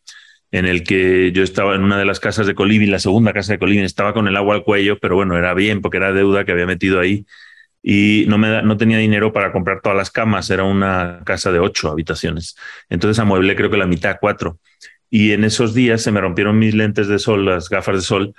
en 0.50 0.66
el 0.66 0.82
que 0.82 1.30
yo 1.30 1.44
estaba 1.44 1.76
en 1.76 1.84
una 1.84 1.96
de 1.98 2.04
las 2.04 2.18
casas 2.18 2.48
de 2.48 2.56
Colibin, 2.56 2.90
la 2.90 2.98
segunda 2.98 3.32
casa 3.32 3.52
de 3.52 3.60
Colibin, 3.60 3.84
estaba 3.84 4.12
con 4.12 4.26
el 4.26 4.36
agua 4.36 4.56
al 4.56 4.64
cuello, 4.64 4.98
pero 4.98 5.14
bueno, 5.14 5.38
era 5.38 5.54
bien 5.54 5.80
porque 5.80 5.98
era 5.98 6.12
deuda 6.12 6.44
que 6.44 6.50
había 6.50 6.66
metido 6.66 6.98
ahí 6.98 7.24
y 7.82 8.24
no, 8.28 8.38
me 8.38 8.62
no 8.62 8.76
tenía 8.76 8.98
dinero 8.98 9.32
para 9.32 9.52
comprar 9.52 9.80
todas 9.80 9.96
las 9.96 10.10
camas, 10.10 10.50
era 10.50 10.64
una 10.64 11.22
casa 11.24 11.50
de 11.52 11.58
ocho 11.58 11.90
habitaciones. 11.90 12.56
Entonces 12.88 13.18
amueblé 13.18 13.56
creo 13.56 13.70
que 13.70 13.76
la 13.76 13.86
mitad, 13.86 14.18
cuatro. 14.20 14.58
Y 15.08 15.32
en 15.32 15.44
esos 15.44 15.74
días 15.74 16.02
se 16.02 16.12
me 16.12 16.20
rompieron 16.20 16.58
mis 16.58 16.74
lentes 16.74 17.08
de 17.08 17.18
sol, 17.18 17.44
las 17.44 17.68
gafas 17.68 17.96
de 17.96 18.02
sol, 18.02 18.34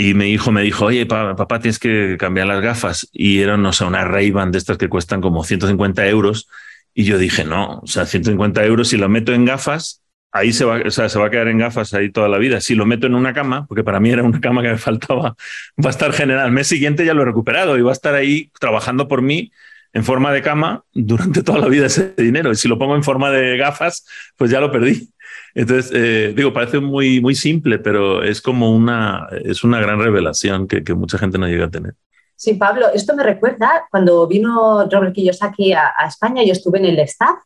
y 0.00 0.14
mi 0.14 0.26
hijo 0.26 0.52
me 0.52 0.62
dijo, 0.62 0.86
oye, 0.86 1.06
papá, 1.06 1.58
tienes 1.58 1.80
que 1.80 2.16
cambiar 2.20 2.46
las 2.46 2.60
gafas. 2.62 3.08
Y 3.12 3.40
eran, 3.40 3.62
no 3.62 3.72
sé, 3.72 3.84
una 3.84 4.04
Ray-Ban 4.04 4.52
de 4.52 4.58
estas 4.58 4.78
que 4.78 4.88
cuestan 4.88 5.20
como 5.20 5.42
150 5.42 6.06
euros. 6.06 6.48
Y 6.94 7.02
yo 7.02 7.18
dije, 7.18 7.44
no, 7.44 7.80
o 7.80 7.86
sea, 7.88 8.06
150 8.06 8.64
euros 8.64 8.88
si 8.88 8.96
lo 8.96 9.08
meto 9.08 9.32
en 9.32 9.44
gafas, 9.44 10.02
ahí 10.32 10.52
se 10.52 10.64
va, 10.64 10.80
o 10.84 10.90
sea, 10.90 11.08
se 11.08 11.18
va 11.18 11.26
a 11.26 11.30
quedar 11.30 11.48
en 11.48 11.58
gafas 11.58 11.94
ahí 11.94 12.10
toda 12.10 12.28
la 12.28 12.38
vida. 12.38 12.60
Si 12.60 12.74
lo 12.74 12.86
meto 12.86 13.06
en 13.06 13.14
una 13.14 13.32
cama, 13.32 13.66
porque 13.66 13.84
para 13.84 14.00
mí 14.00 14.10
era 14.10 14.22
una 14.22 14.40
cama 14.40 14.62
que 14.62 14.68
me 14.68 14.78
faltaba, 14.78 15.36
va 15.82 15.88
a 15.88 15.90
estar 15.90 16.12
general. 16.12 16.46
El 16.46 16.52
mes 16.52 16.66
siguiente 16.66 17.04
ya 17.04 17.14
lo 17.14 17.22
he 17.22 17.26
recuperado 17.26 17.78
y 17.78 17.82
va 17.82 17.90
a 17.90 17.94
estar 17.94 18.14
ahí 18.14 18.50
trabajando 18.58 19.08
por 19.08 19.22
mí 19.22 19.50
en 19.92 20.04
forma 20.04 20.32
de 20.32 20.42
cama 20.42 20.84
durante 20.92 21.42
toda 21.42 21.58
la 21.58 21.68
vida 21.68 21.86
ese 21.86 22.14
dinero. 22.16 22.52
Y 22.52 22.56
si 22.56 22.68
lo 22.68 22.78
pongo 22.78 22.94
en 22.94 23.02
forma 23.02 23.30
de 23.30 23.56
gafas, 23.56 24.06
pues 24.36 24.50
ya 24.50 24.60
lo 24.60 24.70
perdí. 24.70 25.10
Entonces, 25.54 25.90
eh, 25.94 26.32
digo, 26.36 26.52
parece 26.52 26.78
muy, 26.78 27.20
muy 27.20 27.34
simple, 27.34 27.78
pero 27.78 28.22
es 28.22 28.40
como 28.40 28.74
una, 28.74 29.28
es 29.44 29.64
una 29.64 29.80
gran 29.80 29.98
revelación 29.98 30.68
que, 30.68 30.84
que 30.84 30.94
mucha 30.94 31.18
gente 31.18 31.38
no 31.38 31.48
llega 31.48 31.66
a 31.66 31.70
tener. 31.70 31.94
Sí, 32.36 32.54
Pablo, 32.54 32.86
esto 32.94 33.16
me 33.16 33.24
recuerda 33.24 33.86
cuando 33.90 34.28
vino 34.28 34.88
Robert 34.88 35.12
Kiyosaki 35.12 35.72
a, 35.72 35.92
a 35.98 36.06
España, 36.06 36.44
yo 36.44 36.52
estuve 36.52 36.78
en 36.78 36.84
el 36.84 36.98
staff 37.00 37.38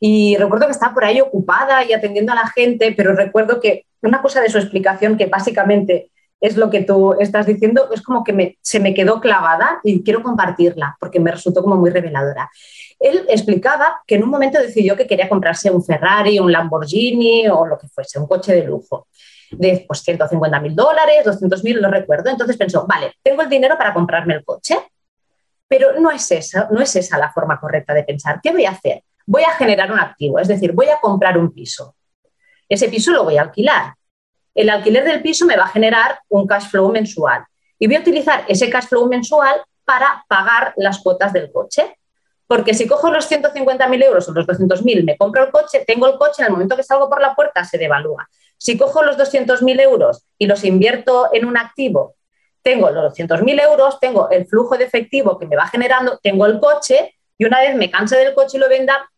y 0.00 0.36
recuerdo 0.36 0.66
que 0.66 0.72
estaba 0.72 0.94
por 0.94 1.04
ahí 1.04 1.20
ocupada 1.20 1.84
y 1.84 1.92
atendiendo 1.92 2.32
a 2.32 2.36
la 2.36 2.48
gente, 2.48 2.94
pero 2.96 3.14
recuerdo 3.14 3.60
que 3.60 3.86
una 4.02 4.22
cosa 4.22 4.40
de 4.40 4.48
su 4.48 4.58
explicación, 4.58 5.16
que 5.16 5.26
básicamente 5.26 6.10
es 6.40 6.56
lo 6.56 6.70
que 6.70 6.82
tú 6.82 7.14
estás 7.18 7.46
diciendo, 7.46 7.88
es 7.92 8.02
como 8.02 8.22
que 8.22 8.56
se 8.60 8.78
me 8.78 8.94
quedó 8.94 9.20
clavada 9.20 9.80
y 9.82 10.04
quiero 10.04 10.22
compartirla 10.22 10.96
porque 11.00 11.18
me 11.18 11.32
resultó 11.32 11.62
como 11.62 11.76
muy 11.76 11.90
reveladora. 11.90 12.48
Él 13.00 13.24
explicaba 13.28 14.02
que 14.06 14.16
en 14.16 14.22
un 14.22 14.30
momento 14.30 14.60
decidió 14.60 14.96
que 14.96 15.06
quería 15.06 15.28
comprarse 15.28 15.70
un 15.70 15.84
Ferrari, 15.84 16.38
un 16.38 16.52
Lamborghini 16.52 17.48
o 17.48 17.66
lo 17.66 17.78
que 17.78 17.88
fuese, 17.88 18.18
un 18.18 18.26
coche 18.26 18.54
de 18.54 18.64
lujo 18.64 19.08
de 19.50 19.84
pues, 19.86 20.00
150 20.02 20.60
mil 20.60 20.74
dólares, 20.74 21.24
200 21.24 21.64
mil, 21.64 21.80
no 21.80 21.90
recuerdo. 21.90 22.30
Entonces 22.30 22.56
pensó, 22.56 22.86
vale, 22.86 23.14
tengo 23.22 23.42
el 23.42 23.48
dinero 23.48 23.76
para 23.76 23.94
comprarme 23.94 24.34
el 24.34 24.44
coche, 24.44 24.78
pero 25.66 25.98
no 26.00 26.10
es, 26.10 26.30
esa, 26.30 26.68
no 26.70 26.80
es 26.80 26.94
esa 26.96 27.18
la 27.18 27.32
forma 27.32 27.58
correcta 27.58 27.94
de 27.94 28.04
pensar. 28.04 28.40
¿Qué 28.42 28.52
voy 28.52 28.64
a 28.64 28.70
hacer? 28.70 29.02
Voy 29.28 29.42
a 29.42 29.52
generar 29.52 29.92
un 29.92 30.00
activo, 30.00 30.38
es 30.38 30.48
decir, 30.48 30.72
voy 30.72 30.88
a 30.88 30.98
comprar 31.00 31.36
un 31.36 31.52
piso. 31.52 31.94
Ese 32.66 32.88
piso 32.88 33.12
lo 33.12 33.24
voy 33.24 33.36
a 33.36 33.42
alquilar. 33.42 33.94
El 34.54 34.70
alquiler 34.70 35.04
del 35.04 35.20
piso 35.20 35.44
me 35.44 35.54
va 35.54 35.64
a 35.64 35.68
generar 35.68 36.20
un 36.30 36.46
cash 36.46 36.70
flow 36.70 36.90
mensual 36.90 37.44
y 37.78 37.86
voy 37.86 37.96
a 37.96 38.00
utilizar 38.00 38.46
ese 38.48 38.70
cash 38.70 38.86
flow 38.86 39.06
mensual 39.06 39.62
para 39.84 40.24
pagar 40.28 40.72
las 40.76 41.00
cuotas 41.00 41.34
del 41.34 41.52
coche. 41.52 41.98
Porque 42.46 42.72
si 42.72 42.88
cojo 42.88 43.10
los 43.10 43.30
150.000 43.30 44.02
euros 44.02 44.26
o 44.30 44.32
los 44.32 44.46
200.000, 44.46 45.04
me 45.04 45.18
compro 45.18 45.44
el 45.44 45.50
coche, 45.50 45.84
tengo 45.86 46.06
el 46.06 46.16
coche, 46.16 46.40
en 46.40 46.46
el 46.46 46.52
momento 46.52 46.74
que 46.74 46.82
salgo 46.82 47.10
por 47.10 47.20
la 47.20 47.34
puerta 47.34 47.62
se 47.64 47.76
devalúa. 47.76 48.26
Si 48.56 48.78
cojo 48.78 49.02
los 49.02 49.18
200.000 49.18 49.80
euros 49.82 50.24
y 50.38 50.46
los 50.46 50.64
invierto 50.64 51.28
en 51.34 51.44
un 51.44 51.58
activo, 51.58 52.16
tengo 52.62 52.88
los 52.88 53.12
200.000 53.12 53.62
euros, 53.62 54.00
tengo 54.00 54.30
el 54.30 54.46
flujo 54.46 54.78
de 54.78 54.84
efectivo 54.84 55.38
que 55.38 55.46
me 55.46 55.56
va 55.56 55.66
generando, 55.66 56.18
tengo 56.22 56.46
el 56.46 56.58
coche, 56.58 57.14
y 57.36 57.44
una 57.44 57.60
vez 57.60 57.76
me 57.76 57.90
canse 57.90 58.16
del 58.16 58.34
coche 58.34 58.56
y 58.56 58.60
lo 58.60 58.70
venda, 58.70 59.10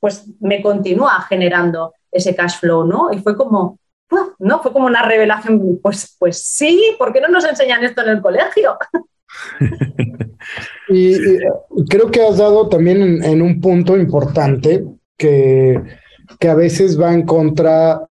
pues 0.00 0.26
me 0.40 0.62
continúa 0.62 1.20
generando 1.28 1.94
ese 2.10 2.34
cash 2.34 2.58
flow, 2.58 2.84
¿no? 2.84 3.12
Y 3.12 3.18
fue 3.18 3.36
como, 3.36 3.78
¿no? 4.38 4.62
Fue 4.62 4.72
como 4.72 4.86
una 4.86 5.02
revelación, 5.02 5.78
pues, 5.82 6.16
pues 6.18 6.42
sí, 6.42 6.96
¿por 6.98 7.12
qué 7.12 7.20
no 7.20 7.28
nos 7.28 7.44
enseñan 7.44 7.84
esto 7.84 8.02
en 8.02 8.08
el 8.08 8.20
colegio? 8.20 8.76
y, 10.88 11.14
creo 11.88 12.10
que 12.10 12.22
has 12.22 12.38
dado 12.38 12.68
también 12.68 13.22
en, 13.22 13.42
un 13.42 13.60
punto 13.60 13.96
importante 13.96 14.84
que, 15.16 15.80
que, 16.38 16.48
a 16.48 16.54
veces 16.54 17.00
va 17.00 17.12
en 17.12 17.24
contra 17.24 18.08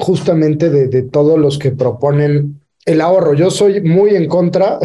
justamente 0.00 0.70
de, 0.70 1.02
todos 1.02 1.38
los 1.38 1.58
que 1.58 1.72
proponen 1.72 2.60
el 2.86 3.00
ahorro. 3.00 3.34
Yo 3.34 3.50
soy 3.50 3.80
muy 3.82 4.16
en 4.16 4.28
contra 4.28 4.78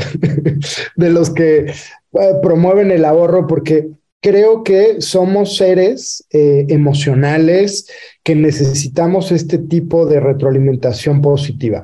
de 0.96 1.10
los 1.10 1.30
que 1.30 1.60
eh, 1.68 2.34
promueven 2.42 2.92
el 2.92 3.06
ahorro 3.06 3.48
porque 3.48 3.90
creo 4.22 4.64
que 4.64 5.02
somos 5.02 5.58
seres 5.58 6.26
eh, 6.32 6.66
emocionales 6.70 7.88
que 8.24 8.36
necesitamos 8.36 9.32
este 9.32 9.58
tipo 9.58 10.06
de 10.06 10.20
retroalimentación 10.20 11.22
positiva. 11.22 11.84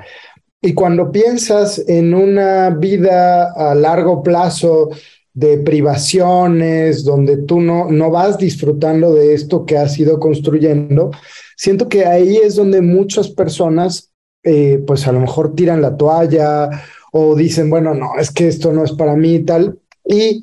Y 0.62 0.74
cuando 0.74 1.12
piensas 1.12 1.84
en 1.88 2.14
una 2.14 2.70
vida 2.70 3.52
a 3.52 3.76
largo 3.76 4.24
plazo 4.24 4.90
de 5.34 5.58
privaciones, 5.58 7.04
donde 7.04 7.38
tú 7.38 7.60
no, 7.60 7.90
no 7.92 8.12
vas 8.12 8.38
disfrutando 8.38 9.14
de 9.14 9.34
esto 9.34 9.66
que 9.66 9.78
has 9.78 9.98
ido 10.00 10.20
construyendo, 10.20 11.12
siento 11.58 11.90
que 11.90 12.06
ahí 12.06 12.38
es 12.38 12.56
donde 12.56 12.82
muchas 12.82 13.30
personas, 13.30 14.12
eh, 14.44 14.82
pues 14.86 15.08
a 15.08 15.12
lo 15.12 15.20
mejor 15.20 15.56
tiran 15.56 15.82
la 15.82 15.98
toalla 15.98 16.70
o 17.12 17.36
dicen, 17.36 17.70
bueno, 17.70 17.94
no, 17.94 18.12
es 18.20 18.32
que 18.32 18.48
esto 18.48 18.72
no 18.72 18.84
es 18.84 18.92
para 18.94 19.16
mí 19.16 19.36
y 19.36 19.44
tal. 19.44 19.80
Y 20.06 20.42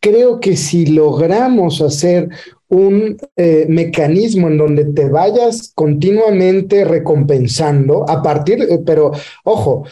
creo 0.00 0.40
que 0.40 0.56
si 0.56 0.86
logramos 0.86 1.80
hacer 1.82 2.28
un 2.68 3.16
eh, 3.36 3.66
mecanismo 3.68 4.48
en 4.48 4.56
donde 4.56 4.86
te 4.86 5.08
vayas 5.08 5.72
continuamente 5.74 6.84
recompensando 6.84 8.08
a 8.08 8.22
partir, 8.22 8.62
eh, 8.62 8.78
pero 8.84 9.12
ojo, 9.44 9.84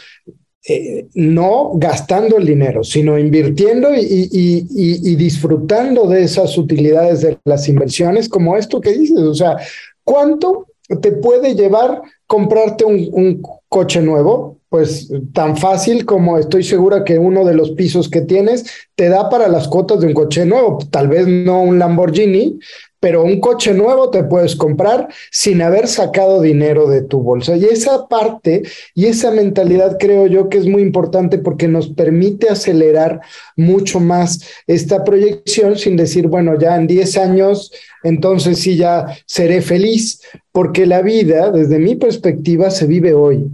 eh, 0.66 1.08
no 1.14 1.72
gastando 1.74 2.36
el 2.36 2.46
dinero, 2.46 2.84
sino 2.84 3.18
invirtiendo 3.18 3.90
y, 3.94 5.16
disfrutando 5.16 6.06
de 6.06 6.22
esas 6.22 6.56
utilidades 6.56 7.22
de 7.22 7.38
las 7.44 7.68
inversiones, 7.68 8.28
como 8.28 8.56
esto 8.56 8.80
que 8.80 8.92
dices, 8.92 9.18
o 9.18 9.34
sea, 9.34 9.56
¿cuánto 10.04 10.66
te 11.00 11.12
puede 11.12 11.54
llevar 11.54 12.02
comprarte 12.26 12.84
un 12.84 13.42
coche 13.68 14.00
nuevo? 14.00 14.57
Pues 14.68 15.10
tan 15.32 15.56
fácil 15.56 16.04
como 16.04 16.38
estoy 16.38 16.62
segura 16.62 17.04
que 17.04 17.18
uno 17.18 17.44
de 17.44 17.54
los 17.54 17.70
pisos 17.70 18.08
que 18.08 18.20
tienes 18.20 18.66
te 18.94 19.08
da 19.08 19.30
para 19.30 19.48
las 19.48 19.68
cuotas 19.68 20.00
de 20.00 20.08
un 20.08 20.14
coche 20.14 20.44
nuevo. 20.44 20.78
Tal 20.90 21.08
vez 21.08 21.26
no 21.26 21.62
un 21.62 21.78
Lamborghini, 21.78 22.58
pero 23.00 23.22
un 23.22 23.40
coche 23.40 23.74
nuevo 23.74 24.10
te 24.10 24.24
puedes 24.24 24.56
comprar 24.56 25.08
sin 25.30 25.62
haber 25.62 25.86
sacado 25.86 26.42
dinero 26.42 26.88
de 26.88 27.02
tu 27.02 27.20
bolsa. 27.20 27.56
Y 27.56 27.64
esa 27.64 28.08
parte 28.08 28.62
y 28.94 29.06
esa 29.06 29.30
mentalidad 29.30 29.96
creo 29.98 30.26
yo 30.26 30.48
que 30.48 30.58
es 30.58 30.66
muy 30.66 30.82
importante 30.82 31.38
porque 31.38 31.68
nos 31.68 31.88
permite 31.88 32.48
acelerar 32.48 33.20
mucho 33.56 34.00
más 34.00 34.40
esta 34.66 35.04
proyección 35.04 35.76
sin 35.76 35.96
decir, 35.96 36.26
bueno, 36.26 36.58
ya 36.58 36.76
en 36.76 36.86
10 36.86 37.16
años, 37.18 37.72
entonces 38.02 38.58
sí 38.58 38.76
ya 38.76 39.06
seré 39.26 39.62
feliz, 39.62 40.20
porque 40.52 40.86
la 40.86 41.02
vida, 41.02 41.52
desde 41.52 41.78
mi 41.78 41.94
perspectiva, 41.94 42.70
se 42.70 42.86
vive 42.86 43.14
hoy. 43.14 43.44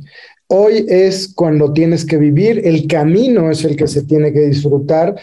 Hoy 0.49 0.84
es 0.88 1.32
cuando 1.34 1.72
tienes 1.72 2.05
que 2.05 2.18
vivir, 2.18 2.62
el 2.64 2.86
camino 2.86 3.51
es 3.51 3.64
el 3.64 3.76
que 3.76 3.86
se 3.86 4.03
tiene 4.03 4.32
que 4.32 4.40
disfrutar 4.40 5.16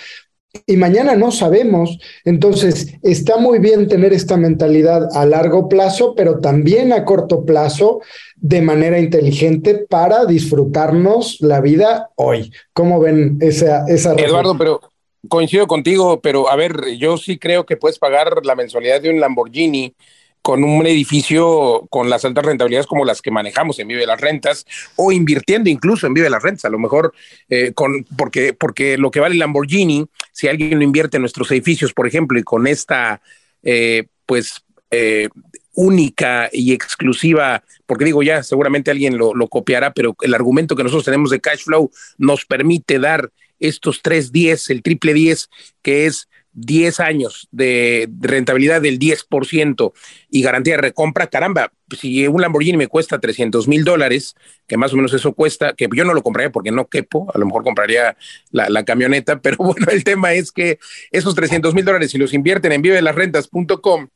y 0.66 0.76
mañana 0.76 1.16
no 1.16 1.32
sabemos. 1.32 1.98
Entonces, 2.26 2.94
está 3.04 3.38
muy 3.38 3.60
bien 3.60 3.88
tener 3.88 4.14
esta 4.14 4.38
mentalidad 4.38 5.08
a 5.16 5.26
largo 5.26 5.70
plazo, 5.70 6.14
pero 6.16 6.40
también 6.40 6.92
a 6.92 7.06
corto 7.06 7.46
plazo 7.46 8.02
de 8.36 8.62
manera 8.62 9.00
inteligente 9.00 9.86
para 9.90 10.26
disfrutarnos 10.26 11.38
la 11.42 11.62
vida 11.62 12.10
hoy. 12.16 12.52
¿Cómo 12.74 13.00
ven 13.00 13.38
esa, 13.40 13.86
esa 13.88 14.14
Eduardo, 14.14 14.58
pero 14.58 14.82
coincido 15.30 15.68
contigo, 15.68 16.20
pero 16.20 16.50
a 16.50 16.56
ver, 16.56 16.98
yo 16.98 17.18
sí 17.18 17.38
creo 17.38 17.66
que 17.66 17.78
puedes 17.78 18.00
pagar 18.00 18.46
la 18.46 18.56
mensualidad 18.56 19.02
de 19.02 19.10
un 19.10 19.20
Lamborghini 19.20 19.96
con 20.42 20.64
un 20.64 20.86
edificio 20.88 21.88
con 21.90 22.10
las 22.10 22.26
altas 22.26 22.46
rentabilidades 22.46 22.88
como 22.88 23.06
las 23.06 23.22
que 23.22 23.32
manejamos 23.32 23.78
en 23.80 23.88
Vive 23.88 24.06
las 24.06 24.20
Rentas 24.20 24.66
o 24.96 25.12
invirtiendo 25.12 25.70
incluso 25.70 26.08
en 26.08 26.14
Vive 26.14 26.30
las 26.30 26.42
Rentas, 26.42 26.66
a 26.66 26.70
lo 26.70 26.80
mejor 26.80 27.14
eh, 27.50 27.74
con, 27.74 28.06
porque, 28.18 28.54
porque 28.54 28.98
lo 28.98 29.12
que 29.12 29.20
vale 29.20 29.36
Lamborghini, 29.36 30.06
si 30.32 30.48
alguien 30.48 30.80
lo 30.80 30.84
invierte 30.84 31.18
en 31.18 31.22
nuestros 31.22 31.52
edificios, 31.52 31.94
por 31.94 32.08
ejemplo, 32.08 32.40
y 32.40 32.44
con 32.44 32.66
esta, 32.68 33.22
eh, 33.64 34.06
pues, 34.26 34.64
eh, 34.90 35.30
única 35.74 36.50
y 36.52 36.74
exclusiva, 36.74 37.64
porque 37.86 38.06
digo 38.06 38.24
ya, 38.24 38.44
seguramente 38.44 38.92
alguien 38.92 39.18
lo, 39.18 39.34
lo, 39.34 39.48
copiará, 39.48 39.94
pero 39.94 40.16
el 40.22 40.34
argumento 40.34 40.76
que 40.76 40.84
nosotros 40.84 41.06
tenemos 41.06 41.30
de 41.30 41.40
cash 41.40 41.64
flow 41.64 41.92
nos 42.18 42.46
permite 42.46 43.00
dar 43.00 43.32
estos 43.60 44.02
tres 44.02 44.32
10, 44.32 44.70
el 44.72 44.82
triple 44.82 45.14
10, 45.14 45.50
que 45.82 46.08
es 46.08 46.28
10 46.54 47.00
años 47.00 47.48
de, 47.52 48.10
rentabilidad 48.20 48.82
del 48.82 49.00
10% 49.00 49.94
y 50.30 50.42
garantía 50.42 50.76
de 50.76 50.82
recompra, 50.82 51.28
caramba, 51.28 51.72
si 52.00 52.28
un 52.28 52.42
Lamborghini 52.42 52.78
me 52.78 52.88
cuesta 52.88 53.20
300 53.20 53.68
mil 53.68 53.84
dólares, 53.84 54.36
que 54.68 54.78
más 54.78 54.94
o 54.94 54.96
menos 54.96 55.14
eso 55.14 55.34
cuesta, 55.34 55.74
que 55.74 55.88
yo 55.94 56.06
no 56.06 56.14
lo 56.14 56.24
compraría 56.24 56.52
porque 56.52 56.72
no 56.72 56.88
quepo, 56.88 57.32
a 57.34 57.38
lo 57.38 57.46
mejor 57.46 57.64
compraría 57.64 58.18
la, 58.52 58.84
camioneta, 58.84 59.40
pero 59.42 59.58
bueno, 59.58 59.88
el 59.92 60.04
tema 60.04 60.34
es 60.34 60.52
que 60.52 60.80
esos 61.12 61.36
300 61.36 61.74
mil 61.74 61.86
dólares, 61.86 62.12
si 62.12 62.18
los 62.18 62.34
invierten 62.34 62.72
en 62.72 62.82
vivelasrentas.com, 62.82 64.08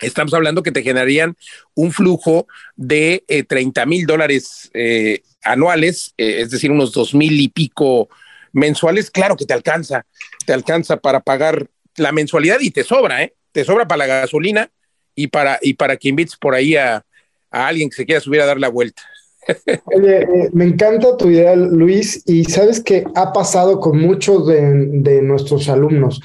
estamos 0.00 0.34
hablando 0.34 0.62
que 0.62 0.72
te 0.72 0.82
generarían 0.82 1.36
un 1.74 1.92
flujo 1.92 2.46
de 2.74 3.24
30 3.48 3.82
eh, 3.82 3.86
mil 3.86 4.06
dólares 4.06 4.70
eh, 4.74 5.22
anuales, 5.42 6.14
eh, 6.18 6.40
es 6.40 6.50
decir, 6.50 6.70
unos 6.70 6.92
dos 6.92 7.14
mil 7.14 7.40
y 7.40 7.48
pico 7.48 8.08
mensuales, 8.54 9.10
claro 9.10 9.36
que 9.36 9.44
te 9.44 9.52
alcanza, 9.52 10.06
te 10.46 10.54
alcanza 10.54 10.96
para 10.96 11.20
pagar 11.20 11.66
la 11.96 12.12
mensualidad 12.12 12.60
y 12.60 12.70
te 12.70 12.84
sobra, 12.84 13.22
¿eh? 13.22 13.34
Te 13.52 13.64
sobra 13.64 13.86
para 13.86 14.06
la 14.06 14.20
gasolina 14.20 14.70
y 15.14 15.26
para, 15.26 15.58
y 15.60 15.74
para 15.74 15.96
que 15.96 16.08
invites 16.08 16.36
por 16.36 16.54
ahí 16.54 16.76
a, 16.76 17.04
alguien 17.50 17.88
que 17.88 17.96
se 17.96 18.06
quiera 18.06 18.20
subir 18.20 18.40
a 18.40 18.46
dar 18.46 18.58
la 18.58 18.68
vuelta. 18.68 19.02
Eh, 19.46 20.48
me 20.54 20.64
encanta 20.64 21.18
tu 21.18 21.28
idea, 21.28 21.54
Luis, 21.54 22.22
y 22.24 22.44
sabes 22.44 22.80
que 22.80 23.04
ha 23.14 23.30
pasado 23.30 23.78
con 23.78 24.00
muchos 24.00 24.46
de, 24.46 25.20
nuestros 25.22 25.68
alumnos. 25.68 26.22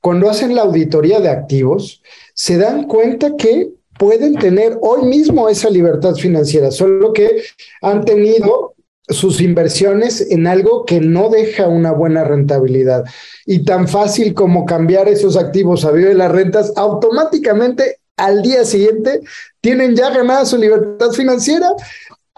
Cuando 0.00 0.30
hacen 0.30 0.54
la 0.54 0.62
auditoría 0.62 1.20
de 1.20 1.28
activos, 1.28 2.02
se 2.32 2.56
dan 2.56 2.84
cuenta 2.84 3.36
que 3.36 3.68
pueden 3.98 4.36
tener 4.36 4.78
hoy 4.80 5.04
mismo 5.04 5.50
esa 5.50 5.68
libertad 5.68 6.14
financiera, 6.14 6.70
solo 6.70 7.12
que 7.12 7.42
han 7.82 8.06
tenido 8.06 8.71
sus 9.08 9.40
inversiones 9.40 10.30
en 10.30 10.46
algo 10.46 10.84
que 10.84 11.00
no 11.00 11.28
deja 11.28 11.68
una 11.68 11.92
buena 11.92 12.24
rentabilidad. 12.24 13.04
Y 13.46 13.64
tan 13.64 13.88
fácil 13.88 14.34
como 14.34 14.64
cambiar 14.64 15.08
esos 15.08 15.36
activos 15.36 15.84
a 15.84 15.90
Vive 15.90 16.14
las 16.14 16.30
Rentas, 16.30 16.72
automáticamente 16.76 17.98
al 18.16 18.42
día 18.42 18.64
siguiente 18.64 19.20
tienen 19.60 19.96
ya 19.96 20.10
ganada 20.10 20.44
su 20.44 20.56
libertad 20.58 21.10
financiera. 21.10 21.68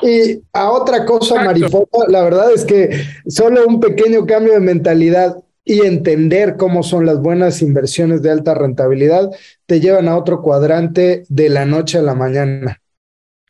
Y 0.03 0.43
a 0.53 0.71
otra 0.71 1.05
cosa, 1.05 1.37
mariposa, 1.45 2.09
la 2.09 2.23
verdad 2.23 2.53
es 2.53 2.65
que 2.65 2.91
solo 3.29 3.67
un 3.67 3.81
pequeño 3.81 4.27
cambio 4.27 4.55
de 4.55 4.61
mentalidad 4.61 5.37
y 5.65 5.81
entender 5.81 6.57
cómo 6.57 6.83
son 6.83 7.07
las 7.07 7.21
buenas 7.21 7.63
inversiones 7.63 8.21
de 8.21 8.31
alta 8.31 8.55
rentabilidad 8.55 9.31
te 9.67 9.81
llevan 9.81 10.09
a 10.09 10.19
otro 10.19 10.43
cuadrante 10.43 11.25
de 11.29 11.49
la 11.49 11.65
noche 11.65 11.99
a 11.99 12.03
la 12.03 12.15
mañana. 12.15 12.83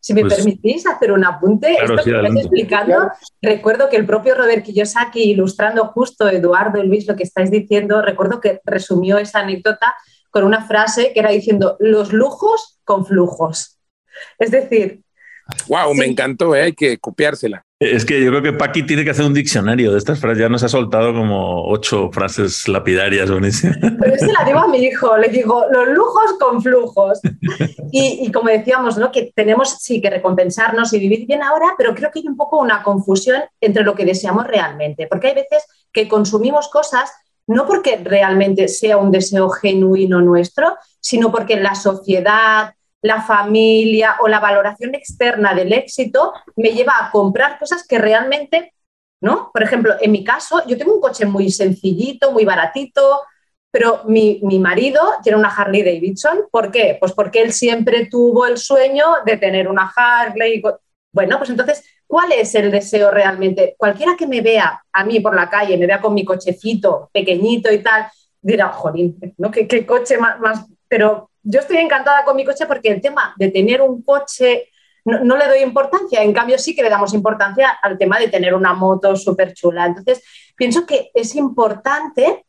Si 0.05 0.13
me 0.13 0.21
pues 0.21 0.35
permitís 0.35 0.87
hacer 0.87 1.13
un 1.13 1.25
apunte, 1.25 1.79
esto 1.83 2.05
que 2.05 2.11
estás 2.11 2.37
explicando, 2.37 3.11
recuerdo 3.41 3.89
que 3.89 3.97
el 3.97 4.05
propio 4.05 4.35
Robert 4.35 4.63
Kiyosaki, 4.63 5.31
ilustrando 5.31 5.87
justo 5.87 6.29
Eduardo 6.29 6.79
y 6.85 6.87
Luis 6.87 7.09
lo 7.09 7.17
que 7.17 7.23
estáis 7.23 7.51
diciendo, 7.51 8.03
recuerdo 8.03 8.39
que 8.39 8.61
resumió 8.67 9.17
esa 9.17 9.39
anécdota 9.39 9.95
con 10.29 10.45
una 10.45 10.67
frase 10.67 11.15
que 11.15 11.21
era 11.21 11.31
diciendo 11.31 11.79
los 11.81 12.13
lujos 12.13 12.79
con 12.85 13.07
flujos. 13.07 13.79
Es 14.39 14.51
decir, 14.51 15.01
Wow, 15.69 15.95
me 15.95 16.05
encantó, 16.05 16.55
¿eh? 16.55 16.63
hay 16.65 16.73
que 16.75 16.99
copiársela. 16.99 17.64
Es 17.81 18.05
que 18.05 18.23
yo 18.23 18.31
creo 18.31 18.43
que 18.43 18.53
Paqui 18.53 18.85
tiene 18.85 19.05
que 19.05 19.11
hacer 19.11 19.25
un 19.25 19.35
diccionario 19.35 19.93
de 19.93 19.99
estas 19.99 20.21
frases. 20.21 20.39
Ya 20.39 20.49
nos 20.49 20.63
ha 20.63 20.69
soltado 20.69 21.13
como 21.13 21.67
ocho 21.67 22.11
frases 22.13 22.69
lapidarias. 22.69 23.31
Buenísimas. 23.31 23.79
Pero 23.81 24.15
ese 24.15 24.33
la 24.33 24.45
digo 24.45 24.61
a 24.61 24.69
mi 24.69 24.79
hijo, 24.79 25.17
le 25.17 25.29
digo 25.29 25.65
los 25.71 25.89
lujos 25.89 26.35
con 26.39 26.63
flujos. 26.63 27.21
Y, 27.91 28.31
como 28.33 28.49
decíamos, 28.49 28.97
¿no? 28.97 29.13
que 29.13 29.33
tenemos 29.35 29.79
sí 29.81 30.01
que 30.01 30.11
recompensarnos 30.11 30.93
y 30.93 30.99
vivir 30.99 31.27
bien 31.27 31.43
ahora, 31.43 31.75
pero 31.77 31.95
creo 31.95 32.11
que 32.11 32.21
hay 32.21 32.27
un 32.27 32.37
poco 32.37 32.59
una 32.59 32.83
confusión 32.83 33.43
entre 33.61 33.85
lo 33.85 33.95
que 33.95 34.05
deseamos 34.05 34.47
realmente, 34.47 35.07
porque 35.07 35.29
hay 35.29 35.35
veces 35.35 35.65
que 35.93 36.09
consumimos 36.09 36.69
cosas 36.69 37.13
no 37.47 37.67
porque 37.67 38.01
realmente 38.03 38.69
sea 38.69 38.97
un 38.97 39.11
deseo 39.11 39.49
genuino 39.51 40.21
nuestro, 40.21 40.77
sino 41.01 41.31
porque 41.31 41.57
la 41.57 41.75
sociedad, 41.75 42.75
la 43.05 43.21
familia 43.21 44.17
o 44.23 44.29
la 44.29 44.41
valoración 44.41 44.95
externa 44.95 45.53
del 45.53 45.75
éxito 45.75 46.33
me 46.57 46.71
lleva 46.71 46.95
a 46.99 47.11
comprar 47.11 47.59
cosas 47.59 47.87
que 47.87 47.99
realmente, 47.99 48.73
¿no? 49.21 49.51
Por 49.53 49.63
ejemplo, 49.63 49.95
en 50.01 50.11
mi 50.11 50.25
caso, 50.25 50.67
yo 50.67 50.79
tengo 50.79 50.95
un 50.95 51.03
coche 51.03 51.27
muy 51.27 51.51
sencillito, 51.51 52.33
muy 52.33 52.47
baratito, 52.47 53.21
pero 53.71 54.05
mi, 54.07 54.41
mi, 54.43 54.59
marido 54.59 55.03
tiene 55.23 55.37
una 55.37 55.55
Harley 55.55 55.83
Davidson. 55.83 56.45
¿Por 56.51 56.71
qué? 56.71 56.97
Pues 56.99 57.13
porque 57.13 57.43
él 57.43 57.53
siempre 57.53 58.07
tuvo 58.07 58.47
el 58.47 58.57
sueño 58.57 59.05
de 59.27 59.37
tener 59.37 59.69
una 59.69 59.93
Harley. 59.95 60.63
Bueno, 61.13 61.37
pues 61.37 61.51
entonces, 61.51 61.85
¿cuál 62.07 62.33
es 62.33 62.55
el 62.55 62.71
deseo 62.71 63.11
realmente? 63.11 63.75
Cualquiera 63.77 64.17
que 64.17 64.27
me 64.27 64.41
vea 64.41 64.83
a 64.91 65.05
mí 65.05 65.21
por 65.21 65.35
la 65.35 65.51
calle, 65.51 65.77
me 65.77 65.87
vea 65.87 66.01
con 66.01 66.15
mi 66.15 66.25
cochecito 66.25 67.11
pequeñito 67.13 67.71
y 67.71 67.83
tal, 67.83 68.07
dirá, 68.41 68.71
jolín, 68.71 69.19
¿no? 69.37 69.51
¿Qué, 69.51 69.85
coche 69.85 70.17
más? 70.17 70.65
Pero 70.89 71.29
yo 71.45 71.61
estoy 71.61 71.77
encantada 71.77 72.25
con 72.25 72.37
mi 72.37 72.45
coche 72.45 72.67
porque 72.67 72.89
el 72.89 73.01
tema 73.01 73.35
de 73.37 73.51
tener 73.51 73.83
un 73.83 74.03
coche 74.03 74.71
no, 75.05 75.37
le 75.37 75.47
doy 75.47 75.59
importancia, 75.59 76.23
en 76.23 76.33
cambio 76.33 76.59
sí 76.59 76.75
que 76.75 76.83
le 76.83 76.89
damos 76.89 77.13
importancia 77.13 77.69
al 77.83 77.99
tema 77.99 78.19
de 78.19 78.29
tener 78.29 78.55
una 78.55 78.73
moto 78.73 79.15
súper 79.17 79.53
chula. 79.53 79.85
Entonces, 79.85 80.23
pienso 80.57 80.87
que 80.87 81.11
es 81.13 81.35
importante 81.35 82.47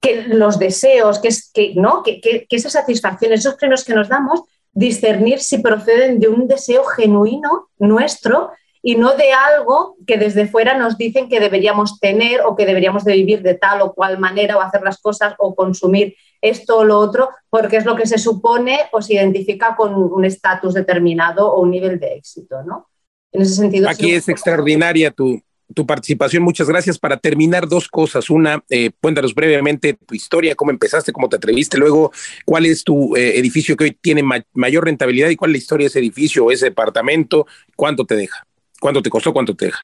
que 0.00 0.22
los 0.28 0.58
deseos, 0.58 1.18
que, 1.18 1.28
es, 1.28 1.50
que, 1.52 1.74
¿no? 1.74 2.02
que, 2.02 2.46
esas 2.48 2.72
satisfacciones, 2.72 3.40
esos 3.40 3.56
premios 3.56 3.84
que 3.84 3.94
nos 3.94 4.08
damos, 4.08 4.40
discernir 4.72 5.40
si 5.40 5.58
proceden 5.58 6.18
de 6.18 6.28
un 6.28 6.48
deseo 6.48 6.84
genuino 6.84 7.68
nuestro 7.78 8.52
y 8.82 8.94
no 8.94 9.14
de 9.14 9.32
algo 9.32 9.96
que 10.06 10.16
desde 10.16 10.46
fuera 10.46 10.78
nos 10.78 10.96
dicen 10.96 11.28
que 11.28 11.40
deberíamos 11.40 11.98
tener 11.98 12.40
o 12.42 12.56
que 12.56 12.66
deberíamos 12.66 13.04
de 13.04 13.14
vivir 13.14 13.42
de 13.42 13.54
tal 13.54 13.82
o 13.82 13.92
cual 13.92 14.18
manera 14.18 14.56
o 14.56 14.60
hacer 14.60 14.82
las 14.82 14.98
cosas 14.98 15.34
o 15.38 15.54
consumir 15.54 16.14
esto 16.48 16.78
o 16.78 16.84
lo 16.84 16.98
otro, 16.98 17.30
porque 17.50 17.76
es 17.76 17.84
lo 17.84 17.96
que 17.96 18.06
se 18.06 18.18
supone 18.18 18.80
o 18.92 19.02
se 19.02 19.14
identifica 19.14 19.76
con 19.76 19.94
un 19.94 20.24
estatus 20.24 20.74
determinado 20.74 21.52
o 21.52 21.62
un 21.62 21.70
nivel 21.70 21.98
de 21.98 22.14
éxito, 22.14 22.62
¿no? 22.62 22.88
En 23.32 23.42
ese 23.42 23.54
sentido. 23.54 23.88
Aquí 23.88 24.12
es 24.12 24.28
extraordinaria 24.28 25.10
tu, 25.10 25.40
tu 25.74 25.86
participación. 25.86 26.42
Muchas 26.42 26.68
gracias. 26.68 26.98
Para 26.98 27.16
terminar, 27.16 27.68
dos 27.68 27.88
cosas. 27.88 28.30
Una, 28.30 28.62
eh, 28.70 28.90
cuéntanos 29.00 29.34
brevemente 29.34 29.94
tu 29.94 30.14
historia, 30.14 30.54
cómo 30.54 30.70
empezaste, 30.70 31.12
cómo 31.12 31.28
te 31.28 31.36
atreviste. 31.36 31.78
Luego, 31.78 32.12
cuál 32.44 32.66
es 32.66 32.84
tu 32.84 33.16
eh, 33.16 33.38
edificio 33.38 33.76
que 33.76 33.84
hoy 33.84 33.98
tiene 34.00 34.22
mayor 34.52 34.84
rentabilidad 34.84 35.28
y 35.28 35.36
cuál 35.36 35.50
es 35.50 35.54
la 35.54 35.58
historia 35.58 35.84
de 35.84 35.88
ese 35.88 35.98
edificio 35.98 36.44
o 36.44 36.50
ese 36.50 36.66
departamento, 36.66 37.46
cuánto 37.74 38.04
te 38.04 38.16
deja, 38.16 38.46
cuánto 38.80 39.02
te 39.02 39.10
costó, 39.10 39.32
cuánto 39.32 39.54
te 39.54 39.66
deja. 39.66 39.80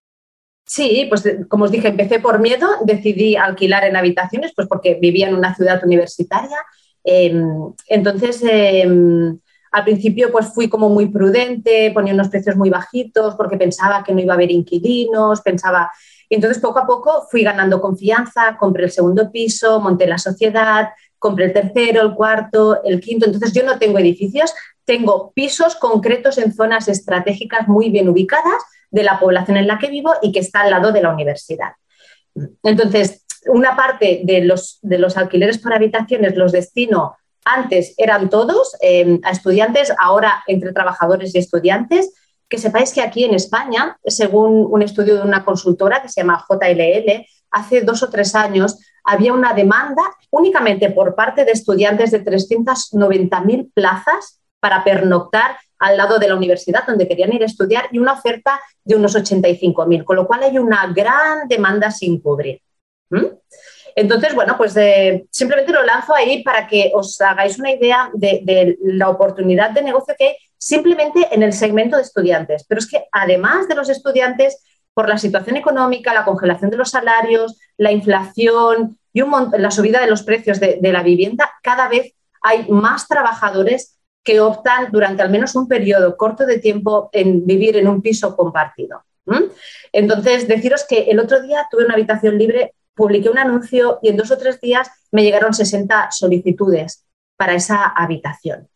Sí, 0.64 1.06
pues 1.08 1.24
como 1.48 1.64
os 1.64 1.70
dije, 1.70 1.88
empecé 1.88 2.18
por 2.20 2.38
miedo, 2.38 2.68
decidí 2.84 3.36
alquilar 3.36 3.84
en 3.84 3.96
habitaciones, 3.96 4.52
pues 4.54 4.68
porque 4.68 4.94
vivía 4.94 5.28
en 5.28 5.34
una 5.34 5.54
ciudad 5.54 5.82
universitaria. 5.84 6.56
Em, 7.04 7.72
entonces, 7.88 8.42
em, 8.44 9.38
al 9.72 9.84
principio 9.84 10.30
pues 10.30 10.52
fui 10.54 10.68
como 10.68 10.88
muy 10.88 11.08
prudente, 11.08 11.90
ponía 11.92 12.14
unos 12.14 12.28
precios 12.28 12.56
muy 12.56 12.70
bajitos 12.70 13.34
porque 13.36 13.56
pensaba 13.56 14.04
que 14.04 14.12
no 14.12 14.20
iba 14.20 14.34
a 14.34 14.36
haber 14.36 14.50
inquilinos, 14.50 15.40
pensaba... 15.40 15.90
Entonces 16.30 16.62
poco 16.62 16.78
a 16.78 16.86
poco 16.86 17.26
fui 17.30 17.42
ganando 17.42 17.80
confianza, 17.80 18.56
compré 18.58 18.84
el 18.84 18.90
segundo 18.90 19.30
piso, 19.30 19.80
monté 19.80 20.06
la 20.06 20.16
sociedad, 20.16 20.90
compré 21.18 21.46
el 21.46 21.52
tercero, 21.52 22.00
el 22.02 22.14
cuarto, 22.14 22.82
el 22.84 23.00
quinto. 23.00 23.26
Entonces 23.26 23.52
yo 23.52 23.62
no 23.64 23.78
tengo 23.78 23.98
edificios, 23.98 24.54
tengo 24.86 25.32
pisos 25.34 25.76
concretos 25.76 26.38
en 26.38 26.54
zonas 26.54 26.88
estratégicas 26.88 27.68
muy 27.68 27.90
bien 27.90 28.08
ubicadas 28.08 28.62
de 28.92 29.02
la 29.02 29.18
población 29.18 29.56
en 29.56 29.66
la 29.66 29.78
que 29.78 29.88
vivo 29.88 30.12
y 30.22 30.30
que 30.30 30.38
está 30.38 30.60
al 30.60 30.70
lado 30.70 30.92
de 30.92 31.02
la 31.02 31.10
universidad. 31.10 31.72
Entonces, 32.62 33.24
una 33.46 33.74
parte 33.74 34.20
de 34.24 34.42
los, 34.44 34.78
de 34.82 34.98
los 34.98 35.16
alquileres 35.16 35.58
por 35.58 35.72
habitaciones 35.72 36.36
los 36.36 36.52
destino, 36.52 37.16
antes 37.44 37.94
eran 37.96 38.30
todos 38.30 38.76
eh, 38.80 39.18
a 39.24 39.30
estudiantes, 39.30 39.92
ahora 39.98 40.44
entre 40.46 40.72
trabajadores 40.72 41.34
y 41.34 41.38
estudiantes. 41.38 42.12
Que 42.48 42.58
sepáis 42.58 42.92
que 42.92 43.00
aquí 43.00 43.24
en 43.24 43.34
España, 43.34 43.96
según 44.04 44.68
un 44.70 44.82
estudio 44.82 45.16
de 45.16 45.22
una 45.22 45.42
consultora 45.42 46.02
que 46.02 46.10
se 46.10 46.20
llama 46.20 46.44
JLL, 46.46 47.26
hace 47.50 47.80
dos 47.80 48.02
o 48.02 48.10
tres 48.10 48.34
años 48.34 48.78
había 49.04 49.32
una 49.32 49.54
demanda 49.54 50.02
únicamente 50.30 50.90
por 50.90 51.14
parte 51.14 51.46
de 51.46 51.52
estudiantes 51.52 52.10
de 52.10 52.22
390.000 52.22 53.72
plazas 53.72 54.40
para 54.60 54.84
pernoctar 54.84 55.56
al 55.82 55.96
lado 55.96 56.18
de 56.20 56.28
la 56.28 56.36
universidad 56.36 56.86
donde 56.86 57.08
querían 57.08 57.32
ir 57.32 57.42
a 57.42 57.46
estudiar 57.46 57.88
y 57.90 57.98
una 57.98 58.12
oferta 58.12 58.60
de 58.84 58.94
unos 58.94 59.16
85.000, 59.16 60.04
con 60.04 60.14
lo 60.14 60.28
cual 60.28 60.44
hay 60.44 60.56
una 60.56 60.86
gran 60.94 61.48
demanda 61.48 61.90
sin 61.90 62.20
cubrir. 62.20 62.62
Entonces, 63.96 64.32
bueno, 64.32 64.56
pues 64.56 64.76
eh, 64.76 65.26
simplemente 65.30 65.72
lo 65.72 65.82
lanzo 65.82 66.14
ahí 66.14 66.44
para 66.44 66.68
que 66.68 66.92
os 66.94 67.20
hagáis 67.20 67.58
una 67.58 67.72
idea 67.72 68.10
de, 68.14 68.78
la 68.80 69.08
oportunidad 69.08 69.72
de 69.72 69.82
negocio 69.82 70.14
que 70.16 70.24
hay 70.24 70.36
simplemente 70.56 71.26
en 71.32 71.42
el 71.42 71.52
segmento 71.52 71.96
de 71.96 72.02
estudiantes. 72.02 72.64
Pero 72.68 72.78
es 72.78 72.88
que 72.88 73.04
además 73.10 73.66
de 73.66 73.74
los 73.74 73.88
estudiantes, 73.88 74.62
por 74.94 75.08
la 75.08 75.18
situación 75.18 75.56
económica, 75.56 76.14
la 76.14 76.24
congelación 76.24 76.70
de 76.70 76.76
los 76.76 76.90
salarios, 76.90 77.58
la 77.76 77.90
inflación 77.90 78.98
y 79.12 79.22
la 79.58 79.70
subida 79.72 80.00
de 80.00 80.06
los 80.06 80.22
precios 80.22 80.60
de, 80.60 80.78
de 80.80 80.92
la 80.92 81.02
vivienda, 81.02 81.50
cada 81.60 81.88
vez 81.88 82.14
hay 82.40 82.68
más 82.68 83.08
trabajadores 83.08 83.98
que 84.22 84.40
optan 84.40 84.90
durante 84.92 85.22
al 85.22 85.30
menos 85.30 85.54
un 85.56 85.66
periodo 85.66 86.16
corto 86.16 86.46
de 86.46 86.58
tiempo 86.58 87.10
en 87.12 87.44
vivir 87.44 87.76
en 87.76 87.88
un 87.88 88.00
piso 88.00 88.36
compartido. 88.36 89.04
Entonces, 89.92 90.48
deciros 90.48 90.84
que 90.88 91.02
el 91.10 91.18
otro 91.20 91.40
día 91.42 91.66
tuve 91.70 91.84
una 91.84 91.94
habitación 91.94 92.38
libre, 92.38 92.74
publiqué 92.94 93.28
un 93.28 93.38
anuncio 93.38 93.98
y 94.02 94.08
en 94.08 94.16
dos 94.16 94.30
o 94.30 94.38
tres 94.38 94.60
días 94.60 94.90
me 95.10 95.22
llegaron 95.22 95.54
60 95.54 96.10
solicitudes 96.10 97.04
para 97.36 97.54
esa 97.54 97.86
habitación. 97.86 98.68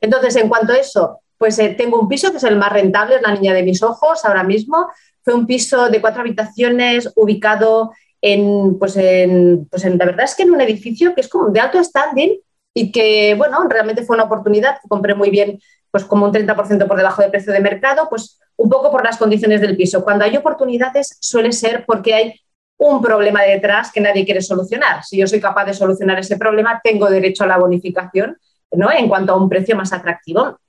Entonces, 0.00 0.36
en 0.36 0.48
cuanto 0.48 0.72
a 0.72 0.76
eso, 0.76 1.20
pues 1.38 1.58
eh, 1.58 1.74
tengo 1.76 2.00
un 2.00 2.08
piso 2.08 2.30
que 2.30 2.38
es 2.38 2.44
el 2.44 2.56
más 2.56 2.72
rentable, 2.72 3.16
es 3.16 3.22
la 3.22 3.34
niña 3.34 3.54
de 3.54 3.62
mis 3.62 3.82
ojos 3.82 4.24
ahora 4.24 4.44
mismo. 4.44 4.88
Fue 5.22 5.34
un 5.34 5.46
piso 5.46 5.88
de 5.88 6.00
cuatro 6.00 6.22
habitaciones 6.22 7.10
ubicado 7.14 7.92
en, 8.20 8.78
pues 8.78 8.96
en, 8.96 9.66
pues 9.70 9.84
en, 9.84 9.98
la 9.98 10.06
verdad 10.06 10.24
es 10.24 10.34
que 10.34 10.44
en 10.44 10.50
un 10.50 10.60
edificio 10.60 11.14
que 11.14 11.20
es 11.20 11.28
como 11.28 11.50
de 11.50 11.60
alto 11.60 11.82
standing, 11.82 12.40
y 12.78 12.92
que, 12.92 13.34
bueno, 13.36 13.66
realmente 13.70 14.02
fue 14.02 14.16
una 14.16 14.24
oportunidad, 14.24 14.76
compré 14.86 15.14
muy 15.14 15.30
bien, 15.30 15.58
pues 15.90 16.04
como 16.04 16.26
un 16.26 16.32
30% 16.32 16.86
por 16.86 16.98
debajo 16.98 17.22
del 17.22 17.30
precio 17.30 17.50
de 17.50 17.60
mercado, 17.60 18.06
pues 18.10 18.38
un 18.54 18.68
poco 18.68 18.90
por 18.90 19.02
las 19.02 19.16
condiciones 19.16 19.62
del 19.62 19.78
piso. 19.78 20.04
Cuando 20.04 20.26
hay 20.26 20.36
oportunidades 20.36 21.16
suele 21.18 21.52
ser 21.52 21.86
porque 21.86 22.12
hay 22.12 22.40
un 22.76 23.00
problema 23.00 23.40
detrás 23.44 23.90
que 23.90 24.02
nadie 24.02 24.26
quiere 24.26 24.42
solucionar. 24.42 25.02
Si 25.04 25.16
yo 25.16 25.26
soy 25.26 25.40
capaz 25.40 25.64
de 25.64 25.72
solucionar 25.72 26.18
ese 26.18 26.36
problema, 26.36 26.78
tengo 26.84 27.08
derecho 27.08 27.44
a 27.44 27.46
la 27.46 27.56
bonificación, 27.56 28.36
¿no? 28.72 28.92
En 28.92 29.08
cuanto 29.08 29.32
a 29.32 29.36
un 29.36 29.48
precio 29.48 29.74
más 29.74 29.94
atractivo. 29.94 30.60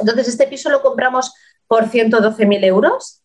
Entonces, 0.00 0.28
este 0.28 0.46
piso 0.46 0.68
lo 0.68 0.82
compramos 0.82 1.32
por 1.66 1.84
112.000 1.84 2.62
euros. 2.64 3.22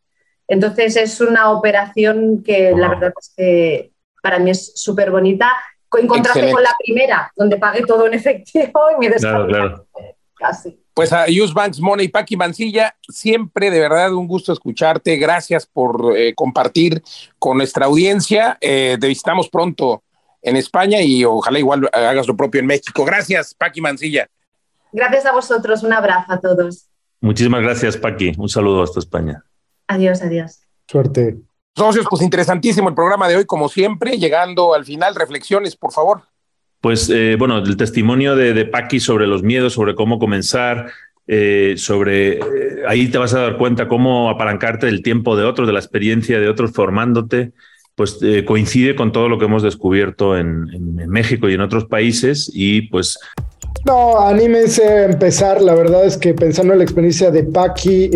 Entonces 0.48 0.96
es 0.98 1.22
una 1.22 1.52
operación 1.52 2.44
que 2.44 2.74
la 2.76 2.90
verdad 2.90 3.14
es 3.18 3.34
que 3.38 3.94
para 4.22 4.40
mí 4.40 4.52
es 4.52 4.74
súper 4.76 5.10
bonita, 5.10 5.50
en 5.98 6.08
contraste 6.08 6.52
con 6.52 6.62
la 6.62 6.76
primera, 6.84 7.32
donde 7.36 7.58
pagué 7.58 7.86
todo 7.86 8.08
en 8.08 8.14
efectivo 8.14 8.82
y 8.96 9.00
me 9.00 9.10
claro, 9.16 9.88
casi. 10.42 10.78
Pues 10.94 11.14
a 11.14 11.26
Use 11.28 11.54
Banks 11.54 11.80
Money, 11.80 12.10
Paqui 12.10 12.36
Mancilla, 12.36 12.96
siempre 13.08 13.70
de 13.72 13.80
verdad 13.80 14.14
un 14.14 14.28
gusto 14.28 14.52
escucharte. 14.52 15.16
Gracias 15.18 15.66
por 15.66 16.18
eh, 16.18 16.34
compartir 16.36 17.02
con 17.40 17.58
nuestra 17.58 17.86
audiencia. 17.86 18.58
Eh, 18.60 18.98
te 19.00 19.08
visitamos 19.08 19.48
pronto 19.50 20.04
en 20.42 20.58
España 20.58 21.02
y 21.02 21.24
ojalá 21.24 21.60
igual 21.60 21.90
hagas 21.94 22.28
lo 22.28 22.36
propio 22.36 22.60
en 22.60 22.68
México. 22.68 23.06
Gracias, 23.06 23.54
Paqui 23.54 23.80
Mancilla. 23.80 24.28
Gracias 24.92 25.26
a 25.26 25.32
vosotros. 25.32 25.84
Un 25.84 25.94
abrazo 25.94 26.34
a 26.34 26.40
todos. 26.40 26.88
Muchísimas 27.22 27.62
gracias, 27.62 27.96
Paqui. 27.96 28.34
Un 28.38 28.50
saludo 28.50 28.84
hasta 28.84 29.00
España. 29.00 29.46
Adiós, 29.88 30.22
adiós. 30.22 30.62
Suerte. 30.88 31.38
Socios, 31.76 32.06
pues 32.10 32.22
interesantísimo 32.22 32.90
el 32.90 32.96
programa 32.96 33.30
de 33.30 33.38
hoy, 33.38 33.46
como 33.46 33.70
siempre, 33.70 34.18
llegando 34.18 34.74
al 34.74 34.84
final, 34.84 35.16
reflexiones, 35.16 35.78
por 35.78 35.94
favor. 35.94 36.24
Pues 36.82 37.12
eh, 37.12 37.36
bueno, 37.38 37.60
el 37.60 37.78
testimonio 37.78 38.36
de, 38.36 38.54
de 38.54 38.66
Paqui 38.66 39.00
sobre 39.00 39.28
los 39.28 39.44
miedos, 39.44 39.74
sobre 39.74 39.94
cómo 39.94 40.18
comenzar, 40.18 40.88
eh, 41.28 41.76
sobre 41.78 42.40
eh, 42.40 42.42
ahí 42.88 43.08
te 43.08 43.20
vas 43.20 43.36
a 43.36 43.42
dar 43.42 43.58
cuenta 43.58 43.88
cómo 43.88 44.32
apalancarte 44.32 44.88
del 44.88 45.04
tiempo 45.04 45.38
de 45.38 45.46
otros, 45.46 45.68
de 45.68 45.74
la 45.74 45.80
experiencia 45.80 46.40
de 46.40 46.50
otros 46.50 46.72
formándote, 46.72 47.52
pues 47.94 48.18
coincide 48.48 48.96
con 48.96 49.12
todo 49.12 49.30
lo 49.30 49.38
que 49.38 49.46
hemos 49.46 49.62
descubierto 49.62 50.36
en, 50.36 50.66
México 51.08 51.50
y 51.50 51.54
en 51.54 51.62
otros 51.62 51.86
países 51.86 52.50
y 52.52 52.84
pues... 52.84 53.20
No, 53.86 54.20
anímense 54.20 54.84
a 54.84 55.06
empezar. 55.06 55.62
La 55.62 55.76
verdad 55.76 56.06
es 56.06 56.18
que 56.18 56.34
pensando 56.34 56.74
en 56.74 56.80
la 56.80 56.86
experiencia 56.86 57.30
de 57.32 57.44
Paqui, 57.44 58.10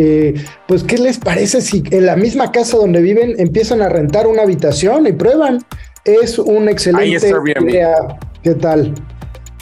pues 0.68 0.84
¿qué 0.84 0.97
les 0.97 1.20
parece 1.20 1.61
si 1.61 1.84
en 1.91 2.05
la 2.05 2.16
misma 2.16 2.51
casa 2.51 2.78
donde 2.78 3.01
viven 3.01 3.36
empiezan 3.38 3.82
a 3.82 3.89
rentar 3.89 4.28
una 4.28 4.43
habitación 4.43 5.05
y 5.05 5.11
prueban? 5.11 5.59
Es 6.03 6.39
una 6.39 6.72
excelente 6.72 7.30
idea. 7.61 8.18
¿Qué 8.46 8.54
tal? 8.54 8.93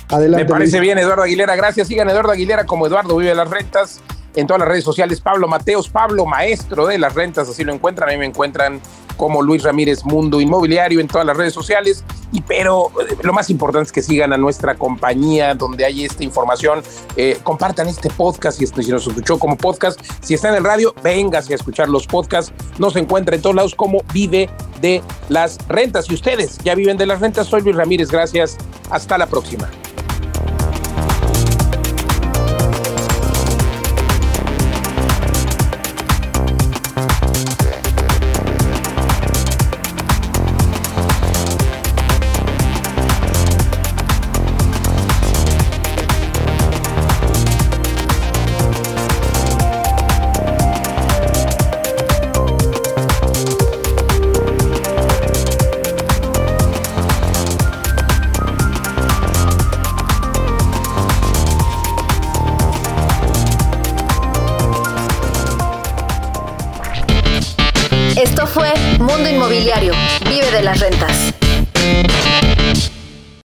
Adelante. 0.10 0.44
Me 0.44 0.50
parece 0.50 0.82
bien, 0.82 0.98
Eduardo 0.98 1.24
Aguilera. 1.24 1.56
Gracias. 1.56 1.88
Sigan 1.88 2.10
Eduardo 2.10 2.34
Aguilera 2.34 2.66
como 2.66 2.86
Eduardo 2.86 3.16
Vive 3.16 3.34
las 3.34 3.50
Rentas 3.50 4.02
en 4.36 4.46
todas 4.46 4.60
las 4.60 4.68
redes 4.68 4.84
sociales. 4.84 5.22
Pablo 5.22 5.48
Mateos, 5.48 5.88
Pablo 5.88 6.26
Maestro 6.26 6.86
de 6.88 6.98
las 6.98 7.16
Rentas, 7.16 7.48
así 7.48 7.64
lo 7.64 7.72
encuentran. 7.72 8.10
A 8.10 8.12
mí 8.12 8.18
me 8.18 8.26
encuentran 8.26 8.82
como 9.18 9.42
Luis 9.42 9.64
Ramírez 9.64 10.04
Mundo 10.06 10.42
Inmobiliario 10.42 11.00
en 11.00 11.08
todas 11.08 11.26
las 11.26 11.38
redes 11.38 11.54
sociales. 11.54 12.04
Y 12.32 12.42
pero 12.42 12.92
eh, 13.02 13.16
lo 13.22 13.34
más 13.34 13.50
importante 13.50 13.88
es 13.88 13.92
que 13.92 14.02
sigan 14.02 14.34
a 14.34 14.38
nuestra 14.38 14.76
compañía 14.76 15.54
donde 15.54 15.86
hay 15.86 16.06
esta 16.06 16.24
información. 16.24 16.82
Eh, 17.16 17.38
compartan 17.44 17.88
este 17.88 18.10
podcast 18.10 18.58
si, 18.58 18.66
si 18.66 18.92
nos 18.92 19.08
escuchó 19.08 19.38
como 19.38 19.58
podcast. 19.58 20.00
Si 20.22 20.34
está 20.34 20.50
en 20.50 20.56
el 20.56 20.64
radio, 20.64 20.94
véngase 21.04 21.54
a 21.54 21.56
escuchar 21.56 21.90
los 21.90 22.08
podcasts. 22.08 22.52
Nos 22.80 22.96
encuentra 22.96 23.36
en 23.36 23.42
todos 23.42 23.56
lados 23.56 23.76
como 23.76 24.02
Vive 24.14 24.50
de 24.82 25.02
las 25.30 25.58
Rentas. 25.68 26.10
Y 26.10 26.16
ustedes 26.16 26.58
ya 26.60 26.76
viven 26.76 26.98
de 26.98 27.06
las 27.06 27.22
rentas. 27.22 27.48
Soy 27.48 27.62
Luis 27.62 27.76
Ramírez. 27.76 28.10
Gracias. 28.10 28.58
Hasta 28.90 29.18
la 29.18 29.28
próxima. 29.28 29.70